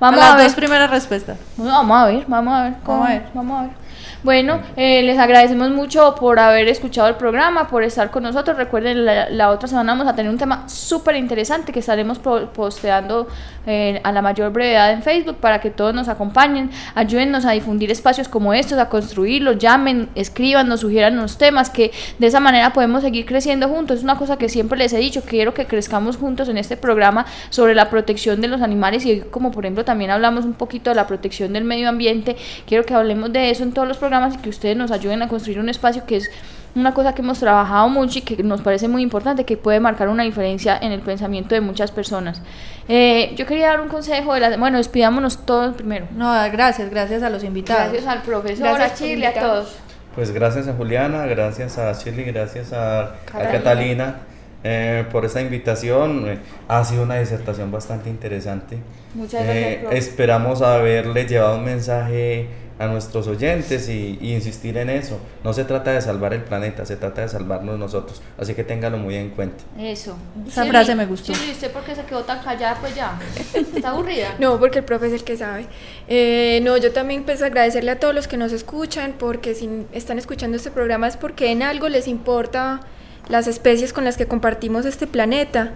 Vamos 0.00 0.20
a 0.20 0.24
a, 0.24 0.28
las 0.30 0.36
ver. 0.38 0.46
dos 0.46 0.54
primeras 0.56 0.90
respuestas. 0.90 1.38
Vamos 1.56 1.96
a 2.02 2.06
ver, 2.06 2.24
vamos 2.26 2.54
a 2.58 2.62
ver. 2.64 2.72
cómo- 2.84 2.98
Vamos 2.98 3.08
a 3.08 3.12
ver. 3.12 3.26
Vamos 3.34 3.58
a 3.58 3.62
ver. 3.62 3.83
Bueno, 4.24 4.60
eh, 4.76 5.02
les 5.02 5.18
agradecemos 5.18 5.70
mucho 5.70 6.14
por 6.14 6.38
haber 6.38 6.66
escuchado 6.68 7.08
el 7.08 7.16
programa, 7.16 7.68
por 7.68 7.82
estar 7.82 8.10
con 8.10 8.22
nosotros. 8.22 8.56
Recuerden, 8.56 9.04
la, 9.04 9.50
otra 9.50 9.68
semana 9.68 9.92
vamos 9.92 10.08
a 10.08 10.16
tener 10.16 10.32
un 10.32 10.38
tema 10.38 10.66
súper 10.66 11.16
interesante 11.16 11.72
que 11.72 11.80
estaremos 11.80 12.18
po- 12.18 12.46
posteando 12.46 13.28
eh, 13.66 14.00
a 14.02 14.12
la 14.12 14.22
mayor 14.22 14.50
brevedad 14.50 14.92
en 14.92 15.02
Facebook 15.02 15.36
para 15.36 15.60
que 15.60 15.68
todos 15.68 15.94
nos 15.94 16.08
acompañen. 16.08 16.70
Ayúdennos 16.94 17.44
a 17.44 17.50
difundir 17.50 17.90
espacios 17.90 18.26
como 18.26 18.54
estos, 18.54 18.78
a 18.78 18.88
construirlos, 18.88 19.58
llamen, 19.58 20.08
escriban, 20.14 20.68
nos 20.68 20.80
sugieran 20.80 21.18
los 21.18 21.36
temas, 21.36 21.68
que 21.68 21.92
de 22.18 22.26
esa 22.26 22.40
manera 22.40 22.72
podemos 22.72 23.02
seguir 23.02 23.26
creciendo 23.26 23.68
juntos. 23.68 23.98
Es 23.98 24.04
una 24.04 24.16
cosa 24.16 24.38
que 24.38 24.48
siempre 24.48 24.78
les 24.78 24.94
he 24.94 24.98
dicho, 24.98 25.20
quiero 25.20 25.52
que 25.52 25.66
crezcamos 25.66 26.16
juntos 26.16 26.48
en 26.48 26.56
este 26.56 26.78
programa 26.78 27.26
sobre 27.50 27.74
la 27.74 27.90
protección 27.90 28.40
de 28.40 28.48
los 28.48 28.62
animales 28.62 29.04
y 29.04 29.20
como 29.20 29.50
por 29.50 29.66
ejemplo 29.66 29.84
también 29.84 30.10
hablamos 30.10 30.46
un 30.46 30.54
poquito 30.54 30.88
de 30.88 30.96
la 30.96 31.06
protección 31.06 31.52
del 31.52 31.64
medio 31.64 31.90
ambiente, 31.90 32.36
quiero 32.66 32.86
que 32.86 32.94
hablemos 32.94 33.30
de 33.30 33.50
eso 33.50 33.64
en 33.64 33.72
todos 33.72 33.86
los 33.86 33.98
programas 33.98 34.13
y 34.34 34.38
que 34.38 34.48
ustedes 34.48 34.76
nos 34.76 34.90
ayuden 34.90 35.22
a 35.22 35.28
construir 35.28 35.58
un 35.58 35.68
espacio 35.68 36.04
que 36.06 36.16
es 36.16 36.30
una 36.74 36.92
cosa 36.92 37.14
que 37.14 37.22
hemos 37.22 37.38
trabajado 37.38 37.88
mucho 37.88 38.18
y 38.18 38.22
que 38.22 38.42
nos 38.42 38.60
parece 38.60 38.88
muy 38.88 39.02
importante, 39.02 39.44
que 39.44 39.56
puede 39.56 39.78
marcar 39.80 40.08
una 40.08 40.24
diferencia 40.24 40.76
en 40.76 40.92
el 40.92 41.00
pensamiento 41.00 41.54
de 41.54 41.60
muchas 41.60 41.92
personas. 41.92 42.42
Eh, 42.88 43.32
yo 43.36 43.46
quería 43.46 43.68
dar 43.68 43.80
un 43.80 43.88
consejo 43.88 44.34
de 44.34 44.40
la... 44.40 44.56
Bueno, 44.56 44.78
despidámonos 44.78 45.46
todos 45.46 45.74
primero. 45.74 46.06
No, 46.16 46.32
gracias, 46.50 46.90
gracias 46.90 47.22
a 47.22 47.30
los 47.30 47.44
invitados. 47.44 47.92
Gracias 47.92 48.06
al 48.12 48.22
profesor, 48.22 48.74
Gracias 48.74 48.92
a 48.92 49.04
Chile, 49.04 49.26
a 49.28 49.34
todos. 49.34 49.76
Pues 50.14 50.32
gracias 50.32 50.68
a 50.68 50.74
Juliana, 50.74 51.26
gracias 51.26 51.78
a 51.78 51.92
Shirley, 51.92 52.24
gracias 52.24 52.72
a, 52.72 53.00
a 53.00 53.14
Catalina. 53.24 53.52
Catalina 53.52 54.16
eh, 54.64 55.04
por 55.12 55.24
esta 55.24 55.42
invitación. 55.42 56.26
Eh, 56.26 56.38
ha 56.68 56.84
sido 56.84 57.02
una 57.02 57.16
disertación 57.16 57.70
bastante 57.70 58.08
interesante. 58.10 58.78
Muchas 59.14 59.44
gracias, 59.44 59.56
Eh, 59.56 59.88
esperamos 59.92 60.62
haberle 60.62 61.24
llevado 61.26 61.58
un 61.58 61.64
mensaje 61.64 62.48
a 62.78 62.86
nuestros 62.86 63.28
oyentes 63.28 63.88
y, 63.88 64.18
y 64.20 64.34
insistir 64.34 64.76
en 64.76 64.90
eso. 64.90 65.18
No 65.44 65.52
se 65.52 65.64
trata 65.64 65.92
de 65.92 66.00
salvar 66.00 66.34
el 66.34 66.42
planeta, 66.42 66.84
se 66.84 66.96
trata 66.96 67.22
de 67.22 67.28
salvarnos 67.28 67.78
nosotros. 67.78 68.20
Así 68.38 68.54
que 68.54 68.64
téngalo 68.64 68.98
muy 68.98 69.14
en 69.14 69.30
cuenta. 69.30 69.62
Eso. 69.78 70.16
Esa 70.46 70.64
frase 70.66 70.94
me 70.94 71.06
gustó. 71.06 71.32
Chili, 71.32 71.52
¿usted 71.52 71.70
por 71.70 71.84
qué 71.84 71.94
se 71.94 72.02
quedó 72.02 72.24
tan 72.24 72.42
callada? 72.42 72.76
Pues 72.80 72.94
ya. 72.94 73.18
¿Está 73.54 73.90
aburrida? 73.90 74.34
No, 74.38 74.58
porque 74.58 74.80
el 74.80 74.84
profe 74.84 75.06
es 75.06 75.12
el 75.12 75.24
que 75.24 75.36
sabe. 75.36 75.66
Eh, 76.08 76.60
no, 76.62 76.76
yo 76.76 76.92
también 76.92 77.22
pues 77.24 77.40
agradecerle 77.42 77.92
a 77.92 78.00
todos 78.00 78.14
los 78.14 78.26
que 78.26 78.36
nos 78.36 78.52
escuchan, 78.52 79.14
porque 79.18 79.54
si 79.54 79.86
están 79.92 80.18
escuchando 80.18 80.56
este 80.56 80.70
programa 80.70 81.06
es 81.06 81.16
porque 81.16 81.52
en 81.52 81.62
algo 81.62 81.88
les 81.88 82.08
importa 82.08 82.80
las 83.28 83.46
especies 83.46 83.92
con 83.92 84.04
las 84.04 84.16
que 84.16 84.26
compartimos 84.26 84.84
este 84.84 85.06
planeta. 85.06 85.72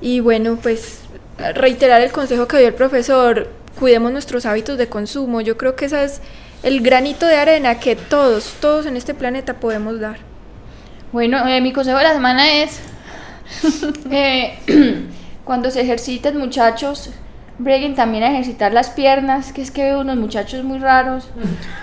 Y 0.00 0.20
bueno, 0.20 0.58
pues 0.60 1.00
reiterar 1.54 2.00
el 2.00 2.12
consejo 2.12 2.46
que 2.46 2.58
dio 2.58 2.68
el 2.68 2.74
profesor, 2.74 3.48
cuidemos 3.78 4.12
nuestros 4.12 4.46
hábitos 4.46 4.78
de 4.78 4.88
consumo. 4.88 5.40
Yo 5.40 5.56
creo 5.56 5.76
que 5.76 5.86
ese 5.86 6.04
es 6.04 6.20
el 6.62 6.80
granito 6.80 7.26
de 7.26 7.36
arena 7.36 7.80
que 7.80 7.96
todos, 7.96 8.54
todos 8.60 8.86
en 8.86 8.96
este 8.96 9.14
planeta 9.14 9.54
podemos 9.54 10.00
dar. 10.00 10.18
Bueno, 11.12 11.46
eh, 11.48 11.60
mi 11.60 11.72
consejo 11.72 11.98
de 11.98 12.04
la 12.04 12.12
semana 12.12 12.62
es 12.62 12.80
eh, 14.10 14.58
cuando 15.44 15.70
se 15.70 15.80
ejerciten 15.80 16.36
muchachos, 16.36 17.10
breguen 17.58 17.94
también 17.94 18.24
a 18.24 18.30
ejercitar 18.30 18.72
las 18.72 18.90
piernas, 18.90 19.52
que 19.52 19.62
es 19.62 19.70
que 19.70 19.84
veo 19.84 20.00
unos 20.00 20.16
muchachos 20.16 20.64
muy 20.64 20.78
raros, 20.78 21.28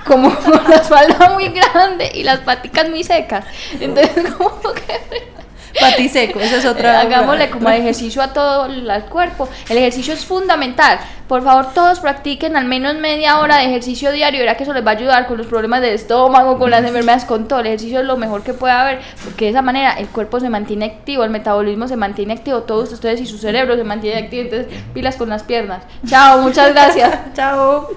como 0.05 0.33
con 0.39 0.63
la 0.69 0.77
espalda 0.77 1.33
muy 1.33 1.49
grande 1.49 2.11
y 2.13 2.23
las 2.23 2.39
paticas 2.39 2.89
muy 2.89 3.03
secas. 3.03 3.45
Entonces, 3.79 4.33
como 4.37 4.73
que... 4.73 5.36
Patiseco, 5.79 6.39
esa 6.39 6.57
es 6.57 6.65
otra. 6.65 7.01
Hagámosle 7.01 7.49
como 7.51 7.69
ejercicio 7.69 8.21
a 8.21 8.33
todo 8.33 8.65
el 8.65 9.03
cuerpo. 9.05 9.49
El 9.69 9.77
ejercicio 9.77 10.13
es 10.13 10.25
fundamental. 10.25 10.99
Por 11.27 11.43
favor, 11.43 11.73
todos 11.73 11.99
practiquen 11.99 12.55
al 12.55 12.65
menos 12.65 12.95
media 12.95 13.39
hora 13.39 13.57
de 13.57 13.65
ejercicio 13.65 14.13
diario. 14.13 14.39
Verá 14.39 14.55
que 14.55 14.63
eso 14.63 14.73
les 14.73 14.85
va 14.85 14.91
a 14.91 14.93
ayudar 14.93 15.27
con 15.27 15.37
los 15.37 15.47
problemas 15.47 15.81
del 15.81 15.93
estómago, 15.93 16.57
con 16.57 16.71
las 16.71 16.85
enfermedades, 16.85 17.25
con 17.25 17.49
todo. 17.49 17.59
El 17.59 17.67
ejercicio 17.67 17.99
es 17.99 18.05
lo 18.05 18.15
mejor 18.15 18.43
que 18.43 18.53
puede 18.53 18.73
haber, 18.73 19.01
porque 19.25 19.45
de 19.45 19.51
esa 19.51 19.61
manera 19.61 19.93
el 19.93 20.07
cuerpo 20.07 20.39
se 20.39 20.49
mantiene 20.49 20.85
activo, 20.85 21.25
el 21.25 21.29
metabolismo 21.29 21.87
se 21.89 21.97
mantiene 21.97 22.33
activo, 22.33 22.61
todos 22.61 22.93
ustedes 22.93 23.19
y 23.19 23.25
su 23.25 23.37
cerebro 23.37 23.75
se 23.75 23.83
mantiene 23.83 24.19
activo. 24.19 24.43
Entonces, 24.43 24.67
pilas 24.93 25.17
con 25.17 25.29
las 25.29 25.43
piernas. 25.43 25.83
Chao, 26.07 26.39
muchas 26.41 26.71
gracias. 26.71 27.13
Chao. 27.33 27.89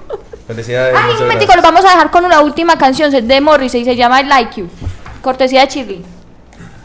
Felicidades. 0.49 0.97
Ay, 0.99 1.13
un 1.13 1.21
momentico, 1.21 1.55
los 1.55 1.63
vamos 1.63 1.85
a 1.85 1.91
dejar 1.91 2.11
con 2.11 2.25
una 2.25 2.41
última 2.41 2.77
canción 2.77 3.11
de 3.13 3.41
Morrissey 3.41 3.83
y 3.83 3.85
se 3.85 3.95
llama 3.95 4.23
I 4.23 4.25
Like 4.25 4.61
You. 4.61 4.69
Cortesía 5.23 5.67
de 5.67 6.03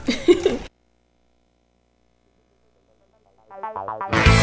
Música 3.61 4.35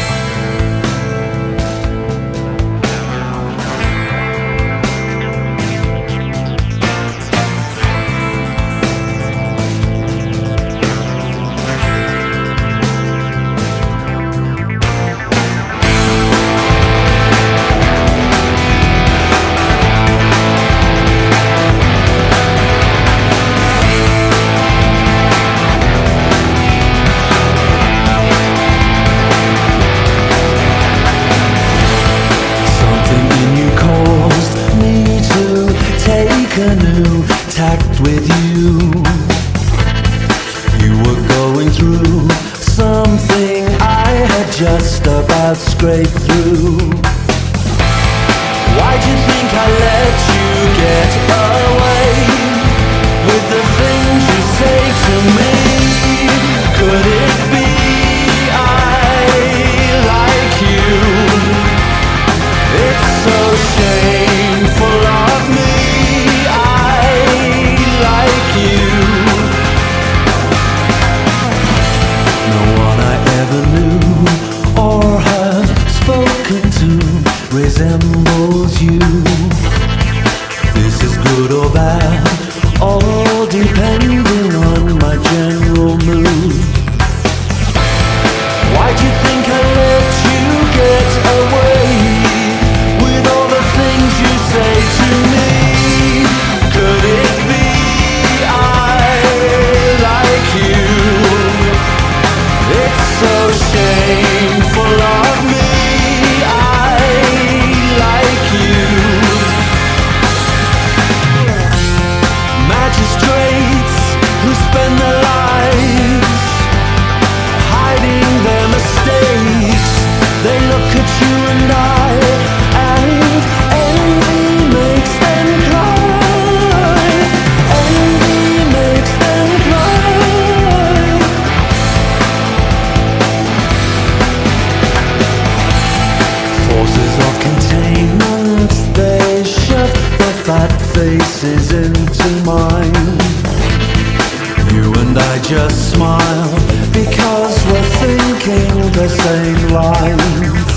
just 145.53 145.93
smile 145.93 146.49
because 146.91 147.55
we're 147.67 147.89
thinking 148.01 148.91
the 148.91 149.07
same 149.07 149.61
lines. 149.69 150.73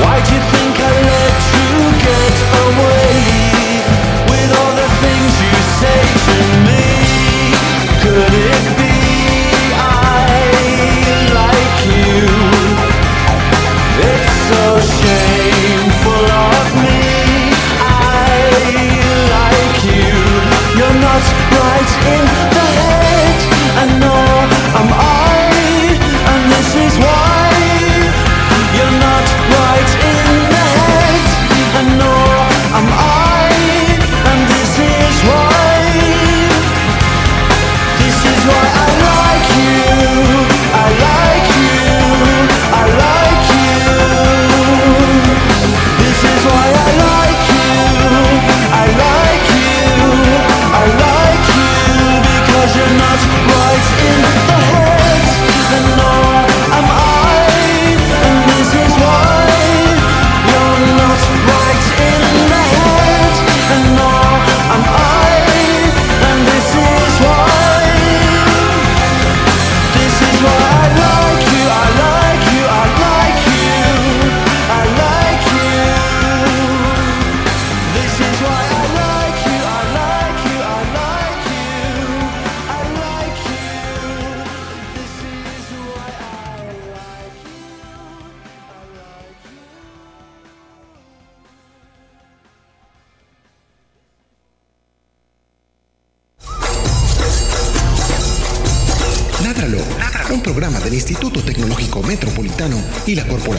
Why 0.00 0.16
do 0.24 0.30
you 0.32 0.42
think 0.52 0.74
I 0.90 0.92
let 1.12 1.38
you 1.56 1.72
get 2.08 2.34
away 2.64 3.12
with 4.30 4.50
all 4.58 4.72
the 4.82 4.90
things 5.04 5.32
you 5.44 5.56
say 5.80 6.00
to 6.28 6.38
me? 6.66 6.88
Could 8.02 8.32
it 8.52 8.64
be 8.80 8.96
I 9.76 10.32
like 11.40 11.78
you? 11.92 12.24
It's 14.12 14.32
so 14.48 14.64
shameful 14.96 16.26
of 16.48 16.66
me. 16.84 17.00
I 17.84 18.32
like 19.36 19.76
you. 19.92 20.16
You're 20.78 21.00
not 21.04 21.24
right 21.52 21.92
in 22.16 22.24
the 22.54 22.67